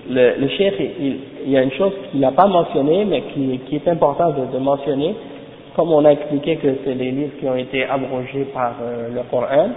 le, 0.09 0.41
le 0.41 0.49
chef, 0.49 0.75
il, 0.79 1.51
y 1.51 1.59
a 1.59 1.63
une 1.63 1.73
chose 1.73 1.93
qu'il 2.11 2.21
n'a 2.21 2.33
pas 2.33 2.47
mentionnée, 2.47 3.05
mais 3.05 3.23
qui, 3.35 3.77
est 3.77 3.89
important 3.89 4.31
de, 4.31 4.59
mentionner, 4.59 5.15
comme 5.77 5.93
on 5.93 6.05
a 6.07 6.13
expliqué 6.13 6.57
que 6.57 6.69
c'est 6.85 6.95
les 6.95 7.11
livres 7.11 7.33
qui 7.39 7.47
ont 7.47 7.57
été 7.57 7.85
abrogés 7.85 8.47
par 8.55 8.77
euh, 8.83 9.09
le 9.15 9.21
Coran, 9.31 9.69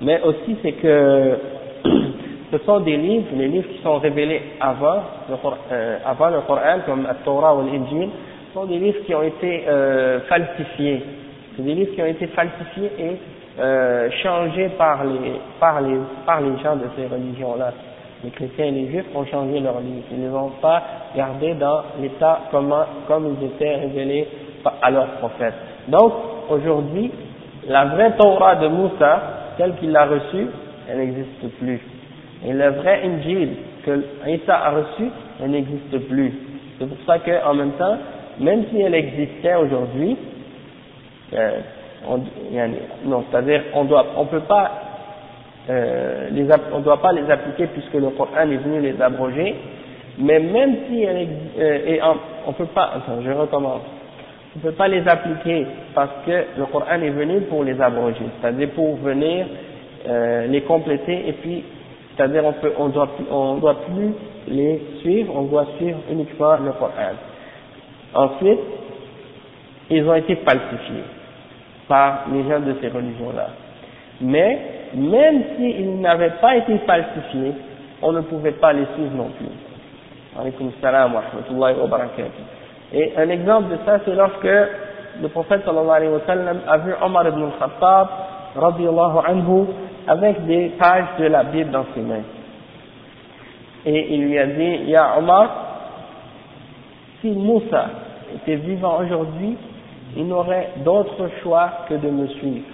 mais 0.00 0.20
aussi 0.22 0.56
c'est 0.62 0.72
que 0.72 1.38
ce 2.52 2.58
sont 2.64 2.80
des 2.80 2.96
livres, 2.96 3.26
les 3.36 3.48
livres 3.48 3.68
qui 3.68 3.82
sont 3.82 3.98
révélés 3.98 4.40
avant 4.58 5.02
le, 5.28 5.36
euh, 5.72 5.98
Coran, 6.46 6.78
comme 6.86 7.02
la 7.02 7.14
Torah 7.14 7.54
ou 7.54 7.66
l'Injil, 7.66 8.08
sont 8.54 8.64
des 8.64 8.78
livres 8.78 8.98
qui 9.04 9.14
ont 9.14 9.22
été 9.22 9.64
euh, 9.68 10.20
falsifiés. 10.20 11.02
C'est 11.54 11.62
des 11.62 11.74
livres 11.74 11.94
qui 11.94 12.00
ont 12.00 12.06
été 12.06 12.26
falsifiés 12.28 12.90
et 12.98 13.12
euh, 13.60 14.08
changés 14.22 14.70
par 14.78 15.04
les, 15.04 15.40
par, 15.58 15.80
les, 15.80 15.98
par 16.24 16.40
les 16.40 16.56
gens 16.62 16.76
de 16.76 16.86
ces 16.96 17.06
religions-là. 17.06 17.72
Les 18.24 18.30
chrétiens 18.30 18.66
et 18.66 18.70
les 18.70 18.88
juifs 18.90 19.06
ont 19.14 19.24
changé 19.26 19.60
leurs 19.60 19.80
livres. 19.80 20.04
Ils 20.10 20.20
ne 20.20 20.28
les 20.28 20.34
ont 20.34 20.52
pas 20.60 20.82
gardés 21.16 21.54
dans 21.54 21.82
l'état 22.00 22.40
comme, 22.50 22.74
comme 23.06 23.36
ils 23.40 23.46
étaient 23.46 23.76
révélés 23.76 24.28
à 24.82 24.90
leurs 24.90 25.08
prophètes. 25.18 25.54
Donc, 25.88 26.12
aujourd'hui, 26.48 27.10
la 27.68 27.86
vraie 27.86 28.12
Torah 28.16 28.56
de 28.56 28.68
Moussa, 28.68 29.20
telle 29.56 29.74
qu'il 29.76 29.92
l'a 29.92 30.06
reçue, 30.06 30.46
elle 30.88 30.98
n'existe 30.98 31.58
plus. 31.58 31.80
Et 32.46 32.52
le 32.52 32.70
vrai 32.70 33.02
Injil 33.04 33.50
que 33.84 34.04
Isa 34.26 34.56
a 34.56 34.70
reçu, 34.70 35.10
elle 35.42 35.50
n'existe 35.50 35.98
plus. 36.08 36.32
C'est 36.78 36.86
pour 36.86 36.98
ça 37.06 37.18
qu'en 37.18 37.54
même 37.54 37.72
temps, 37.72 37.96
même 38.38 38.64
si 38.70 38.80
elle 38.80 38.94
existait 38.94 39.54
aujourd'hui, 39.54 40.16
euh, 41.34 41.60
on, 42.08 42.18
non, 43.04 43.24
c'est-à-dire 43.30 43.62
on 43.74 43.84
doit, 43.84 44.06
on 44.16 44.26
peut 44.26 44.40
pas, 44.40 44.70
euh, 45.68 46.28
les, 46.30 46.46
on 46.72 46.80
doit 46.80 47.00
pas 47.00 47.12
les 47.12 47.30
appliquer 47.30 47.66
puisque 47.66 47.94
le 47.94 48.10
Coran 48.10 48.42
est 48.50 48.56
venu 48.56 48.80
les 48.80 49.00
abroger, 49.00 49.54
mais 50.18 50.38
même 50.40 50.76
si 50.88 51.02
elle 51.02 51.28
euh, 51.58 51.78
et 51.86 52.00
on, 52.02 52.16
on 52.48 52.52
peut 52.52 52.66
pas, 52.66 52.92
attends, 52.96 53.20
je 53.22 53.30
recommence, 53.30 53.82
on 54.56 54.60
peut 54.60 54.72
pas 54.72 54.88
les 54.88 55.06
appliquer 55.06 55.66
parce 55.94 56.10
que 56.26 56.44
le 56.58 56.66
Coran 56.66 57.00
est 57.02 57.10
venu 57.10 57.42
pour 57.42 57.64
les 57.64 57.80
abroger, 57.80 58.24
c'est-à-dire 58.40 58.70
pour 58.70 58.96
venir 58.96 59.46
euh, 60.08 60.46
les 60.46 60.62
compléter 60.62 61.28
et 61.28 61.32
puis 61.34 61.64
c'est-à-dire 62.16 62.44
on 62.44 62.52
peut, 62.54 62.72
on 62.78 62.88
doit, 62.88 63.08
on 63.30 63.54
doit 63.56 63.76
plus 63.82 64.12
les 64.48 64.80
suivre, 65.00 65.34
on 65.36 65.42
doit 65.42 65.66
suivre 65.78 65.98
uniquement 66.10 66.56
le 66.56 66.72
Coran. 66.72 67.12
Ensuite, 68.14 68.58
ils 69.90 70.08
ont 70.08 70.14
été 70.14 70.36
falsifiés 70.36 71.04
par 71.90 72.26
les 72.32 72.48
gens 72.48 72.60
de 72.60 72.76
ces 72.80 72.86
religions-là. 72.88 73.48
Mais, 74.20 74.58
même 74.94 75.42
s'ils 75.56 76.00
n'avaient 76.00 76.34
pas 76.40 76.56
été 76.56 76.78
falsifiés, 76.86 77.52
on 78.00 78.12
ne 78.12 78.20
pouvait 78.20 78.52
pas 78.52 78.72
les 78.72 78.86
suivre 78.94 79.16
non 79.16 79.30
plus. 79.36 79.48
Et 82.92 83.12
un 83.16 83.28
exemple 83.28 83.72
de 83.72 83.78
ça, 83.84 83.98
c'est 84.04 84.14
lorsque 84.14 84.44
le 85.20 85.28
prophète 85.28 85.62
sallallahu 85.64 86.08
a 86.68 86.78
vu 86.78 86.92
Omar 87.02 87.26
ibn 87.26 87.42
al-Khattab, 87.42 88.08
anhu, 89.26 89.66
avec 90.06 90.46
des 90.46 90.68
pages 90.78 91.08
de 91.18 91.24
la 91.26 91.42
Bible 91.42 91.72
dans 91.72 91.86
ses 91.92 92.02
mains. 92.02 92.22
Et 93.84 94.14
il 94.14 94.26
lui 94.26 94.38
a 94.38 94.46
dit, 94.46 94.84
Ya 94.86 95.18
Omar, 95.18 95.48
si 97.20 97.30
Moussa 97.30 97.86
était 98.36 98.56
vivant 98.56 99.00
aujourd'hui, 99.00 99.56
il 100.16 100.26
n'aurait 100.26 100.70
d'autre 100.84 101.28
choix 101.42 101.70
que 101.88 101.94
de 101.94 102.08
me 102.08 102.26
suivre. 102.28 102.66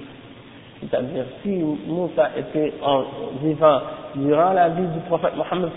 C'est-à-dire, 0.81 1.25
si 1.43 1.63
Moussa 1.87 2.31
était 2.37 2.75
en 2.83 3.05
vivant 3.43 3.81
durant 4.15 4.53
la 4.53 4.69
vie 4.71 4.87
du 4.87 5.01
prophète 5.09 5.33
Mohammed 5.37 5.71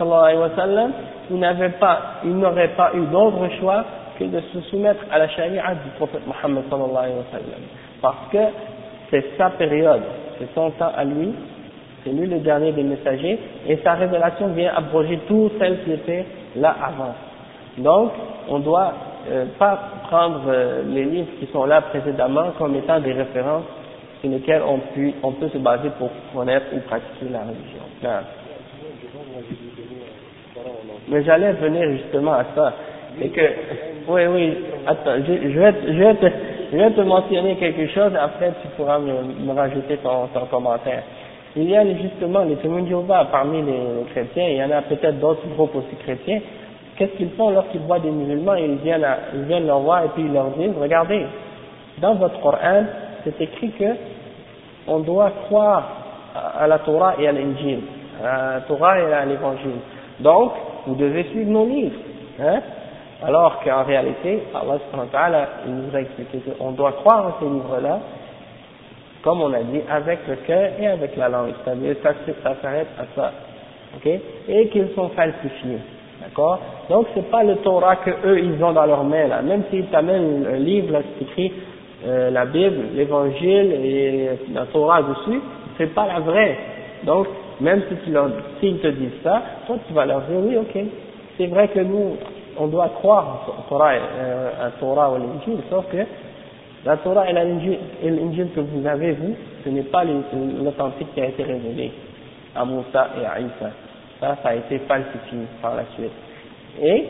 il 1.31 1.39
n'avait 1.39 1.69
pas, 1.69 1.99
il 2.23 2.37
n'aurait 2.37 2.75
pas 2.75 2.91
eu 2.93 3.05
d'autre 3.05 3.47
choix 3.59 3.85
que 4.17 4.25
de 4.25 4.41
se 4.53 4.61
soumettre 4.69 5.03
à 5.11 5.19
la 5.19 5.29
charia 5.29 5.73
du 5.75 5.89
prophète 5.97 6.21
Mohammed. 6.27 6.63
Parce 8.01 8.29
que 8.31 8.37
c'est 9.09 9.25
sa 9.37 9.51
période, 9.51 10.01
c'est 10.37 10.53
son 10.53 10.69
temps 10.71 10.91
à 10.95 11.05
lui, 11.05 11.33
c'est 12.03 12.11
lui 12.11 12.27
le 12.27 12.39
dernier 12.39 12.71
des 12.73 12.83
messagers, 12.83 13.39
et 13.67 13.77
sa 13.83 13.93
révélation 13.93 14.47
vient 14.49 14.73
abroger 14.75 15.19
tout 15.27 15.49
celles 15.59 15.83
qui 15.83 15.93
étaient 15.93 16.25
là 16.57 16.75
avant. 16.83 17.13
Donc, 17.77 18.11
on 18.49 18.59
doit 18.59 18.93
euh, 19.27 19.45
pas 19.57 19.77
prendre 20.09 20.43
euh, 20.47 20.83
les 20.87 21.03
livres 21.03 21.29
qui 21.39 21.47
sont 21.51 21.65
là 21.65 21.81
précédemment 21.81 22.51
comme 22.57 22.75
étant 22.75 22.99
des 22.99 23.11
références 23.11 23.65
sur 24.21 24.29
lesquelles 24.29 24.61
on 24.65 25.31
peut, 25.31 25.49
se 25.49 25.57
baser 25.57 25.89
pour 25.97 26.09
connaître 26.33 26.67
ou 26.73 26.79
pratiquer 26.79 27.27
la 27.31 27.39
religion. 27.39 27.83
Mais 31.09 31.23
j'allais 31.23 31.53
venir 31.53 31.91
justement 31.91 32.33
à 32.33 32.45
ça. 32.55 32.73
Et 33.21 33.29
que, 33.29 33.41
oui, 34.07 34.21
oui, 34.27 34.57
attends, 34.85 35.15
je, 35.25 35.59
vais, 35.59 35.73
te, 35.73 36.27
je 36.71 37.01
mentionner 37.01 37.55
quelque 37.55 37.87
chose, 37.87 38.11
après 38.19 38.53
tu 38.61 38.67
pourras 38.77 38.99
me, 38.99 39.53
rajouter 39.53 39.97
ton, 39.97 40.27
commentaire. 40.49 41.03
Il 41.55 41.69
y 41.69 41.75
a 41.75 41.83
justement 41.95 42.43
les 42.43 42.55
témoins 42.57 42.83
de 42.83 43.31
parmi 43.31 43.61
les, 43.63 44.05
chrétiens, 44.11 44.47
il 44.49 44.57
y 44.57 44.63
en 44.63 44.71
a 44.71 44.81
peut-être 44.83 45.19
d'autres 45.19 45.47
groupes 45.55 45.75
aussi 45.75 45.95
chrétiens. 46.03 46.39
Qu'est-ce 46.99 47.13
qu'ils 47.13 47.31
font 47.31 47.51
lorsqu'ils 47.51 47.79
voient 47.79 47.99
des 47.99 48.11
musulmans? 48.11 48.55
Ils 48.55 48.75
viennent, 48.75 49.05
à, 49.05 49.19
ils 49.33 49.43
viennent 49.43 49.65
leur 49.65 49.79
voir 49.79 50.03
et 50.03 50.09
puis 50.09 50.23
ils 50.23 50.33
leur 50.33 50.49
disent, 50.49 50.73
regardez, 50.77 51.25
dans 51.99 52.15
votre 52.15 52.41
Coran, 52.41 52.83
c'est 53.23 53.39
écrit 53.39 53.71
que 53.71 53.85
on 54.85 54.99
doit 54.99 55.31
croire 55.45 55.83
à 56.59 56.67
la 56.67 56.79
Torah 56.79 57.15
et 57.17 57.25
à 57.25 57.31
l'Injil, 57.31 57.79
à 58.21 58.55
la 58.55 58.61
Torah 58.67 58.99
et 58.99 59.13
à 59.13 59.23
l'Évangile. 59.23 59.79
Donc, 60.19 60.51
vous 60.87 60.95
devez 60.95 61.23
suivre 61.25 61.49
nos 61.49 61.65
livres. 61.65 61.95
Hein? 62.41 62.59
Alors 63.23 63.61
qu'en 63.63 63.83
réalité, 63.83 64.43
Allah 64.53 65.47
il 65.67 65.73
nous 65.73 65.95
a 65.95 66.01
expliqué 66.01 66.41
qu'on 66.59 66.71
doit 66.71 66.91
croire 66.93 67.27
en 67.27 67.39
ces 67.39 67.49
livres-là, 67.49 67.99
comme 69.21 69.41
on 69.41 69.53
a 69.53 69.61
dit, 69.63 69.81
avec 69.89 70.19
le 70.27 70.35
cœur 70.35 70.71
et 70.77 70.87
avec 70.87 71.15
la 71.15 71.29
langue. 71.29 71.53
C'est-à-dire, 71.63 71.95
ça, 72.03 72.11
ça 72.43 72.55
s'arrête 72.61 72.87
à 72.99 73.03
ça. 73.15 73.31
ok? 73.95 74.19
Et 74.49 74.67
qu'ils 74.67 74.89
sont 74.95 75.07
falsifiés. 75.09 75.79
D'accord? 76.29 76.59
Donc, 76.89 77.07
c'est 77.15 77.29
pas 77.29 77.43
le 77.43 77.55
Torah 77.57 77.97
que 77.97 78.11
eux 78.25 78.39
ils 78.39 78.63
ont 78.63 78.71
dans 78.71 78.85
leurs 78.85 79.03
mains, 79.03 79.27
là. 79.27 79.41
Même 79.41 79.63
s'ils 79.69 79.85
t'amènent 79.87 80.45
un 80.45 80.57
livre, 80.57 80.93
là, 80.93 80.99
c'est 81.03 81.25
écrit 81.25 81.51
euh, 82.05 82.29
la 82.29 82.45
Bible, 82.45 82.77
l'Évangile 82.95 83.73
et 83.83 84.29
la 84.53 84.65
Torah 84.65 85.01
dessus, 85.01 85.41
c'est 85.77 85.93
pas 85.93 86.07
la 86.07 86.19
vraie. 86.19 86.57
Donc, 87.03 87.27
même 87.61 87.81
s'ils 88.59 88.77
te 88.79 88.87
disent 88.87 89.21
ça, 89.23 89.41
toi 89.67 89.77
tu 89.87 89.93
vas 89.93 90.05
leur 90.05 90.21
dire, 90.21 90.39
oui, 90.39 90.57
ok, 90.57 90.83
c'est 91.37 91.47
vrai 91.47 91.67
que 91.69 91.79
nous, 91.79 92.15
on 92.57 92.67
doit 92.67 92.89
croire 92.99 93.47
au 93.47 93.69
Torah, 93.69 93.93
euh, 93.93 94.69
Torah 94.79 95.11
ou 95.11 95.15
à 95.15 95.19
l'Injil, 95.19 95.59
sauf 95.69 95.85
que 95.91 95.97
la 96.85 96.97
Torah 96.97 97.29
et 97.29 97.33
l'Injil 97.33 98.47
que 98.55 98.61
vous 98.61 98.87
avez, 98.87 99.11
vous, 99.13 99.35
ce 99.65 99.69
n'est 99.69 99.83
pas 99.83 100.03
l'authentique 100.05 101.13
qui 101.13 101.21
a 101.21 101.25
été 101.25 101.43
révélé 101.43 101.91
à 102.55 102.63
Moussa 102.63 103.09
et 103.21 103.25
à 103.25 103.39
Isa. 103.39 103.71
Ça, 104.20 104.36
ça 104.42 104.50
a 104.50 104.54
été 104.54 104.78
falsifié 104.80 105.38
par 105.60 105.74
la 105.74 105.84
suite. 105.94 106.12
Et, 106.82 107.04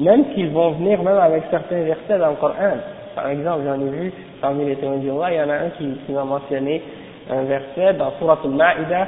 même 0.00 0.32
qu'ils 0.34 0.50
vont 0.50 0.70
venir 0.72 1.02
même 1.02 1.18
avec 1.18 1.44
certains 1.50 1.82
versets 1.82 2.18
dans 2.18 2.30
le 2.30 2.36
Coran. 2.36 2.76
Par 3.14 3.28
exemple, 3.28 3.62
j'en 3.66 3.80
ai 3.80 3.90
vu 3.90 4.12
parmi 4.40 4.64
les 4.64 4.76
témoins 4.76 4.96
il 5.30 5.36
y 5.36 5.40
en 5.40 5.50
a 5.50 5.54
un 5.54 5.70
qui, 5.76 5.86
qui 6.06 6.12
m'a 6.12 6.24
mentionné 6.24 6.82
un 7.30 7.42
verset 7.42 7.94
dans 7.94 8.12
Surah 8.18 8.38
Al-Ma'ida, 8.42 9.06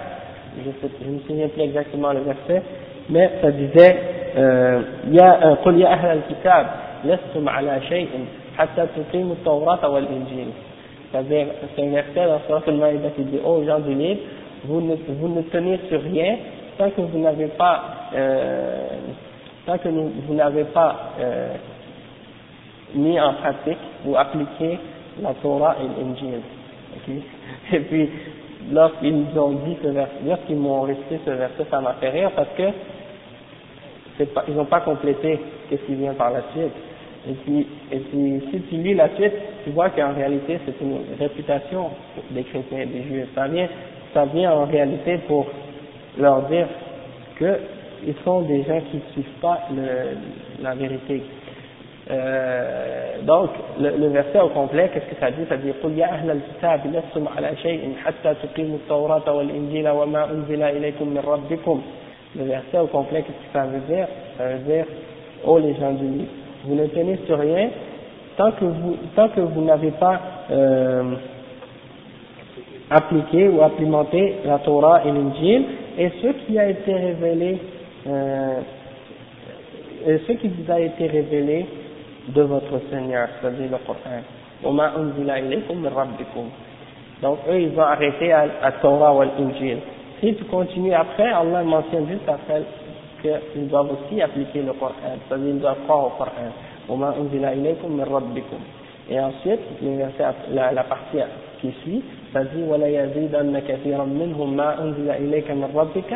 je 0.63 1.07
ne 1.09 1.15
me 1.15 1.19
souviens 1.21 1.49
plus 1.49 1.63
exactement 1.63 2.13
le 2.13 2.21
verset, 2.21 2.63
mais 3.09 3.31
ça 3.43 3.51
disait, 3.51 3.97
euh, 4.37 4.83
يا 5.11 5.55
قل 5.65 5.81
يا 5.81 5.89
أهل 5.93 6.19
الكتاب 6.19 6.67
لستم 7.05 7.49
على 7.49 7.81
شيء 7.89 8.09
حتى 8.59 8.87
تقيموا 8.97 9.35
التوراة 9.35 9.89
والإنجيل 9.89 10.49
c'est-à-dire, 11.13 11.47
c'est 11.77 11.83
un 11.83 11.91
verset 11.91 12.27
dans 12.27 12.41
Surah 12.47 12.63
Al-Ma'ida 12.67 13.11
qui 13.11 13.23
dit, 13.23 13.39
oh 13.45 13.63
gens 13.65 13.79
du 13.79 13.95
livre, 13.95 14.19
vous 14.65 14.81
ne, 14.81 14.97
vous 15.09 15.29
ne 15.29 15.43
tenez 15.43 15.79
sur 15.89 16.03
rien 16.03 16.37
tant 16.80 16.90
que 16.92 17.02
vous 17.02 17.20
n'avez 17.20 17.48
pas, 17.48 17.84
euh, 18.16 18.88
tant 19.66 19.78
que 19.78 19.90
vous 19.90 20.34
n'avez 20.34 20.64
pas 20.64 20.96
euh, 21.20 21.50
mis 22.96 23.20
en 23.20 23.34
pratique 23.34 23.78
ou 24.06 24.16
appliqué 24.16 24.80
la 25.22 25.34
Torah 25.36 25.76
et 25.84 26.02
l'Injil. 26.02 26.40
Et 27.74 27.80
puis, 27.82 28.10
lorsqu'ils 28.72 29.38
ont 29.38 29.52
dit 29.52 29.76
ce 29.84 29.90
verset, 29.90 30.14
lorsqu'ils 30.26 30.56
m'ont 30.56 30.82
resté 30.82 31.20
ce 31.26 31.32
verset, 31.32 31.66
ça 31.70 31.82
m'a 31.82 31.96
fait 32.00 32.10
rire 32.10 32.32
parce 32.34 32.50
que 32.58 32.64
ils 34.48 34.54
n'ont 34.56 34.66
pas 34.66 34.82
complété 34.82 35.40
ce 35.70 35.76
qui 35.76 35.96
vient 35.96 36.14
par 36.14 36.32
la 36.32 36.42
suite. 36.54 36.74
Et 37.30 37.34
puis, 37.34 37.68
et 37.92 38.00
puis, 38.00 38.42
si 38.52 38.62
tu 38.70 38.76
lis 38.76 38.94
la 38.94 39.10
suite, 39.16 39.34
tu 39.66 39.72
vois 39.72 39.90
qu'en 39.90 40.14
réalité, 40.14 40.60
c'est 40.66 40.82
une 40.82 41.00
réputation 41.20 41.90
des 42.32 42.44
chrétiens 42.44 42.80
et 42.80 42.86
des 42.86 43.04
juifs. 43.04 43.28
Ça 43.36 43.48
vient, 43.48 43.68
ça 44.14 44.26
vient 44.26 44.52
en 44.54 44.66
réalité 44.66 45.18
pour 45.28 45.46
leur 46.19 46.43
dire 46.43 46.67
qu'ils 47.39 48.15
sont 48.25 48.43
des 48.43 48.63
gens 48.65 48.81
qui 48.91 48.97
ne 48.97 49.13
suivent 49.13 49.41
pas 49.41 49.61
le, 49.75 50.63
la 50.63 50.75
vérité. 50.75 51.23
Euh, 52.11 53.23
donc, 53.23 53.51
le, 53.81 53.97
le, 53.97 54.09
verset 54.09 54.39
au 54.41 54.49
complet, 54.49 54.91
qu'est-ce 54.93 55.07
que 55.07 55.19
ça 55.19 55.31
dit 55.31 55.47
Ça 55.49 55.57
dit 55.57 55.73
قل 55.83 55.99
يا 55.99 56.07
أهل 56.07 56.31
الكتاب 56.31 56.81
لستم 56.87 57.29
على 57.37 57.57
شيء 57.63 57.95
حتى 58.05 58.35
تقيموا 58.43 58.77
التوراة 58.77 59.33
والإنجيل 59.33 59.89
وما 59.89 60.25
أنزل 60.31 60.63
إليكم 60.63 61.09
من 61.09 61.23
ربكم. 61.27 61.81
Le 62.37 62.45
verset 62.45 62.79
au 62.79 62.89
complet, 62.89 63.23
qu'est-ce 63.23 63.47
que 63.47 63.53
ça 63.53 63.65
veut 63.65 63.95
dire 63.95 64.07
Ça 64.37 64.45
veut 64.49 64.65
dire, 64.65 64.85
oh 65.47 65.59
les 65.59 65.75
gens 65.75 65.93
du 65.93 66.05
livre, 66.05 66.31
vous 66.65 66.75
ne 66.75 66.87
tenez 66.89 67.19
sur 67.27 67.39
rien 67.39 67.71
tant 68.37 68.53
que 68.53 68.65
vous, 68.65 68.97
tant 69.15 69.29
que 69.29 69.41
vous 69.41 69.63
n'avez 69.63 69.93
pas 69.93 70.21
euh, 70.51 71.15
appliqué 72.91 73.49
ou 73.49 73.63
implémenté 73.63 74.37
la 74.45 74.59
Torah 74.59 75.03
et 75.05 75.11
l'Injil 75.11 75.65
et 76.00 76.10
ce 76.22 76.28
qui 76.28 76.58
a 76.58 76.70
été 76.70 76.94
révélé, 76.94 77.58
euh, 78.08 78.62
ce 80.06 80.32
qui 80.32 80.48
vous 80.48 80.72
a 80.72 80.80
été 80.80 81.08
révélé 81.08 81.66
de 82.30 82.42
votre 82.44 82.80
Seigneur, 82.90 83.28
c'est-à-dire 83.42 83.70
le 83.70 83.78
Coran. 83.86 84.22
Donc 87.22 87.40
eux, 87.50 87.60
ils 87.60 87.78
ont 87.78 87.82
arrêté 87.82 88.32
à, 88.32 88.46
à 88.64 88.72
Torah 88.74 89.14
ou 89.14 89.22
à 89.22 89.26
l'Injil. 89.26 89.80
Si 90.22 90.36
tu 90.36 90.46
continues 90.46 90.94
après, 90.94 91.28
Allah 91.28 91.64
mentionne 91.64 92.08
juste 92.08 92.30
après 92.30 92.62
qu'ils 93.22 93.68
doivent 93.68 93.92
aussi 93.92 94.22
appliquer 94.22 94.62
le 94.62 94.72
Coran, 94.74 94.94
c'est-à-dire 95.28 95.48
qu'ils 95.48 95.60
doivent 95.60 95.84
croire 95.84 96.06
au 96.06 96.12
Coran. 96.12 96.32
Et 99.10 99.20
ensuite, 99.20 99.60
la 100.54 100.84
partie 100.84 101.18
qui 101.60 101.74
suit, 101.84 102.04
ça 102.33 102.45
dit 102.45 102.63
وَلَا 102.63 102.89
يَزِيدَنَّ 102.89 103.59
كَثِيرًا 103.69 104.05
مِنْهُمْ 104.05 104.57
مَا 104.57 104.83
أُنزِلَ 104.83 105.11
إِلَيْكَ 105.11 105.51
مِنْ 105.51 105.71
رَبِّكَ 105.75 106.11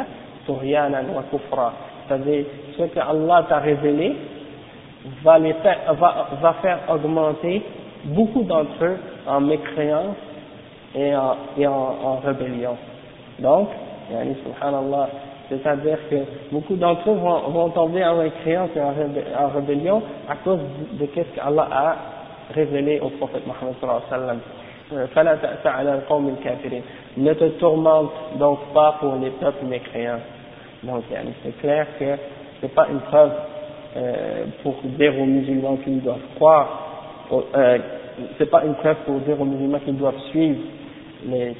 طُغْيَانًا 0.48 1.00
وَكُفْرًا 1.16 1.72
c'est-à-dire 2.08 2.44
ce 2.76 2.82
que 2.84 2.98
Allah 2.98 3.44
t'a 3.48 3.58
révélé 3.58 4.16
va, 5.22 5.38
les 5.38 5.52
faire, 5.54 5.94
va, 5.94 6.28
va 6.40 6.52
faire 6.54 6.78
augmenter 6.88 7.62
beaucoup 8.04 8.42
d'entre 8.44 8.82
eux 8.82 8.96
en 9.26 9.40
mécréance 9.40 10.16
et 10.94 11.14
en, 11.14 11.36
et 11.56 11.66
en, 11.66 11.94
en 12.02 12.16
rébellion. 12.24 12.76
Donc, 13.38 13.68
yani, 14.10 14.36
subhanallah, 14.42 15.08
c'est-à-dire 15.48 15.98
que 16.10 16.16
beaucoup 16.50 16.76
d'entre 16.76 17.10
eux 17.10 17.14
vont, 17.14 17.40
vont 17.50 17.68
tomber 17.70 18.04
en 18.04 18.16
mécréance 18.16 18.70
et 18.74 18.80
en, 18.80 18.94
en 19.44 19.48
rébellion 19.48 20.02
à 20.28 20.36
cause 20.36 20.60
de, 20.92 21.06
ce 21.14 21.20
qu'Allah 21.36 21.68
a 21.70 21.96
révélé 22.54 23.00
au 23.00 23.10
prophète 23.10 23.46
Mohammed 23.46 23.74
sallallahu 23.80 24.02
alayhi 24.10 24.12
wa 24.12 24.18
sallam. 24.18 24.38
فلا 25.14 25.34
تأس 25.34 25.66
على 25.66 25.94
القوم 25.94 26.28
الكافرين 26.28 26.82
ne 27.16 27.32
te 27.34 27.44
tourmente 27.58 28.12
donc 28.38 28.58
pas 28.74 28.96
pour 29.00 29.16
les 29.16 29.30
peuples 29.30 29.66
mécréants 29.66 30.20
donc 30.82 31.04
c'est 31.42 31.58
clair 31.60 31.86
que 31.98 32.16
c'est 32.60 32.74
pas 32.74 32.86
une 32.90 33.00
preuve 33.00 33.32
euh, 33.96 34.44
pour 34.62 34.76
dire 34.84 35.18
aux 35.18 35.24
musulmans 35.24 35.76
qu'ils 35.76 36.02
doivent 36.02 36.18
croire, 36.36 37.24
euh, 37.32 37.78
c'est 38.36 38.50
pas 38.50 38.64
une 38.64 38.74
preuve 38.74 38.96
pour 39.06 39.18
dire 39.20 39.40
aux 39.40 39.44
musulmans 39.44 39.78
qu'ils 39.80 39.96
doivent 39.96 40.20
suivre 40.30 40.58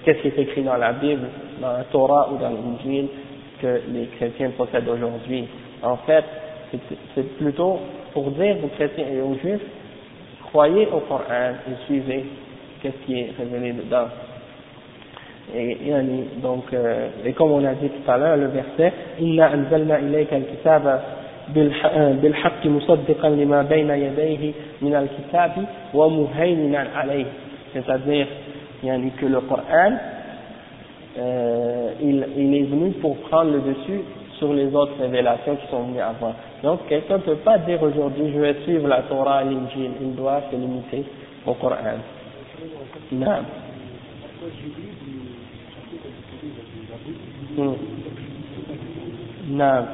qu'est-ce 0.05 0.21
qui 0.21 0.29
est 0.29 0.39
écrit 0.39 0.63
dans 0.63 0.77
la 0.77 0.93
Bible, 0.93 1.27
dans 1.61 1.73
la 1.73 1.85
Torah 1.85 2.31
ou 2.31 2.37
dans 2.39 2.51
l'Injil 2.51 3.09
que 3.61 3.81
les 3.93 4.07
chrétiens 4.17 4.51
possèdent 4.57 4.89
aujourd'hui. 4.89 5.49
En 5.83 5.97
fait, 5.97 6.25
c'est 7.15 7.37
plutôt 7.39 7.81
pour 8.13 8.31
dire 8.33 8.57
aux 8.63 8.69
chrétiens 8.69 9.07
et 9.13 9.21
aux 9.21 9.35
juifs, 9.35 9.65
croyez 10.51 10.87
au 10.89 11.01
Coran 11.01 11.23
et 11.67 11.87
suivez 11.87 12.25
qu'est-ce 12.83 13.07
qui 13.07 13.21
est 13.21 13.33
révélé 13.39 13.73
dedans. 13.73 14.09
Et, 15.55 15.79
donc, 16.43 16.65
euh, 16.75 17.09
et 17.25 17.33
comme 17.33 17.53
on 17.53 17.65
a 17.65 17.73
dit 17.75 17.89
tout 17.89 18.11
à 18.11 18.19
l'heure, 18.19 18.37
le 18.37 18.49
verset, 18.49 18.93
إِنَّا 19.21 19.55
أَنزَلْنَا 19.55 19.99
إِلَيْكَ 19.99 20.33
الْكِتَابَ 20.33 21.01
بالحق 22.23 22.67
مصدقا 22.67 23.29
لما 23.29 23.63
بين 23.63 23.91
يديه 23.91 24.53
من 24.83 24.95
الكتاب 24.95 25.53
ومهيمنا 25.95 26.87
عليه 26.95 27.27
c'est-à-dire 27.73 28.27
yani, 28.83 29.11
que 29.13 29.27
le 29.27 29.41
Coran 29.41 29.93
euh, 31.19 31.93
il, 32.01 32.27
il 32.37 32.55
est 32.55 32.63
venu 32.63 32.93
pour 32.93 33.17
prendre 33.17 33.53
le 33.53 33.61
dessus 33.61 34.03
sur 34.39 34.53
les 34.53 34.75
autres 34.75 35.01
révélations 35.01 35.57
qui 35.57 35.67
sont 35.69 35.83
venues 35.83 36.01
avant. 36.01 36.33
Donc 36.63 36.87
quelqu'un 36.89 37.17
ne 37.17 37.23
peut 37.23 37.37
pas 37.37 37.59
dire 37.59 37.83
aujourd'hui 37.83 38.33
je 38.33 38.39
vais 38.39 38.55
suivre 38.65 38.87
la 38.89 39.03
Torah 39.03 39.43
et 39.43 39.47
l'Injil, 39.47 39.91
il 40.01 40.15
doit 40.15 40.43
se 40.51 40.57
limiter 40.57 41.05
au 41.47 41.55
Coran. 41.55 41.77
Non. 43.12 43.46
Hmm. 47.56 47.74
Non. 49.50 49.86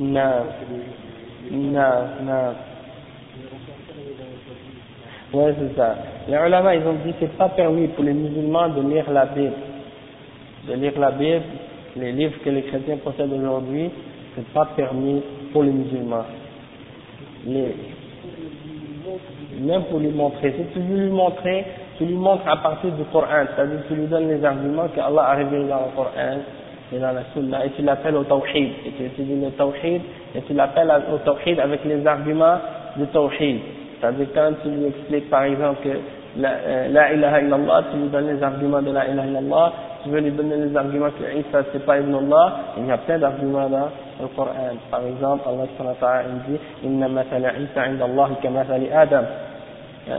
Non. 0.00 0.44
Non, 1.50 1.80
non. 2.22 2.54
Ouais, 5.32 5.54
c'est 5.58 5.76
ça. 5.76 5.96
Les 6.28 6.36
ulama, 6.36 6.74
ils 6.74 6.82
ont 6.86 6.94
dit 7.04 7.12
que 7.12 7.18
c'est 7.20 7.36
pas 7.36 7.48
permis 7.50 7.88
pour 7.88 8.04
les 8.04 8.12
musulmans 8.12 8.68
de 8.68 8.82
lire 8.82 9.10
la 9.10 9.26
Bible. 9.26 9.52
De 10.66 10.74
lire 10.74 10.98
la 10.98 11.10
Bible, 11.12 11.44
les 11.96 12.12
livres 12.12 12.38
que 12.44 12.50
les 12.50 12.62
chrétiens 12.62 12.98
possèdent 12.98 13.32
aujourd'hui, 13.32 13.90
c'est 14.34 14.46
pas 14.52 14.66
permis 14.76 15.22
pour 15.52 15.62
les 15.62 15.72
musulmans. 15.72 16.24
Les, 17.46 17.74
même 19.60 19.82
pour 19.84 19.98
lui 19.98 20.08
montrer. 20.10 20.52
Si 20.52 20.64
tu 20.72 20.80
veux 20.80 21.04
lui 21.06 21.10
montrer, 21.10 21.64
tu 21.96 22.04
lui 22.04 22.14
montres 22.14 22.46
à 22.48 22.56
partir 22.56 22.90
du 22.92 23.04
Coran, 23.12 23.44
c'est-à-dire 23.54 23.80
tu 23.88 23.94
lui 23.94 24.06
donnes 24.06 24.28
les 24.28 24.44
arguments 24.44 24.88
que 24.88 25.00
Allah 25.00 25.22
a 25.30 25.34
révélés 25.34 25.68
dans 25.68 25.80
le 25.80 25.96
Coran 25.96 26.38
et 26.92 26.98
dans 26.98 27.12
la 27.12 27.22
Sunna, 27.34 27.66
et 27.66 27.70
tu 27.70 27.82
l'appelles 27.82 28.16
au 28.16 28.24
Tawhid, 28.24 28.70
et 28.86 28.92
tu 28.96 29.04
étudies 29.04 29.40
le 29.40 29.50
Tawhid, 29.50 30.00
et 30.34 30.40
tu 30.42 30.54
l'appelles 30.54 30.90
au 31.12 31.18
Tawhid 31.18 31.60
avec 31.60 31.84
les 31.84 32.06
arguments 32.06 32.58
du 32.96 33.06
Tawhid. 33.08 33.60
C'est-à-dire 34.00 34.28
quand 34.34 34.52
tu 34.62 34.68
lui 34.70 34.86
expliques 34.86 35.28
par 35.28 35.42
exemple 35.44 35.82
que 35.82 35.98
la, 36.36 36.50
euh, 36.50 36.88
la 36.88 37.12
ilaha 37.12 37.40
illallah, 37.42 37.84
tu 37.90 37.98
lui 37.98 38.08
donnes 38.08 38.34
les 38.34 38.42
arguments 38.42 38.80
de 38.80 38.92
la 38.92 39.08
ilaha 39.08 39.26
illallah, 39.26 39.72
tu 40.04 40.10
veux 40.10 40.20
lui 40.20 40.30
donner 40.30 40.56
les 40.56 40.76
arguments 40.76 41.10
que 41.10 41.38
Isa 41.38 41.64
c'est 41.72 41.84
pas 41.84 41.98
Ibn 41.98 42.14
Allah, 42.14 42.56
il 42.78 42.86
y 42.86 42.90
a 42.90 42.98
plein 42.98 43.18
d'arguments 43.18 43.68
dans 43.68 43.88
le 44.20 44.28
Coran. 44.36 44.52
Par 44.90 45.00
exemple, 45.04 45.42
Allah 45.46 45.64
subhanahu 45.76 45.96
wa 46.00 46.06
ta'ala 46.08 46.24
dit, 46.48 46.58
Inna 46.84 47.08
mathala 47.08 47.52
Isa 47.58 47.82
inda 47.82 48.04
Allah 48.04 48.28
kamathali 48.40 48.88
Adam. 48.92 49.24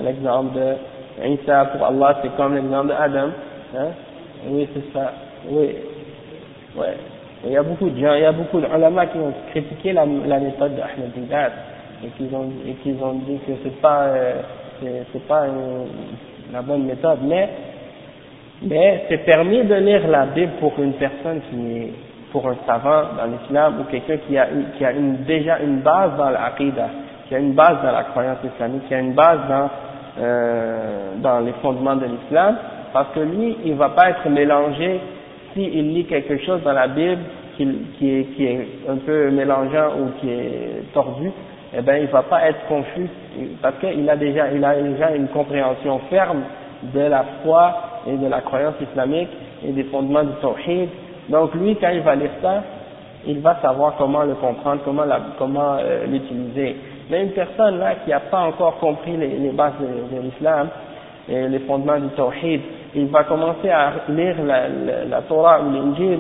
L'exemple 0.04 0.56
de 0.56 1.26
Isa 1.26 1.66
pour 1.66 1.86
Allah 1.86 2.20
c'est 2.22 2.36
comme 2.36 2.56
l'exemple 2.56 2.90
d'Adam. 2.90 3.30
Hein? 3.78 3.88
Oui, 4.48 4.68
c'est 4.74 4.94
ça. 4.94 5.14
Oui. 5.50 5.76
Ouais. 6.78 6.96
Il 7.46 7.52
y 7.52 7.58
a 7.58 7.64
beaucoup 7.64 7.90
de 7.90 7.98
gens, 7.98 8.14
il 8.16 8.22
y 8.22 8.26
a 8.26 8.34
beaucoup 8.34 8.60
d'ulama 8.60 9.06
qui 9.08 9.18
ont 9.18 9.34
critiqué 9.52 9.94
la, 9.94 10.06
méthode 10.06 10.76
d'Ahmed 10.76 11.52
et 12.04 12.08
qui 12.10 12.36
ont, 12.36 12.50
et 12.68 12.74
qui 12.84 12.96
ont 13.02 13.14
dit 13.14 13.40
que 13.48 13.54
c'est 13.64 13.82
pas, 13.82 14.04
euh, 14.08 14.42
c'est 14.82 15.26
pas 15.26 15.46
la 16.52 16.62
bonne 16.62 16.84
méthode, 16.84 17.20
mais, 17.24 17.50
mais 18.62 19.06
c'est 19.08 19.20
permis 19.20 19.64
de 19.64 19.76
lire 19.76 20.06
la 20.10 20.26
Bible 20.26 20.52
pour 20.60 20.74
une 20.80 20.94
personne 20.94 21.40
qui 21.50 21.78
est, 21.78 21.94
pour 22.34 22.48
un 22.48 22.58
savant 22.68 23.04
dans 23.18 23.26
l'islam 23.26 23.76
ou 23.80 23.84
quelqu'un 23.86 24.18
qui 24.28 24.38
a, 24.38 24.48
qui 24.78 24.84
a 24.84 24.92
déjà 25.26 25.60
une 25.60 25.80
base 25.80 26.18
dans 26.18 26.30
l'aqidah, 26.30 26.90
qui 27.30 27.36
a 27.36 27.40
une 27.40 27.54
base 27.54 27.78
dans 27.84 27.92
la 27.92 28.04
croyance 28.06 28.40
islamique, 28.44 28.88
qui 28.88 28.96
a 28.96 29.00
une 29.00 29.14
base 29.14 29.40
dans, 29.48 29.70
euh, 30.20 31.14
dans 31.18 31.40
les 31.40 31.54
fondements 31.62 31.96
de 31.96 32.06
l'islam, 32.06 32.58
parce 32.92 33.10
que 33.14 33.20
lui, 33.20 33.56
il 33.64 33.76
va 33.76 33.90
pas 33.90 34.10
être 34.10 34.28
mélangé 34.28 35.00
s'il 35.54 35.94
lit 35.94 36.06
quelque 36.06 36.38
chose 36.40 36.62
dans 36.64 36.74
la 36.74 36.88
Bible 36.88 37.22
qui, 37.56 37.64
est, 37.64 38.24
qui 38.36 38.46
est 38.46 38.68
un 38.90 38.98
peu 38.98 39.30
mélangeant 39.32 39.92
ou 40.00 40.20
qui 40.20 40.30
est 40.30 40.92
tordu, 40.94 41.32
eh 41.78 41.82
ben 41.82 41.98
il 42.02 42.08
va 42.08 42.24
pas 42.24 42.48
être 42.48 42.66
confus 42.68 43.08
parce 43.62 43.76
qu'il 43.80 44.10
a 44.10 44.16
déjà 44.16 44.52
il 44.52 44.64
a 44.64 44.76
déjà 44.82 45.12
une 45.12 45.28
compréhension 45.28 46.00
ferme 46.10 46.42
de 46.82 47.02
la 47.02 47.26
foi 47.44 47.76
et 48.08 48.16
de 48.16 48.28
la 48.28 48.42
croyance 48.42 48.76
islamique 48.82 49.30
et 49.66 49.72
des 49.72 49.84
fondements 49.86 50.24
du 50.24 50.34
tawhid. 50.42 50.90
Donc 51.28 51.54
lui 51.56 51.76
quand 51.76 51.90
il 51.90 52.02
va 52.02 52.16
lire 52.16 52.32
ça, 52.42 52.64
il 53.28 53.40
va 53.40 53.60
savoir 53.62 53.96
comment 53.98 54.24
le 54.24 54.36
comprendre, 54.36 54.82
comment 54.84 55.78
euh, 55.80 56.06
l'utiliser. 56.08 56.78
Mais 57.10 57.24
une 57.24 57.32
personne 57.32 57.80
là 57.80 57.96
qui 58.04 58.12
n'a 58.12 58.20
pas 58.20 58.42
encore 58.42 58.78
compris 58.78 59.18
les, 59.18 59.50
bases 59.50 59.74
de, 59.80 60.22
l'islam 60.22 60.68
et 61.28 61.48
les 61.48 61.60
fondements 61.60 62.00
du 62.00 62.10
tawhid, 62.10 62.62
il 62.94 63.08
va 63.08 63.24
commencer 63.24 63.70
à 63.70 63.94
lire 64.10 64.36
la, 64.44 65.22
Torah 65.22 65.62
ou 65.62 65.72
l'Injil 65.72 66.20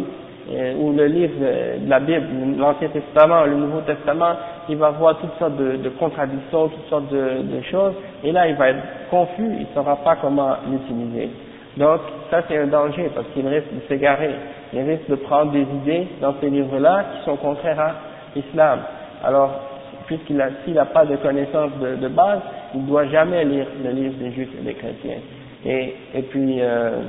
euh, 0.51 0.73
ou 0.79 0.93
le 0.93 1.05
livre 1.05 1.33
de 1.39 1.87
la 1.89 1.99
Bible, 1.99 2.25
l'Ancien 2.57 2.87
Testament, 2.89 3.43
le 3.43 3.55
Nouveau 3.55 3.81
Testament, 3.81 4.33
il 4.67 4.77
va 4.77 4.89
voir 4.89 5.17
toutes 5.19 5.37
sortes 5.37 5.57
de, 5.57 5.89
contradictions, 5.99 6.69
toutes 6.69 6.89
sortes 6.89 7.09
de, 7.09 7.43
de, 7.43 7.61
choses, 7.69 7.93
et 8.23 8.31
là 8.31 8.47
il 8.47 8.55
va 8.55 8.69
être 8.69 8.81
confus, 9.11 9.51
il 9.59 9.67
ne 9.69 9.73
saura 9.75 9.97
pas 9.97 10.15
comment 10.15 10.55
l'utiliser. 10.71 11.29
Donc 11.77 11.99
ça 12.31 12.41
c'est 12.47 12.57
un 12.57 12.65
danger 12.65 13.11
parce 13.13 13.27
qu'il 13.33 13.47
risque 13.47 13.71
de 13.71 13.81
s'égarer, 13.87 14.31
il 14.73 14.81
risque 14.81 15.07
de 15.07 15.15
prendre 15.15 15.51
des 15.51 15.61
idées 15.61 16.07
dans 16.19 16.33
ces 16.41 16.49
livres-là 16.49 17.05
qui 17.13 17.25
sont 17.25 17.37
contraires 17.37 17.79
à 17.79 17.91
l'islam. 18.35 18.79
Alors 19.23 19.68
puisqu'il 20.09 20.43
s'il 20.65 20.73
n'a 20.73 20.85
pas 20.85 21.05
de 21.05 21.15
connaissance 21.17 21.69
de, 21.79 22.07
base, 22.07 22.39
il 22.73 22.81
ne 22.81 22.87
doit 22.87 23.05
jamais 23.09 23.45
lire 23.45 23.67
le 23.83 23.91
livre 23.91 24.15
des 24.17 24.31
Juifs 24.31 24.49
et 24.59 24.65
des 24.65 24.73
chrétiens. 24.73 25.19
Et, 25.63 25.93
et 26.15 26.21
puis 26.23 26.61
euh, 26.61 27.01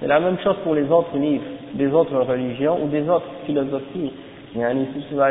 c'est 0.00 0.06
la 0.06 0.18
même 0.18 0.38
chose 0.38 0.56
pour 0.64 0.74
les 0.74 0.90
autres 0.90 1.14
livres 1.18 1.44
des 1.74 1.92
autres 1.92 2.16
religions 2.16 2.82
ou 2.82 2.88
des 2.88 3.06
autres 3.06 3.28
philosophies. 3.44 4.12
Tu 4.54 5.14
vas, 5.14 5.30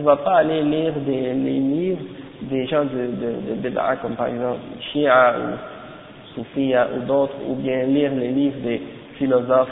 vas 0.00 0.16
pas 0.16 0.34
aller 0.34 0.62
lire 0.62 0.92
les 1.06 1.32
livres 1.32 2.02
des 2.42 2.66
gens 2.66 2.84
de, 2.84 3.62
de, 3.62 3.68
de 3.68 3.74
comme 4.02 4.16
par 4.16 4.26
exemple 4.26 4.58
Shia 4.92 5.34
ou 5.38 6.34
Soufia 6.34 6.88
ou 6.94 7.06
d'autres, 7.06 7.36
ou 7.48 7.54
bien 7.54 7.84
lire 7.84 8.12
les 8.14 8.28
livres 8.28 8.60
des 8.62 8.82
philosophes 9.16 9.68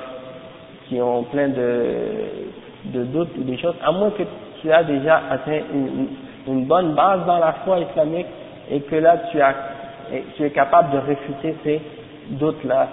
qui 0.89 1.03
ont 1.03 1.25
plein 1.25 1.49
de, 1.49 1.85
de 2.87 3.05
doutes 3.05 3.37
ou 3.39 3.43
des 3.43 3.59
choses, 3.59 3.75
à 3.85 3.93
moins 3.93 4.11
que 4.11 4.23
tu 4.61 4.73
as 4.73 4.85
déjà 4.85 5.23
atteint 5.31 5.61
une, 6.47 6.65
bonne 6.65 6.95
base 6.95 7.27
dans 7.27 7.39
la 7.39 7.53
foi 7.65 7.81
islamique 7.81 8.27
et 8.71 8.81
que 8.81 8.97
là 8.97 9.19
tu, 9.31 9.41
as, 9.41 9.55
tu 10.37 10.45
es 10.45 10.51
capable 10.51 10.93
de 10.93 10.99
réfuter 10.99 11.57
ces 11.63 11.81
doutes-là 12.31 12.89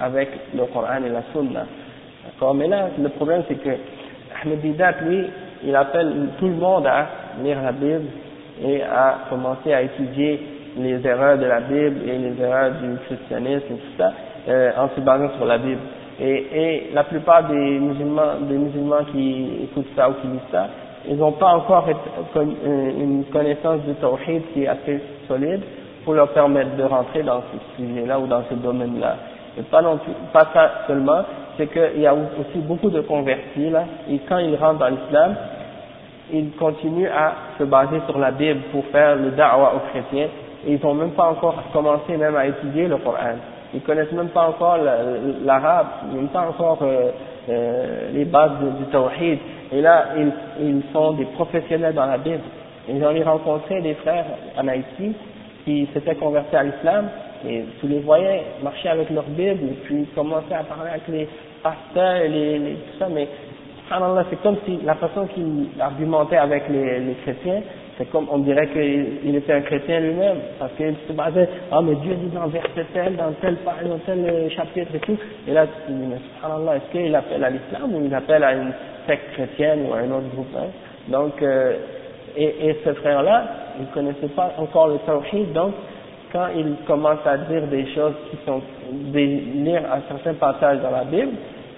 avec 0.00 0.28
le 0.54 0.64
Coran 0.66 1.02
et 1.04 1.08
la 1.08 1.22
Sunna. 1.32 1.66
D'accord? 2.24 2.54
Mais 2.54 2.68
là, 2.68 2.88
le 3.00 3.08
problème, 3.10 3.42
c'est 3.48 3.56
que 3.62 3.70
Ahmed 4.42 4.60
Didat, 4.60 4.94
lui, 5.02 5.26
il 5.64 5.74
appelle 5.76 6.28
tout 6.38 6.48
le 6.48 6.54
monde 6.54 6.86
à 6.86 7.06
lire 7.42 7.62
la 7.62 7.72
Bible 7.72 8.06
et 8.64 8.82
à 8.82 9.18
commencer 9.30 9.72
à 9.72 9.82
étudier 9.82 10.40
les 10.76 11.06
erreurs 11.06 11.38
de 11.38 11.46
la 11.46 11.60
Bible 11.60 12.00
et 12.08 12.18
les 12.18 12.42
erreurs 12.42 12.72
du 12.82 12.96
christianisme 13.06 13.64
et 13.70 13.76
tout 13.76 13.96
ça, 13.98 14.12
euh, 14.48 14.70
en 14.78 14.88
se 14.94 15.00
basant 15.00 15.30
sur 15.36 15.46
la 15.46 15.58
Bible. 15.58 15.80
Et, 16.20 16.46
et 16.52 16.90
la 16.94 17.04
plupart 17.04 17.44
des 17.48 17.78
musulmans, 17.78 18.40
des 18.48 18.56
musulmans 18.56 19.04
qui 19.12 19.64
écoutent 19.64 19.90
ça 19.96 20.08
ou 20.10 20.14
qui 20.14 20.26
lisent 20.26 20.40
ça, 20.50 20.68
ils 21.08 21.16
n'ont 21.16 21.32
pas 21.32 21.48
encore 21.48 21.86
une 22.36 23.24
connaissance 23.32 23.80
du 23.80 23.94
tawhid 23.94 24.42
qui 24.52 24.64
est 24.64 24.68
assez 24.68 25.00
solide 25.28 25.62
pour 26.04 26.14
leur 26.14 26.28
permettre 26.28 26.76
de 26.76 26.82
rentrer 26.84 27.22
dans 27.22 27.40
ce 27.40 27.82
sujet-là 27.82 28.18
ou 28.18 28.26
dans 28.26 28.42
ce 28.48 28.54
domaine-là. 28.54 29.16
Et 29.58 29.62
pas 29.62 29.82
non 29.82 29.98
plus, 29.98 30.12
pas 30.32 30.48
ça 30.52 30.70
seulement, 30.86 31.22
c'est 31.56 31.66
qu'il 31.66 32.00
y 32.00 32.06
a 32.06 32.14
aussi 32.14 32.58
beaucoup 32.58 32.90
de 32.90 33.00
convertis 33.02 33.70
là, 33.70 33.84
et 34.10 34.18
quand 34.28 34.38
ils 34.38 34.56
rentrent 34.56 34.78
dans 34.78 34.88
l'islam, 34.88 35.36
ils 36.32 36.50
continuent 36.52 37.10
à 37.10 37.34
se 37.58 37.64
baser 37.64 38.00
sur 38.06 38.18
la 38.18 38.30
Bible 38.30 38.60
pour 38.72 38.84
faire 38.86 39.16
le 39.16 39.32
da'wah 39.32 39.74
aux 39.74 39.90
chrétiens, 39.90 40.28
et 40.66 40.72
ils 40.72 40.80
n'ont 40.82 40.94
même 40.94 41.10
pas 41.10 41.28
encore 41.28 41.56
commencé 41.72 42.16
même 42.16 42.36
à 42.36 42.46
étudier 42.46 42.86
le 42.88 42.96
Coran. 42.96 43.36
Ils 43.74 43.80
connaissent 43.80 44.12
même 44.12 44.28
pas 44.28 44.48
encore 44.48 44.78
l'arabe, 45.44 45.86
même 46.14 46.28
pas 46.28 46.48
encore 46.48 46.78
euh, 46.82 47.10
euh, 47.48 48.10
les 48.12 48.24
bases 48.24 48.58
du 48.78 48.84
tawhid. 48.86 49.38
Et 49.72 49.80
là, 49.80 50.08
ils, 50.16 50.32
ils 50.60 50.82
sont 50.92 51.12
des 51.12 51.24
professionnels 51.26 51.94
dans 51.94 52.06
la 52.06 52.18
Bible. 52.18 52.42
Et 52.88 53.00
j'en 53.00 53.10
ai 53.14 53.22
rencontré 53.22 53.80
des 53.80 53.94
frères 53.94 54.26
en 54.58 54.68
Haïti 54.68 55.14
qui 55.64 55.88
s'étaient 55.94 56.16
convertis 56.16 56.56
à 56.56 56.64
l'islam 56.64 57.08
et 57.48 57.64
tu 57.80 57.86
les 57.86 58.00
voyais 58.00 58.42
marcher 58.62 58.88
avec 58.88 59.10
leur 59.10 59.24
Bible 59.24 59.64
et 59.64 59.76
puis 59.84 60.06
commencer 60.14 60.52
à 60.52 60.64
parler 60.64 60.90
avec 60.90 61.08
les 61.08 61.28
pasteurs 61.62 62.28
les, 62.28 62.58
les 62.58 62.72
tout 62.74 62.98
ça, 62.98 63.08
mais 63.08 63.28
c'est 64.30 64.42
comme 64.42 64.56
si 64.64 64.78
la 64.84 64.94
façon 64.94 65.26
qu'il 65.26 65.68
argumentait 65.78 66.36
avec 66.36 66.68
les, 66.68 67.00
les 67.00 67.14
chrétiens, 67.22 67.60
c'est 67.98 68.10
comme 68.10 68.26
on 68.30 68.38
dirait 68.38 68.68
qu'il 68.68 69.34
était 69.36 69.52
un 69.52 69.60
chrétien 69.60 70.00
lui-même, 70.00 70.38
parce 70.58 70.72
qu'il 70.74 70.94
se 71.06 71.12
basait, 71.12 71.48
ah 71.70 71.80
mais 71.82 71.94
Dieu 71.96 72.14
dit 72.14 72.30
dans 72.34 72.46
verset 72.46 72.86
tel, 72.94 73.16
dans 73.16 73.32
tel, 73.40 73.56
dans 73.84 73.98
tel 74.06 74.50
chapitre 74.50 74.94
et 74.94 75.00
tout, 75.00 75.18
et 75.46 75.52
là 75.52 75.66
tu 75.66 75.92
mais 75.92 76.16
est-ce 76.16 76.90
qu'il 76.92 77.14
appelle 77.14 77.44
à 77.44 77.50
l'islam 77.50 77.94
ou 77.94 78.04
il 78.04 78.14
appelle 78.14 78.44
à 78.44 78.54
une 78.54 78.72
secte 79.06 79.32
chrétienne 79.34 79.86
ou 79.88 79.92
à 79.94 79.98
un 79.98 80.10
autre 80.10 80.28
groupe 80.34 80.54
hein? 80.56 80.68
Donc, 81.08 81.42
euh, 81.42 81.76
et, 82.36 82.68
et 82.68 82.78
ce 82.84 82.94
frère-là, 82.94 83.44
il 83.78 83.86
ne 83.86 83.92
connaissait 83.92 84.34
pas 84.34 84.54
encore 84.56 84.88
le 84.88 84.98
tawhid, 84.98 85.52
donc 85.52 85.74
quand 86.32 86.46
il 86.56 86.76
commence 86.86 87.18
à 87.26 87.36
dire 87.36 87.66
des 87.66 87.86
choses 87.94 88.14
qui 88.30 88.38
sont, 88.46 88.62
des, 89.12 89.26
lire 89.26 89.82
un 89.92 90.00
certain 90.08 90.34
passage 90.34 90.80
dans 90.80 90.90
la 90.90 91.04
Bible, 91.04 91.32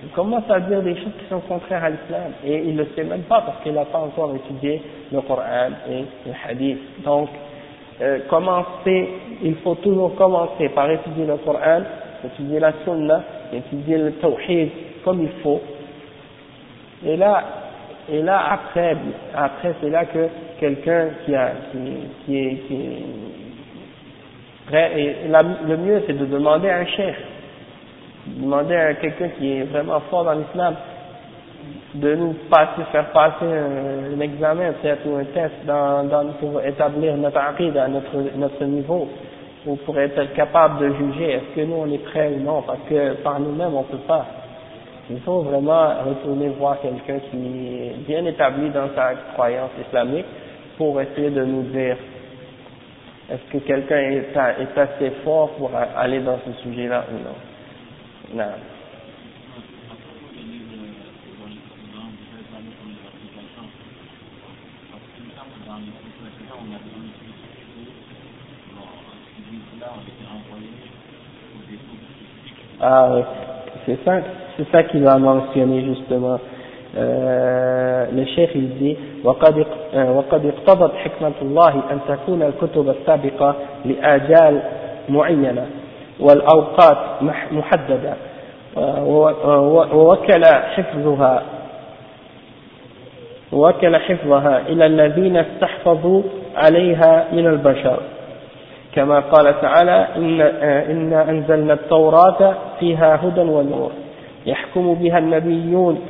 il 0.05 0.11
commence 0.11 0.45
à 0.51 0.61
dire 0.61 0.83
des 0.83 0.95
choses 0.97 1.13
qui 1.19 1.27
sont 1.31 1.41
contraires 1.41 1.83
à 1.85 1.91
l'islam. 1.91 2.33
Et 2.45 2.59
il 2.59 2.77
ne 2.77 2.83
le 2.83 2.89
sait 2.95 3.05
même 3.05 3.23
pas 3.23 3.41
parce 3.41 3.63
qu'il 3.63 3.73
n'a 3.73 3.87
pas 3.87 3.99
encore 3.99 4.35
étudié 4.37 4.83
le 5.11 5.21
Coran 5.23 5.71
et 5.91 6.05
le 6.27 6.33
Hadith. 6.47 6.79
Donc, 7.05 7.31
euh, 8.03 8.19
commencer, 8.29 9.09
il 9.43 9.55
faut 9.57 9.77
toujours 9.77 10.15
commencer 10.17 10.69
par 10.71 10.91
étudier 10.91 11.25
le 11.25 11.37
Coran, 11.39 11.81
étudier 12.25 12.61
la 12.61 12.73
Sunna, 12.85 13.23
étudier 13.53 13.97
le 13.97 14.13
Tawhid 14.15 14.71
comme 15.05 15.23
il 15.23 15.31
faut. 15.43 15.61
Et 17.07 17.17
là, 17.17 17.43
et 18.11 18.21
là 18.21 18.53
après, 18.53 18.97
après 19.35 19.75
c'est 19.81 19.91
là 19.91 20.05
que 20.05 20.29
quelqu'un 20.61 21.09
qui 21.25 21.35
a, 21.35 21.53
qui, 21.73 21.79
qui 22.25 22.39
est, 22.39 22.55
qui 22.67 22.75
est 22.75 23.03
le 24.71 25.77
mieux, 25.77 26.03
c'est 26.07 26.19
de 26.19 26.27
demander 26.27 26.69
un 26.71 26.87
chef, 26.87 27.17
demander 28.27 28.77
à 28.77 28.95
quelqu'un 28.95 29.29
qui 29.39 29.59
est 29.59 29.63
vraiment 29.65 30.01
fort 30.11 30.25
dans 30.25 30.33
l'islam, 30.33 30.75
de 31.95 32.15
nous 32.15 32.35
passer, 32.51 32.83
faire 32.91 33.11
passer 33.13 33.45
un, 33.45 34.21
examen 34.21 34.73
peut-être 34.83 35.07
ou 35.07 35.17
un 35.17 35.25
test 35.25 35.55
dans, 35.67 36.05
dans, 36.05 36.25
pour 36.41 36.61
établir 36.63 37.17
notre 37.17 37.39
aqid 37.39 37.77
à 37.77 37.89
notre, 37.89 38.37
notre 38.37 38.65
niveau, 38.65 39.09
ou 39.67 39.77
pour 39.77 39.99
être 39.99 40.33
capable 40.35 40.81
de 40.81 40.95
juger 40.95 41.33
est-ce 41.33 41.55
que 41.55 41.61
nous 41.67 41.77
on 41.77 41.91
est 41.93 42.05
prêts 42.05 42.33
ou 42.37 42.41
non, 42.43 42.63
parce 42.63 42.81
que 42.89 43.15
par 43.23 43.39
nous-mêmes 43.41 43.75
on 43.75 43.85
peut 43.85 43.97
pas. 44.09 44.27
Il 45.11 45.21
faut 45.21 45.41
vraiment 45.43 45.89
retourner 46.07 46.49
voir 46.49 46.81
quelqu'un 46.81 47.19
qui 47.31 47.37
est 47.37 48.07
bien 48.07 48.25
établi 48.25 48.71
dans 48.71 48.89
sa 48.95 49.15
croyance 49.35 49.71
islamique 49.87 50.27
pour 50.79 51.01
essayer 51.01 51.31
de 51.31 51.45
nous 51.45 51.63
dire 51.65 51.97
est-ce 53.31 53.53
que 53.53 53.59
quelqu'un 53.65 53.99
est, 53.99 54.37
assez 54.37 55.11
fort 55.25 55.51
pour 55.51 55.71
aller 55.97 56.21
dans 56.21 56.39
ce 56.45 56.53
sujet-là 56.63 57.05
ou 57.11 57.25
non 57.25 57.35
نعم 58.33 58.59
Ah 72.81 73.09
oui, 73.15 73.23
c'est 73.87 73.99
ça, 74.05 74.21
c'est 74.57 74.71
ça 74.71 74.83
qu'il 74.85 75.07
a 75.07 75.19
mentionné 75.19 75.85
justement. 75.85 76.39
Euh, 76.97 78.07
le 78.13 78.25
cheikh 78.27 78.51
il 78.55 78.69
dit 78.79 78.97
وقد 79.25 79.67
وقد 79.95 80.47
اقتضت 80.47 80.95
حكمة 80.95 81.33
الله 81.43 81.75
أن 81.91 81.99
تكون 82.09 82.43
الكتب 82.43 82.89
السابقة 82.89 83.55
لآجال 83.85 84.63
معينة 85.09 85.67
والأوقات 86.21 86.99
مح- 87.21 87.53
محددة. 87.53 88.15
ووكل 89.95 90.45
حفظها. 90.47 91.43
ووكل 93.53 93.97
حفظها 93.97 94.59
إلى 94.69 94.87
الذين 94.87 95.37
استحفظوا 95.37 96.23
عليها 96.57 97.25
من 97.33 97.47
البشر. 97.47 97.99
كما 98.95 99.21
قال 99.21 99.61
تعالى 99.61 100.07
إن 100.17 100.41
إنا 100.91 101.31
أنزلنا 101.31 101.73
التوراة 101.73 102.55
فيها 102.81 103.21
هدى 103.23 103.41
ونور. 103.41 103.91
يحكم 104.47 104.95
بها 104.95 105.19
النبيون 105.19 106.01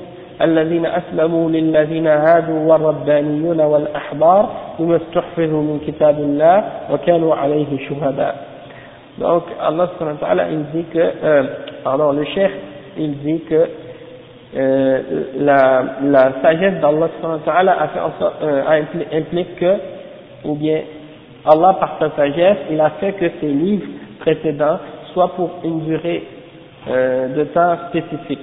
الذين 0.42 0.86
أسلموا 0.86 1.50
للذين 1.50 2.06
هادوا 2.06 2.72
والربانيون 2.72 3.60
والأحبار 3.60 4.48
بما 4.78 4.96
استحفظوا 4.96 5.62
من 5.62 5.80
كتاب 5.86 6.18
الله 6.18 6.64
وكانوا 6.92 7.34
عليه 7.34 7.88
شهداء. 7.88 8.36
Donc 9.18 9.44
Allah 9.60 9.90
subhanahu 9.94 10.18
wa 10.20 10.26
ta'ala 10.26 10.50
il 10.50 10.64
dit 10.72 10.84
que, 10.92 10.98
euh, 10.98 11.42
pardon, 11.84 12.12
le 12.12 12.24
cheikh 12.24 12.50
il 12.98 13.18
dit 13.18 13.40
que 13.48 13.68
euh, 14.56 15.00
la, 15.38 15.84
la 16.02 16.32
sagesse 16.42 16.80
d'Allah 16.80 17.08
subhanahu 17.16 17.40
wa 17.46 17.52
ta'ala 17.52 17.80
a 17.80 17.88
fait 17.88 18.00
en 18.00 18.12
euh, 18.42 18.82
implique 19.12 19.56
que, 19.56 19.74
ou 20.44 20.54
bien 20.56 20.80
Allah 21.46 21.76
par 21.78 21.96
sa 22.00 22.10
sagesse, 22.16 22.58
il 22.70 22.80
a 22.80 22.90
fait 23.00 23.12
que 23.12 23.26
ces 23.40 23.46
livres 23.48 23.86
précédents 24.20 24.78
soient 25.12 25.32
pour 25.36 25.50
une 25.64 25.80
durée 25.84 26.24
euh, 26.88 27.28
de 27.36 27.44
temps 27.44 27.76
spécifique 27.90 28.40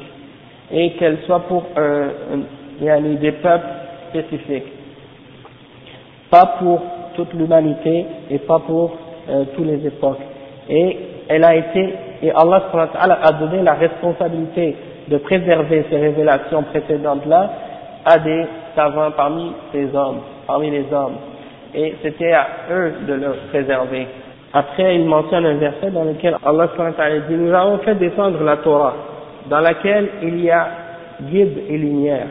et 0.72 0.92
qu'elles 0.92 1.20
soient 1.26 1.42
pour 1.42 1.66
un, 1.76 1.82
un- 1.82 2.84
yani 2.86 3.16
des 3.18 3.34
peuples 3.34 3.66
spécifiques, 4.10 4.72
pas 6.30 6.56
pour 6.60 6.82
toute 7.16 7.34
l'humanité 7.34 8.06
et 8.30 8.40
pas 8.40 8.60
pour 8.60 8.96
euh, 9.30 9.44
toutes 9.56 9.66
les 9.68 9.86
époques. 9.86 10.18
Et 10.70 10.98
elle 11.28 11.44
a 11.44 11.56
été, 11.56 11.94
et 12.24 12.32
Allah 12.32 12.64
a 13.22 13.32
donné 13.34 13.64
la 13.64 13.74
responsabilité 13.74 14.76
de 15.08 15.18
préserver 15.18 15.86
ces 15.90 15.98
révélations 15.98 16.64
précédentes-là 16.64 17.50
à 18.06 18.18
des 18.20 18.46
savants 18.76 19.12
parmi 19.12 19.54
ces 19.72 19.94
hommes, 19.96 20.20
parmi 20.48 20.72
les 20.72 20.86
hommes. 20.92 21.16
Et 21.74 21.96
c'était 22.02 22.34
à 22.34 22.48
eux 22.72 22.94
de 23.08 23.14
le 23.14 23.34
préserver. 23.50 24.08
Après, 24.54 24.96
il 24.96 25.06
mentionne 25.06 25.46
un 25.46 25.56
verset 25.56 25.92
dans 25.92 26.04
lequel 26.04 26.36
Allah 26.46 26.68
dit, 27.30 27.36
nous 27.36 27.54
avons 27.54 27.78
fait 27.80 27.96
descendre 27.96 28.44
la 28.44 28.58
Torah, 28.58 28.94
dans 29.50 29.62
laquelle 29.62 30.10
il 30.22 30.44
y 30.44 30.52
a 30.52 30.68
guide 31.22 31.58
et 31.70 31.78
lumière. 31.78 32.28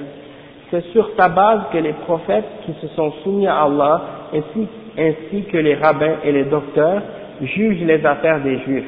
C'est 0.70 0.84
sur 0.92 1.14
ta 1.16 1.28
base 1.28 1.62
que 1.72 1.78
les 1.78 1.94
prophètes 1.94 2.44
qui 2.64 2.74
se 2.80 2.88
sont 2.94 3.12
soumis 3.24 3.46
à 3.46 3.62
Allah, 3.62 4.02
ainsi 4.34 5.44
que 5.44 5.56
les 5.56 5.74
rabbins 5.74 6.16
et 6.22 6.32
les 6.32 6.44
docteurs, 6.44 7.02
juge 7.42 7.80
les 7.84 8.04
affaires 8.04 8.40
des 8.40 8.58
Juifs, 8.60 8.84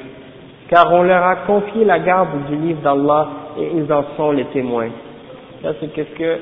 car 0.68 0.92
on 0.92 1.02
leur 1.02 1.22
a 1.22 1.36
confié 1.46 1.84
la 1.84 1.98
garde 1.98 2.28
du 2.48 2.56
livre 2.56 2.80
d'Allah 2.82 3.28
et 3.58 3.70
ils 3.76 3.92
en 3.92 4.04
sont 4.16 4.32
les 4.32 4.44
témoins. 4.46 4.90
Ça, 5.62 5.70
c'est 5.80 5.92
qu'est-ce 5.92 6.18
que 6.18 6.38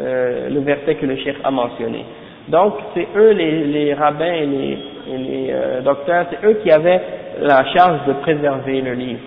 euh, 0.00 0.48
le 0.50 0.60
verset 0.60 0.94
que 0.96 1.06
le 1.06 1.16
Cheikh 1.16 1.36
a 1.44 1.50
mentionné. 1.50 2.04
Donc, 2.48 2.74
c'est 2.94 3.06
eux, 3.16 3.32
les, 3.32 3.64
les, 3.64 3.94
rabbins 3.94 4.32
et 4.32 4.46
les, 4.46 4.78
et 5.12 5.18
les 5.18 5.50
euh, 5.50 5.80
docteurs, 5.82 6.26
c'est 6.30 6.46
eux 6.46 6.54
qui 6.62 6.70
avaient 6.70 7.00
la 7.40 7.64
charge 7.66 8.06
de 8.06 8.14
préserver 8.14 8.80
le 8.80 8.92
livre. 8.94 9.20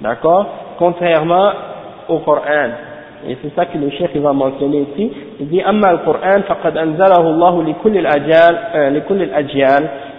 D'accord? 0.00 0.46
Contrairement 0.78 1.52
au 2.08 2.18
Coran. 2.20 2.70
Et 3.28 3.36
c'est 3.40 3.54
ça 3.54 3.66
que 3.66 3.78
le 3.78 3.90
Cheikh 3.90 4.16
va 4.16 4.32
mentionner 4.32 4.86
ici. 4.92 5.12
Il 5.38 5.48
dit, 5.48 5.62
«Amma 5.64 5.88
al-Qur'an 5.88 6.42
anzalahu 6.76 7.64
li 7.64 7.74
kulli» 7.74 7.98
euh, 8.74 8.90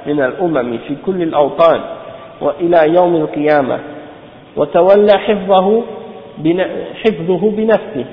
من 0.08 0.24
الأمم 0.24 0.78
في 0.88 0.96
كل 1.06 1.22
الأوطان 1.22 1.82
وإلى 2.42 2.94
يوم 2.96 3.16
القيامة 3.16 3.80
وتولى 4.56 5.18
حفظه 5.18 5.84
حفظه 7.04 7.52
بنفسه 7.52 8.06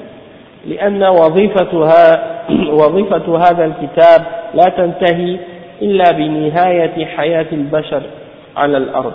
لأن 0.66 1.02
وظيفتها 1.02 2.22
وظيفة 2.70 3.38
هذا 3.38 3.64
الكتاب 3.64 4.26
لا 4.54 4.64
تنتهي 4.76 5.36
إلا 5.82 6.10
بنهاية 6.12 7.06
حياة 7.06 7.46
البشر 7.52 8.02
على 8.56 8.76
الأرض. 8.76 9.12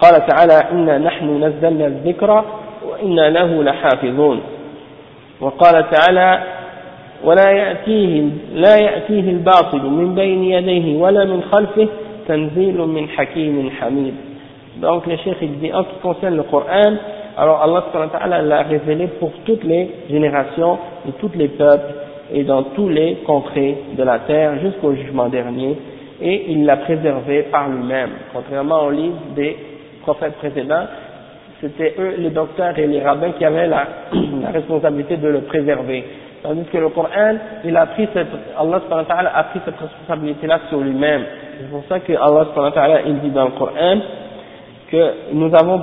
قال 0.00 0.26
تعالى 0.26 0.70
إنا 0.72 0.98
نحن 0.98 1.44
نزلنا 1.44 1.86
الذكر 1.86 2.44
وإنا 2.88 3.30
له 3.30 3.62
لحافظون 3.62 4.40
وقال 5.40 5.84
تعالى 5.90 6.42
ولا 7.23 7.49
يأتيه 7.51 8.23
لا 8.53 8.75
يأتيه 8.77 9.29
الباطل 9.31 9.81
من 9.83 10.15
بين 10.15 10.43
يديه 10.43 10.97
ولا 10.97 11.25
من 11.25 11.41
خلفه 11.51 11.87
تنزيل 12.27 12.77
من 12.81 13.09
حكيم 13.09 13.69
حميد 13.69 14.13
donc 14.81 15.05
le 15.05 15.15
cheikh 15.17 15.37
il 15.41 15.59
dit 15.59 15.71
en 15.73 15.83
ce 15.83 15.89
qui 15.89 15.99
concerne 16.01 16.35
le 16.37 16.43
Coran 16.43 16.93
alors 17.37 17.61
Allah 17.61 17.83
subhanahu 17.87 18.09
wa 18.13 18.19
ta'ala 18.19 18.41
l'a 18.41 18.61
révélé 18.63 19.07
pour 19.19 19.31
toutes 19.45 19.63
les 19.63 19.89
générations 20.09 20.79
et 21.07 21.11
tous 21.19 21.29
les 21.35 21.49
peuples 21.49 21.93
et 22.33 22.43
dans 22.43 22.63
tous 22.75 22.89
les 22.89 23.17
contrées 23.27 23.75
de 23.97 24.03
la 24.03 24.19
terre 24.19 24.59
jusqu'au 24.61 24.93
jugement 24.95 25.27
dernier 25.29 25.77
et 26.21 26.45
il 26.51 26.65
l'a 26.65 26.77
préservé 26.77 27.43
par 27.51 27.69
lui-même 27.69 28.09
contrairement 28.33 28.85
au 28.85 28.91
livre 28.91 29.17
des 29.35 29.55
prophètes 30.01 30.35
précédents 30.37 30.85
c'était 31.61 31.93
eux, 31.99 32.15
les 32.17 32.31
docteurs 32.31 32.77
et 32.79 32.87
les 32.87 33.01
rabbins, 33.01 33.31
qui 33.37 33.45
avaient 33.45 33.67
la, 33.67 33.85
la 34.41 34.49
responsabilité 34.49 35.17
de 35.17 35.27
le 35.27 35.41
préserver. 35.41 36.03
Tandis 36.46 36.64
que 36.70 36.78
le 36.78 36.90
Coran, 36.90 37.34
il 37.64 37.76
a 37.76 37.86
pris 37.86 38.06
cette, 38.14 38.28
Allah 38.56 38.80
a 39.34 39.44
pris 39.44 39.58
cette 39.64 39.80
responsabilité-là 39.80 40.60
sur 40.68 40.78
lui-même. 40.78 41.24
C'est 41.58 41.68
pour 41.68 41.82
ça 41.88 41.98
que 41.98 42.12
Allah 42.12 43.00
il 43.04 43.18
dit 43.18 43.30
dans 43.30 43.46
le 43.46 43.50
Coran 43.50 43.98
que 44.88 45.12
nous 45.32 45.52
avons 45.52 45.80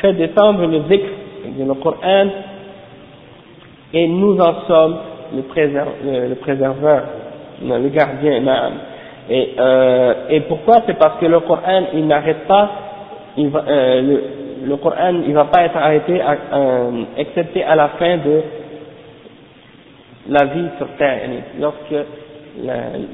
fait 0.00 0.14
descendre 0.14 0.64
le 0.66 0.80
zikr, 0.88 1.08
le 1.58 1.74
Coran, 1.74 2.26
et 3.92 4.08
nous 4.08 4.38
en 4.40 4.54
sommes 4.66 4.96
le, 5.36 5.42
préser, 5.42 5.78
le, 6.02 6.34
préserveur, 6.36 7.02
le 7.62 7.88
gardien. 7.88 8.42
Et, 9.28 9.56
euh, 9.58 10.14
et 10.30 10.40
pourquoi? 10.40 10.84
C'est 10.86 10.98
parce 10.98 11.18
que 11.20 11.26
le 11.26 11.40
Coran, 11.40 11.82
il 11.92 12.06
n'arrête 12.06 12.46
pas, 12.48 12.70
euh, 13.38 14.00
le, 14.00 14.22
le 14.68 14.76
Coran, 14.76 15.20
il 15.26 15.34
va 15.34 15.44
pas 15.44 15.64
être 15.64 15.76
arrêté, 15.76 16.18
euh, 16.18 16.90
excepté 17.18 17.62
à 17.62 17.74
la 17.74 17.88
fin 17.88 18.16
de 18.16 18.40
la 20.28 20.44
vie 20.44 20.68
sur 20.78 20.86
Terre. 20.98 21.20
Lorsque 21.60 21.94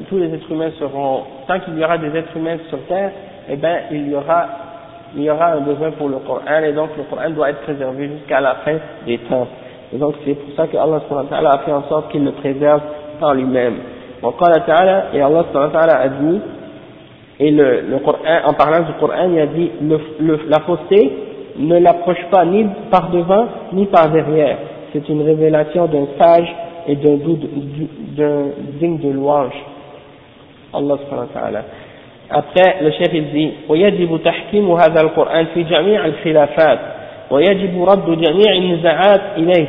tous 0.08 0.18
les 0.18 0.34
êtres 0.34 0.50
humains 0.50 0.70
seront, 0.78 1.22
tant 1.46 1.60
qu'il 1.60 1.78
y 1.78 1.84
aura 1.84 1.98
des 1.98 2.16
êtres 2.16 2.36
humains 2.36 2.58
sur 2.68 2.78
Terre, 2.86 3.10
eh 3.48 3.56
bien, 3.56 3.76
il 3.90 4.08
y 4.10 4.14
aura, 4.14 4.46
il 5.14 5.22
y 5.22 5.30
aura 5.30 5.52
un 5.52 5.60
besoin 5.60 5.90
pour 5.92 6.08
le 6.08 6.16
Coran, 6.18 6.62
et 6.64 6.72
donc 6.72 6.90
le 6.96 7.04
Coran 7.04 7.30
doit 7.30 7.50
être 7.50 7.60
préservé 7.60 8.08
jusqu'à 8.08 8.40
la 8.40 8.54
fin 8.64 8.76
des 9.06 9.18
temps. 9.18 9.46
Et 9.92 9.98
donc, 9.98 10.14
c'est 10.24 10.34
pour 10.34 10.54
ça 10.56 10.66
que 10.66 10.76
Allah 10.76 11.00
a 11.52 11.58
fait 11.58 11.72
en 11.72 11.82
sorte 11.84 12.10
qu'il 12.10 12.24
le 12.24 12.32
préserve 12.32 12.80
par 13.20 13.34
lui-même. 13.34 13.74
Donc, 14.22 14.34
Allah 14.40 15.04
et 15.12 15.20
Allah 15.20 15.44
a 15.52 16.08
dit, 16.08 16.40
et 17.38 17.50
le, 17.50 17.82
le 17.82 17.98
Coran, 17.98 18.18
en 18.46 18.52
parlant 18.54 18.86
du 18.86 18.92
Coran, 18.94 19.28
il 19.30 19.40
a 19.40 19.46
dit, 19.46 19.70
le, 19.82 20.00
le, 20.20 20.40
la 20.48 20.60
fausseté 20.60 21.12
ne 21.58 21.78
l'approche 21.78 22.24
pas 22.30 22.44
ni 22.44 22.66
par 22.90 23.10
devant, 23.10 23.46
ni 23.72 23.86
par 23.86 24.08
derrière. 24.08 24.56
C'est 24.92 25.08
une 25.08 25.22
révélation 25.22 25.86
d'un 25.86 26.06
sage 26.18 26.52
et 26.88 26.96
d'un 26.96 28.46
digne 28.80 28.98
de 28.98 29.10
louange. 29.10 29.54
Allah 30.72 30.98
subhanahu 30.98 31.28
wa 31.34 31.40
ta'ala. 31.40 31.62
Après, 32.30 32.76
le 32.82 32.90
chef 32.92 33.10
il 33.12 33.30
dit, 33.32 33.50
ويجب 33.68 34.20
تحكيم 34.24 34.72
هذا 34.72 35.00
القرآن 35.00 35.46
في 35.54 35.62
جميع 35.62 36.06
الخلافات 36.06 36.78
ويجب 37.30 37.84
رد 37.84 38.20
جميع 38.20 38.52
النزاعات 38.56 39.20
إليه 39.36 39.66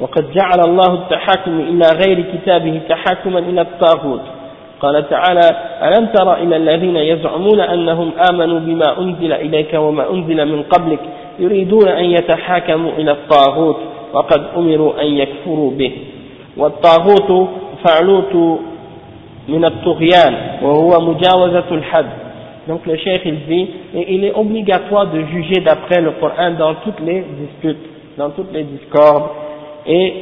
وقد 0.00 0.32
جعل 0.32 0.60
الله 0.68 0.94
التحاكم 0.94 1.60
إلى 1.60 1.86
غير 2.06 2.24
كتابه 2.32 2.80
تحاكما 2.88 3.38
إلى 3.38 3.60
الطاغوت 3.60 4.20
قال 4.80 5.08
تعالى 5.08 5.40
ألم 5.82 6.06
تر 6.06 6.34
إلى 6.34 6.56
الذين 6.56 6.96
يزعمون 6.96 7.60
أنهم 7.60 8.10
آمنوا 8.30 8.58
بما 8.58 8.98
أنزل 8.98 9.32
إليك 9.32 9.74
وما 9.74 10.10
أنزل 10.10 10.46
من 10.48 10.62
قبلك 10.62 11.00
يريدون 11.38 11.88
أن 11.88 12.04
يتحاكموا 12.04 12.92
إلى 12.92 13.10
الطاغوت 13.10 13.76
وقد 14.12 14.44
أمروا 14.56 15.02
أن 15.02 15.06
يكفروا 15.06 15.70
به 15.70 15.92
والطاغوت 16.57 17.49
فعلوت 17.83 18.59
من 19.47 19.65
الطغيان 19.65 20.33
وهو 20.61 20.99
مجاوزة 21.01 21.69
الحد 21.71 22.05
donc 22.67 22.85
le 22.85 22.95
cheikh 22.95 23.21
il 23.25 23.39
dit 23.45 23.67
et 23.95 24.13
il 24.15 24.23
est 24.23 24.33
obligatoire 24.33 25.07
de 25.07 25.19
juger 25.25 25.59
d'après 25.61 25.99
le 26.01 26.11
Coran 26.11 26.51
dans 26.57 26.75
toutes 26.75 26.99
les 27.01 27.21
disputes 27.41 27.85
dans 28.17 28.29
toutes 28.29 28.53
les 28.53 28.63
discordes 28.63 29.29
et 29.85 30.13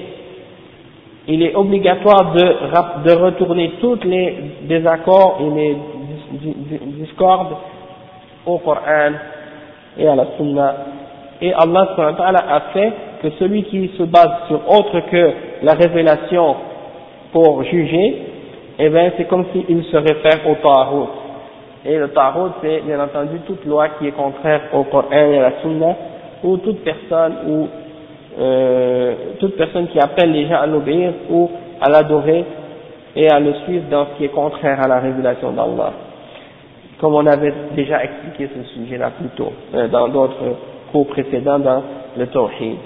il 1.27 1.43
est 1.43 1.53
obligatoire 1.55 2.33
de, 2.33 3.07
de 3.07 3.13
retourner 3.15 3.73
tous 3.79 3.99
les 4.03 4.35
désaccords 4.63 5.37
et 5.41 5.49
les 5.51 5.77
discordes 6.97 7.55
au 8.45 8.57
Coran 8.57 9.11
et 9.97 10.07
à 10.07 10.15
la 10.15 10.25
Sunna. 10.37 10.75
Et 11.42 11.52
Allah 11.52 11.88
a 11.98 12.60
fait 12.72 12.92
que 13.22 13.30
celui 13.38 13.64
qui 13.64 13.90
se 13.98 14.04
base 14.04 14.30
sur 14.48 14.60
autre 14.70 15.00
que 15.10 15.32
la 15.62 15.74
révélation 15.74 16.56
pour 17.32 17.62
juger, 17.64 18.22
eh 18.78 18.88
bien 18.88 19.10
c'est 19.16 19.26
comme 19.26 19.44
s'il 19.52 19.84
se 19.84 19.96
réfère 19.96 20.48
au 20.48 20.54
Ta'arud. 20.54 21.08
Et 21.84 21.96
le 21.98 22.08
Ta'arud, 22.08 22.52
c'est 22.62 22.80
bien 22.80 23.00
entendu 23.00 23.38
toute 23.46 23.64
loi 23.64 23.88
qui 23.98 24.08
est 24.08 24.12
contraire 24.12 24.62
au 24.72 24.84
Coran 24.84 25.10
et 25.12 25.38
à 25.38 25.42
la 25.42 25.52
Sunna, 25.62 25.94
ou 26.42 26.56
toute 26.58 26.82
personne, 26.82 27.34
ou 27.46 27.68
euh, 28.38 29.14
toute 29.38 29.56
personne 29.56 29.88
qui 29.88 29.98
appelle 29.98 30.32
les 30.32 30.46
gens 30.46 30.60
à 30.60 30.66
l'obéir 30.66 31.12
ou 31.30 31.50
à 31.80 31.90
l'adorer 31.90 32.44
et 33.14 33.30
à 33.30 33.40
le 33.40 33.54
suivre 33.64 33.84
dans 33.90 34.06
ce 34.06 34.18
qui 34.18 34.24
est 34.24 34.28
contraire 34.28 34.82
à 34.82 34.88
la 34.88 35.00
révélation 35.00 35.52
d'Allah. 35.52 35.92
Comme 37.00 37.14
on 37.14 37.26
avait 37.26 37.52
déjà 37.74 38.02
expliqué 38.02 38.48
ce 38.54 38.74
sujet-là 38.74 39.10
plus 39.18 39.28
tôt, 39.36 39.52
euh, 39.74 39.88
dans 39.88 40.08
d'autres 40.08 40.56
cours 40.96 41.06
précédents 41.08 41.58
dans 41.58 41.82
le 42.16 42.26
Tawhid. 42.28 42.76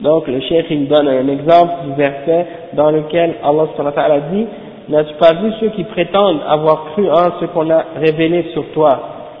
Donc 0.00 0.26
le 0.26 0.40
cheikh 0.40 0.66
il 0.70 0.88
donne 0.88 1.06
un 1.06 1.28
exemple 1.28 1.72
du 1.86 1.92
verset 1.94 2.46
dans 2.72 2.90
lequel 2.90 3.36
Allah 3.42 4.20
dit 4.32 4.46
N'as-tu 4.88 5.14
pas 5.14 5.32
vu 5.34 5.52
ceux 5.60 5.68
qui 5.68 5.84
prétendent 5.84 6.40
avoir 6.46 6.92
cru 6.92 7.08
en 7.10 7.40
ce 7.40 7.46
qu'on 7.46 7.70
a 7.70 7.84
révélé 7.98 8.50
sur 8.52 8.64
toi, 8.72 8.98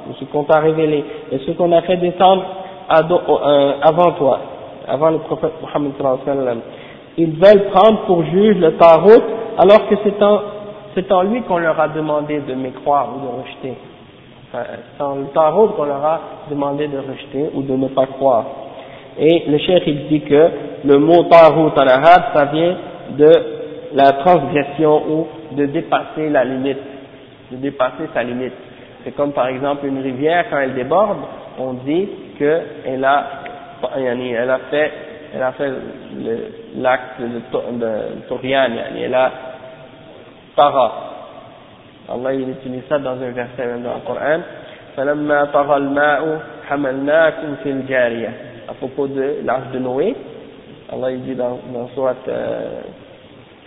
ou 0.08 0.14
ce 0.14 0.24
qu'on 0.26 0.44
t'a 0.44 0.60
révélé, 0.60 1.04
et 1.32 1.38
ce 1.38 1.50
qu'on 1.50 1.70
a 1.72 1.82
fait 1.82 1.98
descendre 1.98 2.44
euh, 2.90 3.72
avant 3.82 4.12
toi, 4.12 4.38
avant 4.88 5.10
le 5.10 5.18
prophète 5.18 5.52
Muhammad 5.60 5.92
sallallahu 5.98 6.58
Ils 7.18 7.32
veulent 7.32 7.64
prendre 7.72 8.06
pour 8.06 8.24
juge 8.24 8.56
le 8.56 8.72
Tarot 8.76 9.22
alors 9.58 9.86
que 9.88 9.96
c'est 10.02 10.22
en, 10.22 10.40
en 11.10 11.22
lui 11.24 11.42
qu'on 11.42 11.58
leur 11.58 11.78
a 11.78 11.88
demandé 11.88 12.40
de 12.40 12.54
mécroire 12.54 13.08
ou 13.14 13.20
de 13.20 13.42
rejeter. 13.42 13.74
En 15.00 15.14
le 15.16 15.26
Tarot 15.34 15.68
qu'on 15.68 15.84
leur 15.84 16.04
a 16.04 16.20
demandé 16.50 16.88
de 16.88 16.98
rejeter 16.98 17.50
ou 17.54 17.62
de 17.62 17.72
ne 17.74 17.88
pas 17.88 18.06
croire. 18.06 18.44
Et 19.18 19.44
le 19.48 19.58
cheikh 19.58 19.82
il 19.86 20.08
dit 20.08 20.20
que 20.22 20.48
le 20.84 20.98
mot 20.98 21.24
Tarot 21.24 21.70
en 21.70 21.86
arabe, 21.86 22.24
ça 22.34 22.44
vient 22.46 22.76
de 23.10 23.32
la 23.94 24.12
transgression 24.12 25.02
ou 25.08 25.26
de 25.52 25.66
dépasser 25.66 26.28
la 26.30 26.44
limite, 26.44 26.78
de 27.52 27.56
dépasser 27.56 28.08
sa 28.12 28.22
limite. 28.22 28.52
C'est 29.04 29.14
comme 29.14 29.32
par 29.32 29.48
exemple 29.48 29.86
une 29.86 30.00
rivière, 30.00 30.46
quand 30.50 30.58
elle 30.58 30.74
déborde, 30.74 31.18
on 31.58 31.74
dit 31.74 32.08
qu'elle 32.38 33.04
a, 33.04 33.26
elle 33.96 34.50
a 34.50 34.58
fait, 34.70 34.92
elle 35.34 35.42
a 35.42 35.52
fait 35.52 35.72
l'acte 36.76 37.20
de, 37.20 37.78
de 37.78 38.28
Torian, 38.28 38.70
elle 38.96 39.14
a 39.14 39.30
para. 40.56 41.13
Allah 42.11 42.33
il 42.33 42.49
utilise 42.49 42.83
ça 42.89 42.97
dans 42.99 43.11
un 43.21 43.31
verset 43.31 43.65
même 43.65 43.83
dans 43.83 43.95
le 43.95 44.01
Coran. 44.05 44.41
فلما 44.97 45.45
طغى 45.45 45.77
الماء 45.77 46.39
حملناكم 46.69 47.55
في 47.63 47.69
الجارية 47.69 48.33
à 48.69 48.73
propos 48.73 49.07
de 49.07 49.37
l'arche 49.45 49.71
de 49.73 49.79
Noé 49.79 50.15
Allah 50.91 51.11
il 51.11 51.21
dit 51.21 51.35
dans, 51.35 51.59
dans 51.73 51.87
surat 51.93 52.15
euh, 52.27 52.81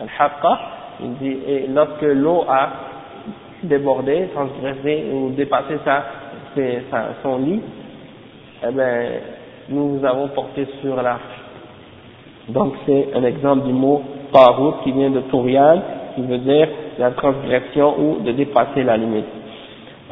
Al-Haqqa 0.00 0.58
il 1.00 1.14
dit 1.14 1.38
et 1.48 1.66
lorsque 1.68 2.02
l'eau 2.02 2.44
a 2.48 2.68
débordé, 3.62 4.28
transgressé 4.34 5.04
ou 5.12 5.30
dépassé 5.30 5.78
sa, 5.84 6.04
sa, 6.90 6.98
son 7.22 7.38
lit 7.38 7.60
eh 8.68 8.72
bien 8.72 9.02
nous 9.68 9.98
vous 9.98 10.04
avons 10.04 10.28
porté 10.28 10.66
sur 10.80 11.00
l'arche 11.00 11.22
donc 12.48 12.74
c'est 12.86 13.08
un 13.14 13.24
exemple 13.24 13.66
du 13.66 13.72
mot 13.72 14.02
Tarout 14.32 14.74
qui 14.84 14.92
vient 14.92 15.10
de 15.10 15.20
Tourian 15.20 15.80
qui 16.14 16.22
veut 16.22 16.38
dire 16.38 16.68
la 16.98 17.10
transgression 17.10 17.94
ou 17.98 18.18
de 18.24 18.32
dépasser 18.32 18.82
la 18.84 18.96
limite 18.96 19.24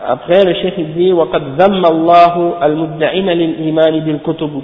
après 0.06 0.44
le 0.44 0.54
chef 0.54 0.78
dit 0.96 1.12
وقد 1.12 1.42
ذم 1.60 1.84
الله 1.86 2.54
المدعين 2.66 3.26
للإيمان 3.30 4.00
بالكتب 4.00 4.62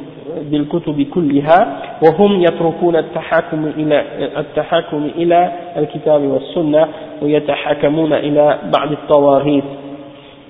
بالكتب 0.51 1.03
كلها 1.15 1.77
وهم 2.03 2.41
يتركون 2.43 2.97
التحاكم 2.97 3.67
إلى 3.77 4.05
التحاكم 4.37 5.11
إلى 5.17 5.53
الكتاب 5.77 6.23
والسنة 6.23 6.89
ويتحاكمون 7.23 8.13
إلى 8.13 8.59
بعض 8.73 8.93
الطواغيت 8.93 9.65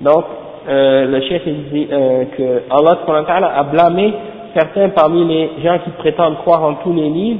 donc 0.01 0.25
euh, 0.69 1.05
le 1.07 1.21
chef 1.21 1.43
dit 1.71 1.87
euh, 1.91 2.25
que 2.37 2.61
Allah 2.69 3.55
a 3.57 3.63
blâmé 3.63 4.13
certains 4.55 4.89
parmi 4.89 5.25
les 5.25 5.49
gens 5.63 5.79
qui 5.79 5.89
prétendent 5.91 6.37
croire 6.37 6.63
en 6.63 6.73
tous 6.75 6.93
les 6.93 7.09
livres 7.09 7.39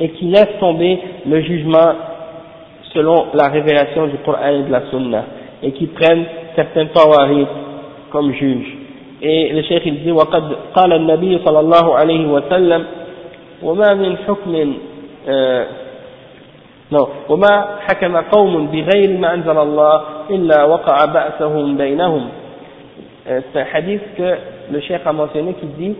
et 0.00 0.08
qui 0.10 0.26
laissent 0.26 0.58
tomber 0.60 0.98
le 1.26 1.40
jugement 1.42 1.92
selon 2.96 3.26
la 3.34 3.48
révélation 3.48 4.06
du 4.06 4.18
Coran 4.24 4.48
et 4.48 4.62
de 4.62 4.70
la 4.72 4.82
Sunna 4.90 5.24
et 5.62 5.72
qui 5.72 5.86
prennent 5.86 6.24
certains 6.56 6.86
tawarit 6.86 7.46
comme 8.10 8.32
juges 8.34 8.76
et 9.22 9.52
le 9.52 9.62
cheikh 9.62 9.82
il 9.86 10.02
dit 10.02 10.10
وقد 10.12 10.56
قال 10.74 10.92
النبي 10.92 11.38
صلى 11.44 11.60
الله 11.60 11.96
عليه 11.96 12.26
وسلم 12.26 12.84
وما 13.62 13.94
من 13.94 14.16
حكم 14.26 14.74
non 16.92 17.08
وما 17.28 17.66
حكم 17.88 18.16
قوم 18.16 18.66
بغير 18.66 19.18
ما 19.18 19.34
أنزل 19.34 19.58
الله 19.58 20.02
إلا 20.30 20.64
وقع 20.64 21.04
بأسهم 21.04 21.76
بينهم 21.76 22.28
c'est 23.24 23.60
un 23.60 23.66
hadith 23.72 24.02
que 24.16 24.34
le 24.72 24.80
cheikh 24.80 25.00
a 25.06 25.12
mentionné 25.12 25.54
qui 25.54 25.66
dit 25.66 25.94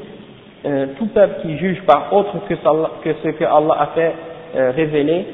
euh, 0.66 0.86
tout 0.99 1.07
peuple 1.07 1.43
qui 1.43 1.57
juge 1.59 1.80
par 1.86 2.12
autre 2.12 2.32
que, 2.49 2.55
que 2.55 3.14
ce 3.22 3.28
que 3.28 3.45
Allah 3.45 3.76
a 3.78 3.86
fait 3.95 4.12
euh, 4.57 4.72
révéler 4.76 5.24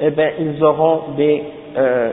eh 0.00 0.10
bien 0.10 0.30
ils 0.40 0.62
auront 0.62 1.14
des 1.16 1.42
euh, 1.76 2.10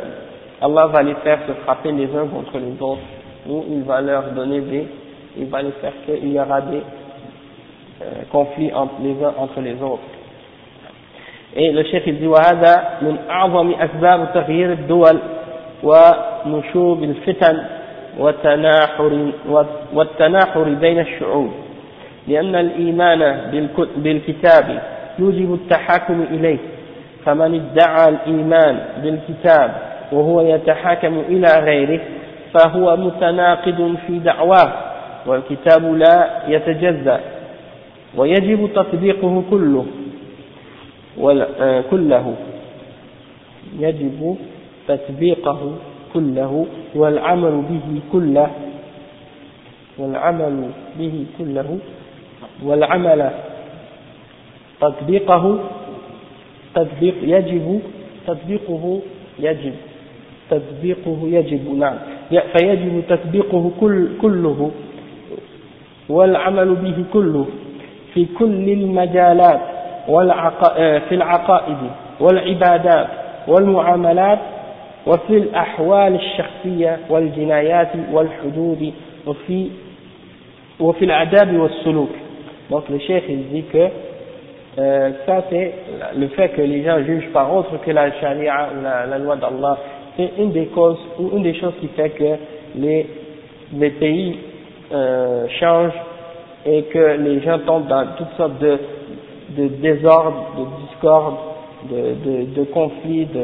Allah 0.61 0.85
va 0.87 1.01
les 1.03 1.15
faire 1.15 1.39
se 1.47 1.53
frapper 1.63 1.91
les 1.91 2.05
uns 2.15 2.27
contre 2.27 2.57
les 2.59 2.79
autres 2.81 3.01
ou 3.49 3.63
il 3.69 3.83
va 3.83 4.01
leur 4.01 4.23
donner 4.31 4.61
des 4.61 4.87
il 5.37 5.45
va 5.47 5.61
les 5.61 5.71
faire 5.81 5.93
qu'il 6.05 6.31
y 6.33 6.39
aura 6.39 6.61
des 6.61 6.81
euh, 8.01 8.05
conflits 8.31 8.71
entre 8.73 8.95
les 9.01 9.23
uns 9.23 9.33
entre 9.37 9.61
les 9.61 9.81
autres 9.81 10.03
et 11.55 11.71
le 11.71 11.83
chef 11.83 12.03
il 12.07 12.19
dit 12.19 12.27
وهذا 12.27 12.97
من 13.01 13.17
أعظم 13.29 13.71
أسباب 13.71 14.33
تغيير 14.33 14.71
الدول 14.71 15.19
ونشوب 15.83 17.03
الفتن 17.03 17.63
والتناحر 18.19 19.31
والتناحر 19.93 20.63
بين 20.63 20.99
الشعوب 20.99 21.51
لأن 22.27 22.55
الإيمان 22.55 23.51
بالكتاب 23.95 24.81
يوجب 25.19 25.53
التحاكم 25.53 26.25
إليه 26.31 26.57
فمن 27.26 27.54
ادعى 27.54 28.08
الإيمان 28.08 28.80
بالكتاب 29.02 29.74
وهو 30.12 30.40
يتحاكم 30.40 31.18
إلى 31.28 31.48
غيره 31.64 32.00
فهو 32.54 32.96
متناقض 32.96 33.94
في 34.06 34.18
دعواه 34.18 34.72
والكتاب 35.26 35.94
لا 35.94 36.28
يتجزأ 36.48 37.20
ويجب 38.16 38.70
تطبيقه 38.74 39.42
كله 39.50 39.86
كله. 41.90 42.34
يجب 43.78 44.36
تطبيقه 44.88 45.60
كله 46.14 46.66
والعمل 46.94 47.62
به 47.70 48.00
كله 48.12 48.50
والعمل 49.98 50.70
به 50.98 51.24
كله 51.38 51.78
والعمل 52.62 53.30
تطبيقه 54.80 55.58
تطبيق 56.76 57.14
يجب 57.22 57.80
تطبيقه 58.26 59.00
يجب 59.38 59.74
تطبيقه 60.50 61.18
يجب 61.22 61.78
نعم. 61.78 61.96
فيجب 62.30 63.02
تطبيقه 63.08 63.70
كل 63.80 64.08
كله 64.22 64.70
والعمل 66.08 66.74
به 66.74 67.04
كله 67.12 67.46
في 68.14 68.26
كل 68.38 68.68
المجالات 68.68 69.60
في 71.08 71.12
العقائد 71.14 71.76
والعبادات 72.20 73.08
والمعاملات 73.48 74.38
وفي 75.06 75.36
الأحوال 75.36 76.14
الشخصية 76.14 76.98
والجنايات 77.10 77.88
والحدود 78.12 78.92
وفي 79.26 79.70
وفي 80.80 81.04
العذاب 81.04 81.56
والسلوك. 81.56 82.10
donc 82.70 82.88
le 82.90 82.98
cheikh 82.98 83.24
il 83.28 83.42
dit 83.52 83.62
que 83.72 83.88
euh, 84.78 85.10
ça 85.24 85.44
c'est 85.50 85.72
le 86.16 86.28
fait 86.28 86.50
que 86.50 86.60
les 86.62 86.84
gens 86.84 87.02
jugent 87.02 87.30
par 87.32 87.54
autre 87.54 87.78
que 87.84 87.90
la 87.90 88.12
charia 88.20 88.68
la, 89.08 89.18
loi 89.18 89.36
d'Allah 89.36 89.78
c'est 90.16 90.32
une 90.38 90.52
des 90.52 90.66
causes 90.66 90.98
ou 91.18 91.30
une 91.36 91.42
des 91.42 91.54
choses 91.54 91.74
qui 91.80 91.88
fait 91.88 92.10
que 92.10 92.36
les, 92.76 93.06
les 93.72 93.90
pays 93.90 94.38
euh, 94.92 95.46
changent 95.60 96.00
et 96.64 96.82
que 96.84 97.16
les 97.18 97.40
gens 97.42 97.58
tombent 97.60 97.86
dans 97.86 98.06
toutes 98.16 98.32
sortes 98.36 98.58
de, 98.58 98.78
de 99.56 99.68
désordres, 99.68 100.46
de 100.58 100.86
discordes, 100.86 101.36
de, 101.90 102.54
de, 102.54 102.64
conflits, 102.64 103.26
de, 103.26 103.40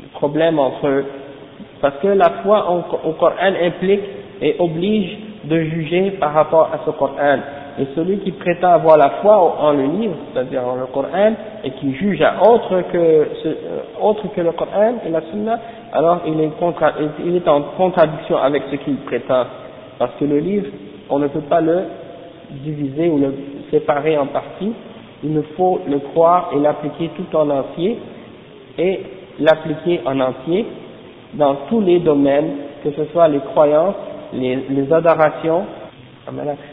de 0.00 0.08
problèmes 0.14 0.58
entre 0.58 0.86
eux. 0.86 1.04
Parce 1.80 1.96
que 1.98 2.08
la 2.08 2.30
foi 2.42 2.70
au 2.70 3.12
Coran 3.12 3.52
implique 3.62 4.02
et 4.40 4.56
oblige 4.58 5.18
de 5.44 5.60
juger 5.60 6.12
par 6.12 6.32
rapport 6.34 6.70
à 6.72 6.80
ce 6.84 6.90
Coran. 6.90 7.38
Et 7.78 7.86
celui 7.94 8.18
qui 8.18 8.32
prétend 8.32 8.70
avoir 8.70 8.96
la 8.96 9.10
foi 9.22 9.56
en 9.60 9.72
le 9.72 9.84
livre, 9.84 10.14
c'est-à-dire 10.32 10.66
en 10.66 10.76
le 10.76 10.86
Coran, 10.86 11.32
et 11.62 11.70
qui 11.72 11.94
juge 11.94 12.22
à 12.22 12.42
autre 12.48 12.82
que, 12.90 12.96
euh, 12.96 13.24
autre 14.00 14.24
que 14.34 14.40
le 14.40 14.52
Coran 14.52 14.94
et 15.06 15.10
la 15.10 15.20
Sunna, 15.30 15.58
alors 15.92 16.20
il 16.26 16.40
est, 16.40 17.48
en 17.48 17.62
contradiction 17.76 18.38
avec 18.38 18.62
ce 18.70 18.76
qu'il 18.76 18.96
prétend. 18.98 19.44
Parce 19.98 20.12
que 20.18 20.24
le 20.24 20.38
livre, 20.38 20.66
on 21.10 21.18
ne 21.18 21.28
peut 21.28 21.40
pas 21.40 21.60
le 21.60 21.84
diviser 22.50 23.08
ou 23.08 23.18
le 23.18 23.34
séparer 23.70 24.16
en 24.16 24.26
parties, 24.26 24.72
il 25.22 25.32
nous 25.32 25.44
faut 25.56 25.80
le 25.88 25.98
croire 25.98 26.50
et 26.54 26.60
l'appliquer 26.60 27.10
tout 27.16 27.36
en 27.36 27.50
entier, 27.50 27.98
et 28.78 29.00
l'appliquer 29.38 30.00
en 30.06 30.20
entier 30.20 30.66
dans 31.34 31.56
tous 31.68 31.80
les 31.80 32.00
domaines, 32.00 32.52
que 32.84 32.90
ce 32.92 33.04
soit 33.12 33.28
les 33.28 33.40
croyances, 33.40 33.94
les, 34.32 34.92
adorations, 34.92 35.64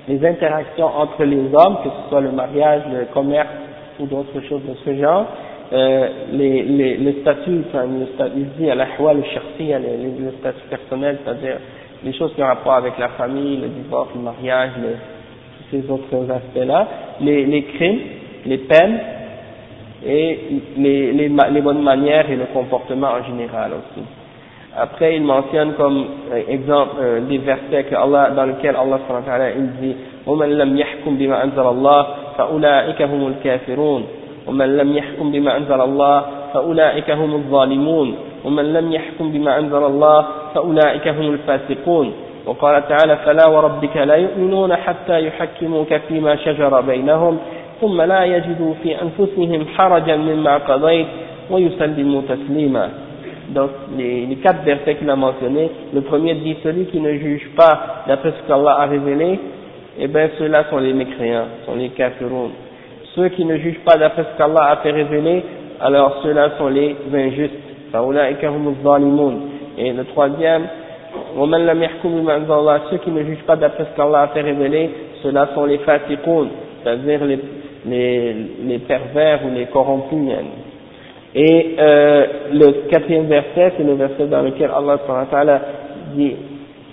les 0.08 0.26
interactions 0.26 0.86
entre 0.88 1.24
les 1.24 1.38
hommes, 1.54 1.78
que 1.84 1.90
ce 1.90 2.10
soit 2.10 2.22
le 2.22 2.32
mariage, 2.32 2.82
le 2.92 3.06
commerce 3.14 3.50
ou 4.00 4.06
d'autres 4.06 4.42
choses 4.50 4.62
de 4.68 4.74
ce 4.86 5.00
genre, 5.00 5.26
euh, 5.72 6.08
les, 6.32 6.64
les, 6.64 6.98
les 6.98 7.22
statuts, 7.22 7.64
enfin, 7.70 7.86
le 7.86 8.06
statut, 8.14 8.34
il 8.38 8.50
dit 8.58 8.70
à 8.70 8.76
la 8.76 8.86
le 8.86 9.24
chersi, 9.24 9.60
les, 9.60 9.80
les, 9.80 9.98
les 10.20 10.38
statuts 10.40 10.68
personnels, 10.70 11.20
c'est-à-dire 11.24 11.58
les 12.04 12.14
choses 12.14 12.34
qui 12.36 12.44
ont 12.44 12.48
rapport 12.48 12.74
avec 12.74 12.98
la 12.98 13.10
famille, 13.10 13.58
le 13.58 13.68
divorce, 13.70 14.10
le 14.16 14.22
mariage, 14.22 14.72
le, 14.82 14.96
ces 15.72 15.90
autres 15.90 16.30
aspects-là, 16.30 16.88
les, 17.22 17.46
les 17.46 17.64
crimes, 17.64 18.00
les 18.46 18.58
peines, 18.60 19.00
et 20.06 20.40
les, 20.78 21.14
les, 21.14 21.30
les 21.30 21.62
bonnes 21.62 21.82
manières 21.82 22.30
et 22.30 22.36
le 22.36 22.46
comportement 22.54 23.12
en 23.12 23.24
général 23.24 23.72
aussi. 23.72 24.06
Après, 24.78 25.16
il 25.16 25.24
mentionne 25.24 25.74
comme 25.74 26.06
euh, 26.32 26.42
exemple 26.48 26.96
euh, 27.00 27.20
des 27.22 27.38
versets 27.38 27.84
que 27.84 27.96
Allah, 27.96 28.32
dans 28.36 28.46
lesquels 28.46 28.76
Allah 28.76 29.00
il 29.56 29.70
dit 29.82 29.96
وَمَنْ 30.26 30.50
لَمْ 30.58 30.78
يَحْكُمْ 30.78 31.18
بِمَا 31.18 31.44
أَنزَلَ 31.44 31.68
اللَّهِ 31.68 32.06
فَأُولَٰئِكَ 32.38 33.02
هُمُ 33.02 33.28
الْكَافِرُونَ 33.28 34.04
ومن 34.48 34.78
لم 34.78 34.98
يحكم 34.98 35.32
بما 35.32 35.58
أنزل 35.58 35.82
الله 35.82 36.24
فأولئك 36.54 37.12
هم 37.12 37.34
الظالمون 37.36 38.16
ومن 38.46 38.74
لم 38.74 38.92
يحكم 38.94 39.32
بما 39.32 39.60
أنزل 39.60 39.84
الله 39.84 40.26
فأولئك 40.56 41.08
هم 41.08 41.34
الفاسقون 41.34 42.14
وقال 42.46 42.88
تعالى 42.88 43.18
فلا 43.26 43.48
وربك 43.48 43.98
لا 43.98 44.16
يؤمنون 44.16 44.76
حتى 44.76 45.28
يحكموك 45.28 45.94
فيما 46.08 46.36
شجر 46.36 46.82
بينهم 46.82 47.38
ثم 47.82 48.02
لا 48.02 48.24
يجدوا 48.24 48.74
في 48.84 48.96
أنفسهم 49.02 49.66
حرجا 49.76 50.16
مما 50.16 50.58
قضيت 50.58 51.08
ويسلموا 51.52 52.22
تسليما 52.30 52.90
Donc, 53.50 53.70
les, 53.98 54.26
les 54.26 54.36
quatre 54.38 54.64
versets 54.64 54.96
qu'il 54.96 55.10
a 55.10 55.16
mentionnés, 55.16 55.70
le 55.94 56.02
premier 56.02 56.36
dit 56.36 56.56
celui 56.64 56.86
qui 56.86 57.00
ne 57.00 57.14
juge 57.14 57.50
pas 57.56 58.04
d'après 58.08 58.32
ce 58.32 58.48
qu'Allah 58.48 58.78
a 58.80 58.86
révélé, 58.86 59.40
eh 60.00 60.08
bien 60.08 60.30
ceux-là 60.40 60.66
sont 60.70 60.78
les 60.78 60.94
mécréants, 60.94 61.46
sont 61.66 61.76
les 61.76 61.90
kafiroun. 61.90 62.52
Ceux 63.16 63.30
qui 63.30 63.46
ne 63.46 63.58
jugent 63.58 63.84
pas 63.86 63.98
d'après 63.98 64.24
ce 64.24 64.38
qu'Allah 64.38 64.72
a 64.72 64.78
fait 64.78 64.92
révéler, 64.92 65.44
alors 65.80 66.22
ceux-là 66.24 66.52
sont 66.58 66.70
les 66.70 66.96
injustes. 67.14 67.54
Et 69.78 69.92
le 69.92 70.04
troisième, 70.06 70.64
ceux 72.90 72.98
qui 72.98 73.12
ne 73.12 73.24
jugent 73.24 73.44
pas 73.46 73.56
d'après 73.56 73.86
ce 73.86 73.96
qu'Allah 73.96 74.22
a 74.22 74.28
fait 74.30 74.42
révéler, 74.42 74.90
ceux-là 75.22 75.50
sont 75.54 75.66
les 75.66 75.78
fatiqoun, 75.80 76.48
c'est-à-dire 76.84 77.24
les, 77.26 77.40
les, 77.86 78.36
les 78.66 78.80
pervers 78.80 79.42
ou 79.46 79.54
les 79.54 79.66
corrompus. 79.66 80.32
Et 81.36 81.76
euh, 81.80 82.26
le 82.52 82.90
quatrième 82.90 83.26
verset, 83.26 83.74
c'est 83.78 83.84
le 83.84 83.94
verset 83.94 84.28
dans 84.28 84.42
lequel 84.42 84.70
Allah 84.72 85.62
dit 86.16 86.36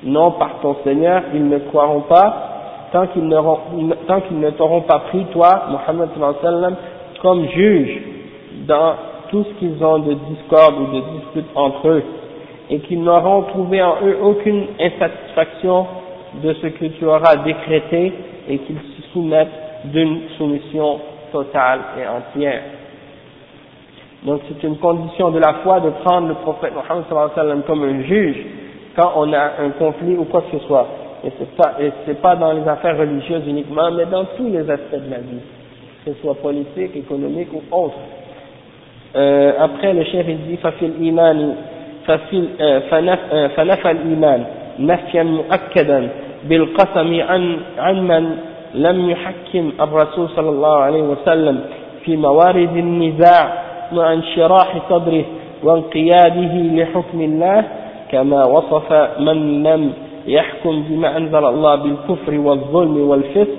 non 0.05 0.33
par 0.33 0.61
ton 0.63 0.77
Seigneur, 0.83 1.23
ils 1.35 1.47
ne 1.47 1.59
croiront 1.59 2.01
pas 2.03 2.51
tant 2.93 3.07
qu'ils 3.07 3.29
ne 3.29 4.51
t'auront 4.51 4.81
pas 4.83 4.99
pris, 5.11 5.25
toi, 5.27 5.65
Mohammed 5.71 6.09
sallam, 6.43 6.77
comme 7.23 7.47
juge 7.49 8.01
dans 8.67 8.95
tout 9.31 9.45
ce 9.45 9.59
qu'ils 9.59 9.85
ont 9.85 9.99
de 10.01 10.15
discorde 10.15 10.75
ou 10.81 10.87
de 10.97 11.01
dispute 11.19 11.47
entre 11.55 11.89
eux, 11.89 12.03
et 12.69 12.81
qu'ils 12.81 13.03
n'auront 13.03 13.43
trouvé 13.43 13.83
en 13.83 13.95
eux 14.05 14.17
aucune 14.23 14.67
insatisfaction 14.81 15.87
de 16.43 16.53
ce 16.55 16.67
que 16.69 16.87
tu 16.87 17.05
auras 17.05 17.37
décrété, 17.37 18.13
et 18.49 18.59
qu'ils 18.59 18.77
se 18.77 19.13
soumettent 19.13 19.49
d'une 19.85 20.23
soumission 20.37 20.99
totale 21.33 21.81
et 22.01 22.07
entière. 22.09 22.63
Donc 24.26 24.42
c'est 24.48 24.68
une 24.68 24.78
condition 24.78 25.30
de 25.32 25.40
la 25.40 25.54
foi 25.64 25.80
de 25.80 25.90
prendre 26.04 26.30
le 26.30 26.34
prophète 26.36 26.74
Mohammed 26.74 27.06
sallam 27.36 27.62
comme 27.64 27.84
un 27.84 28.02
juge 28.04 28.38
quand 28.96 29.12
on 29.18 29.32
a 29.34 29.52
un 29.62 29.70
conflit 29.78 30.16
ou 30.18 30.24
quoi 30.26 30.42
que 30.42 30.58
ce 30.58 30.66
soit. 30.66 30.88
Et 31.24 31.32
c'est 31.40 31.56
pas, 31.56 31.74
et 31.80 31.92
c'est 32.06 32.22
pas 32.22 32.36
dans 32.36 32.54
les 32.54 32.68
affaires 32.68 32.98
religieuses 32.98 33.44
uniquement, 33.48 33.92
mais 33.92 34.06
dans 34.06 34.26
tous 34.38 34.48
les 34.48 34.70
aspects 34.70 34.94
de 34.94 35.12
la 35.12 35.18
vie, 35.20 35.42
que 36.06 36.14
ce 36.14 36.22
soit 36.22 36.36
politique, 36.36 36.96
économique 36.96 37.50
ou 37.54 37.62
autre. 37.76 37.96
Euh, 39.16 39.54
après, 39.60 39.94
le 39.94 40.04
chef 40.06 40.26
il 40.28 40.38
dit, 40.48 40.58
ففي 40.58 40.86
الإيمان 40.86 41.56
ففي 42.08 42.48
فنفى 43.56 43.92
الإيمان 43.92 44.46
نفيا 44.80 45.24
مؤكدا 45.24 46.10
بالقسم 46.44 47.22
عن 47.22 47.58
عن 47.78 48.08
من 48.08 48.38
لم 48.74 49.10
يحكم 49.10 49.72
الرسول 49.82 50.30
صلى 50.30 50.50
الله 50.50 50.78
عليه 50.78 51.02
وسلم 51.02 51.60
في 52.06 52.18
موارد 52.18 52.78
النزاع 52.78 53.64
مع 53.93 54.13
انشراح 54.13 54.77
صدره 54.91 55.25
وانقياده 55.63 56.55
لحكم 56.55 57.21
الله 57.21 57.65
كما 58.11 58.45
وصف 58.45 58.93
من 59.19 59.63
لم 59.63 59.93
يحكم 60.27 60.83
بما 60.89 61.17
أنزل 61.17 61.45
الله 61.45 61.75
بالكفر 61.75 62.35
والظلم 62.39 63.09
والفسق 63.11 63.59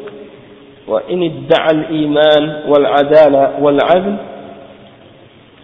وإن 0.87 1.23
ادعى 1.23 1.71
الإيمان 1.71 2.55
والعدالة 2.67 3.51
والعدل 3.61 4.15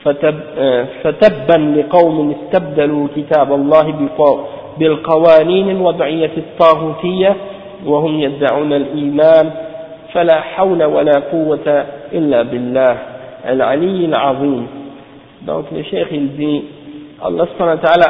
فتب 0.03 0.35
فتبا 1.03 1.79
لقوم 1.79 2.35
استبدلوا 2.35 3.07
كتاب 3.15 3.53
الله 3.53 3.93
بالقوانين 4.79 5.69
الوضعية 5.69 6.31
الطاغوتية 6.37 7.35
وهم 7.85 8.19
يدعون 8.19 8.73
الإيمان 8.73 9.51
فلا 10.13 10.39
حول 10.41 10.83
ولا 10.83 11.19
قوة 11.31 11.85
إلا 12.13 12.41
بالله. 12.41 12.97
al-Ali 13.47 14.05
al-Azim. 14.05 14.63
Donc 15.41 15.65
le 15.71 15.83
cheikh 15.83 16.07
il 16.11 16.35
dit, 16.35 16.63
Allah 17.21 17.45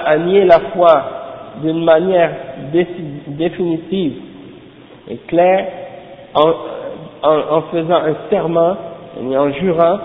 a 0.05 0.17
nié 0.17 0.45
la 0.45 0.59
foi 0.73 1.03
d'une 1.61 1.83
manière 1.83 2.31
définitive 3.27 4.13
et 5.09 5.17
claire 5.27 5.67
en, 6.33 7.61
faisant 7.71 7.95
un 7.95 8.15
serment 8.29 8.75
et 9.19 9.37
en 9.37 9.51
jurant 9.53 9.97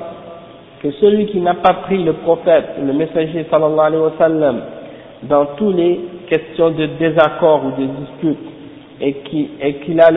que 0.82 0.90
celui 0.92 1.26
qui 1.26 1.40
n'a 1.40 1.54
pas 1.54 1.74
pris 1.84 2.02
le 2.02 2.14
prophète, 2.14 2.64
le 2.84 2.92
messager 2.92 3.46
sallallahu 3.50 3.86
alayhi 3.86 4.02
wa 4.02 4.52
dans 5.24 5.46
toutes 5.56 5.76
les 5.76 6.00
questions 6.28 6.70
de 6.70 6.86
désaccord 6.98 7.62
ou 7.64 7.80
de 7.80 7.86
dispute, 7.86 8.38
et 9.00 9.12
qui, 9.24 9.50
et 9.60 9.74
qu'il 9.74 10.00
a 10.00 10.10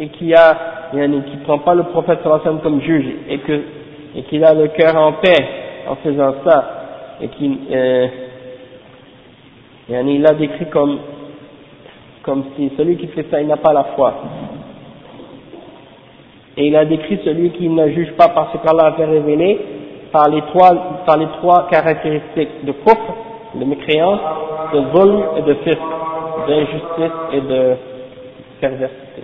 et, 0.00 0.08
qui 0.08 0.34
a, 0.34 0.56
yani, 0.94 1.22
qui 1.22 1.36
prend 1.38 1.58
pas 1.58 1.74
le 1.74 1.84
prophète 1.84 2.18
sallallahu 2.22 2.40
alayhi 2.42 2.56
wa 2.56 2.62
comme 2.62 2.80
juge, 2.80 3.06
et 3.28 3.38
que 3.38 3.60
et 4.14 4.22
qu'il 4.24 4.44
a 4.44 4.54
le 4.54 4.68
cœur 4.68 4.96
en 4.96 5.12
paix 5.14 5.44
en 5.88 5.96
faisant 5.96 6.34
ça 6.44 6.64
et 7.20 7.28
qui 7.28 7.60
euh, 7.70 8.06
il 9.88 10.22
l'a 10.22 10.34
décrit 10.34 10.66
comme, 10.66 10.98
comme 12.22 12.44
si 12.56 12.72
celui 12.76 12.96
qui 12.96 13.08
fait 13.08 13.26
ça, 13.30 13.40
il 13.40 13.48
n'a 13.48 13.56
pas 13.56 13.72
la 13.72 13.84
foi. 13.96 14.14
Et 16.56 16.68
il 16.68 16.76
a 16.76 16.84
décrit 16.84 17.20
celui 17.24 17.50
qui 17.50 17.68
ne 17.68 17.88
juge 17.90 18.12
pas 18.12 18.28
parce 18.28 18.52
qu'Allah 18.62 18.86
a 18.86 18.92
fait 18.92 19.04
révéler 19.04 19.60
par 20.12 20.28
les 20.28 20.42
trois, 20.42 20.70
par 21.06 21.16
les 21.16 21.28
trois 21.38 21.68
caractéristiques 21.70 22.64
de 22.64 22.72
kufr, 22.72 23.14
de 23.54 23.64
mécréance, 23.64 24.20
de 24.72 24.80
vol 24.92 25.24
et 25.38 25.42
de 25.42 25.54
fisc, 25.54 25.78
d'injustice 26.46 27.16
et 27.32 27.40
de 27.40 27.76
perversité. 28.60 29.22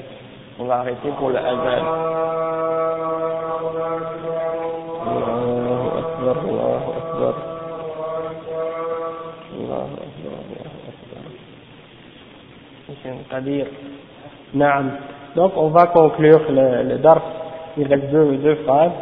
On 0.59 0.65
va 0.65 0.79
arrêter 0.79 1.09
pour 1.19 1.29
le 1.29 1.37
azan. 13.37 13.67
c'est-à-dire 14.53 14.83
Donc 15.37 15.53
on 15.57 15.69
va 15.69 15.87
conclure 15.87 16.41
le, 16.51 16.89
le 16.89 16.99
dars, 16.99 17.23
il 17.77 17.87
reste 17.87 18.11
deux, 18.11 18.37
deux 18.37 18.55
phrases. 18.67 18.93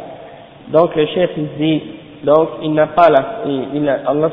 Donc 0.69 0.95
le 0.95 1.05
chef 1.07 1.31
il 1.37 1.47
dit, 1.57 1.83
donc 2.23 2.49
il 2.63 2.73
n'a 2.73 2.87
pas 2.87 3.09
la, 3.09 3.23
il, 3.45 3.87
Allah 3.87 4.29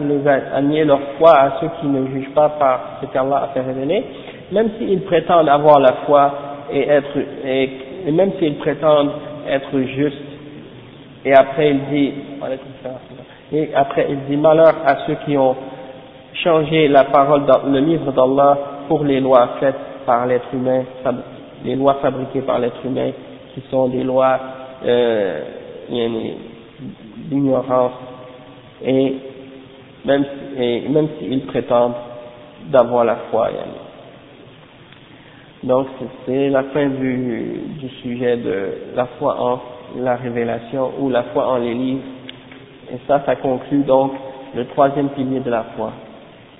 il 0.00 0.08
les 0.08 0.28
a 0.28 0.56
anié 0.56 0.84
leur 0.84 1.00
foi 1.18 1.32
à 1.36 1.60
ceux 1.60 1.68
qui 1.80 1.86
ne 1.86 2.06
jugent 2.08 2.32
pas 2.34 2.48
par 2.50 2.80
ce 3.00 3.06
qu'Allah 3.06 3.42
a 3.44 3.48
fait 3.48 3.60
révéler, 3.60 4.04
même 4.52 4.70
s'ils 4.78 5.02
prétendent 5.02 5.48
avoir 5.48 5.80
la 5.80 5.92
foi 6.06 6.32
et 6.72 6.88
être, 6.88 7.18
et, 7.44 7.70
et 8.06 8.12
même 8.12 8.32
s'ils 8.38 8.56
prétendent 8.56 9.10
être 9.48 9.80
justes. 9.96 10.16
Et 11.24 11.34
après 11.34 11.70
il 11.70 11.80
dit, 11.90 12.12
et 13.52 13.74
après 13.74 14.06
il 14.08 14.18
dit 14.28 14.36
malheur 14.36 14.74
à 14.86 15.06
ceux 15.06 15.16
qui 15.26 15.36
ont 15.36 15.56
changé 16.44 16.88
la 16.88 17.04
parole 17.04 17.44
dans 17.46 17.68
le 17.68 17.80
livre 17.80 18.12
d'Allah 18.12 18.58
pour 18.88 19.04
les 19.04 19.20
lois 19.20 19.50
faites 19.60 19.76
par 20.06 20.26
l'être 20.26 20.48
humain, 20.52 20.82
les 21.64 21.76
lois 21.76 21.98
fabriquées 22.02 22.40
par 22.42 22.58
l'être 22.58 22.84
humain, 22.84 23.10
qui 23.54 23.62
sont 23.70 23.88
des 23.88 24.02
lois 24.02 24.38
euh, 24.84 25.42
d'ignorance. 27.30 27.92
Et 28.84 29.16
même 30.04 30.24
même 30.88 31.08
s'ils 31.18 31.46
prétendent 31.46 31.94
d'avoir 32.66 33.04
la 33.04 33.16
foi. 33.30 33.50
Donc 35.62 35.88
c'est 36.24 36.48
la 36.48 36.62
fin 36.64 36.86
du, 36.86 37.60
du 37.80 37.88
sujet 38.02 38.36
de 38.36 38.94
la 38.94 39.06
foi 39.18 39.36
en 39.40 39.60
la 39.96 40.16
révélation 40.16 40.92
ou 41.00 41.08
la 41.10 41.24
foi 41.24 41.48
en 41.48 41.56
les 41.58 41.74
livres. 41.74 42.02
Et 42.92 42.96
ça, 43.06 43.22
ça 43.26 43.36
conclut 43.36 43.82
donc 43.82 44.12
le 44.54 44.64
troisième 44.66 45.08
pilier 45.10 45.40
de 45.40 45.50
la 45.50 45.64
foi. 45.76 45.92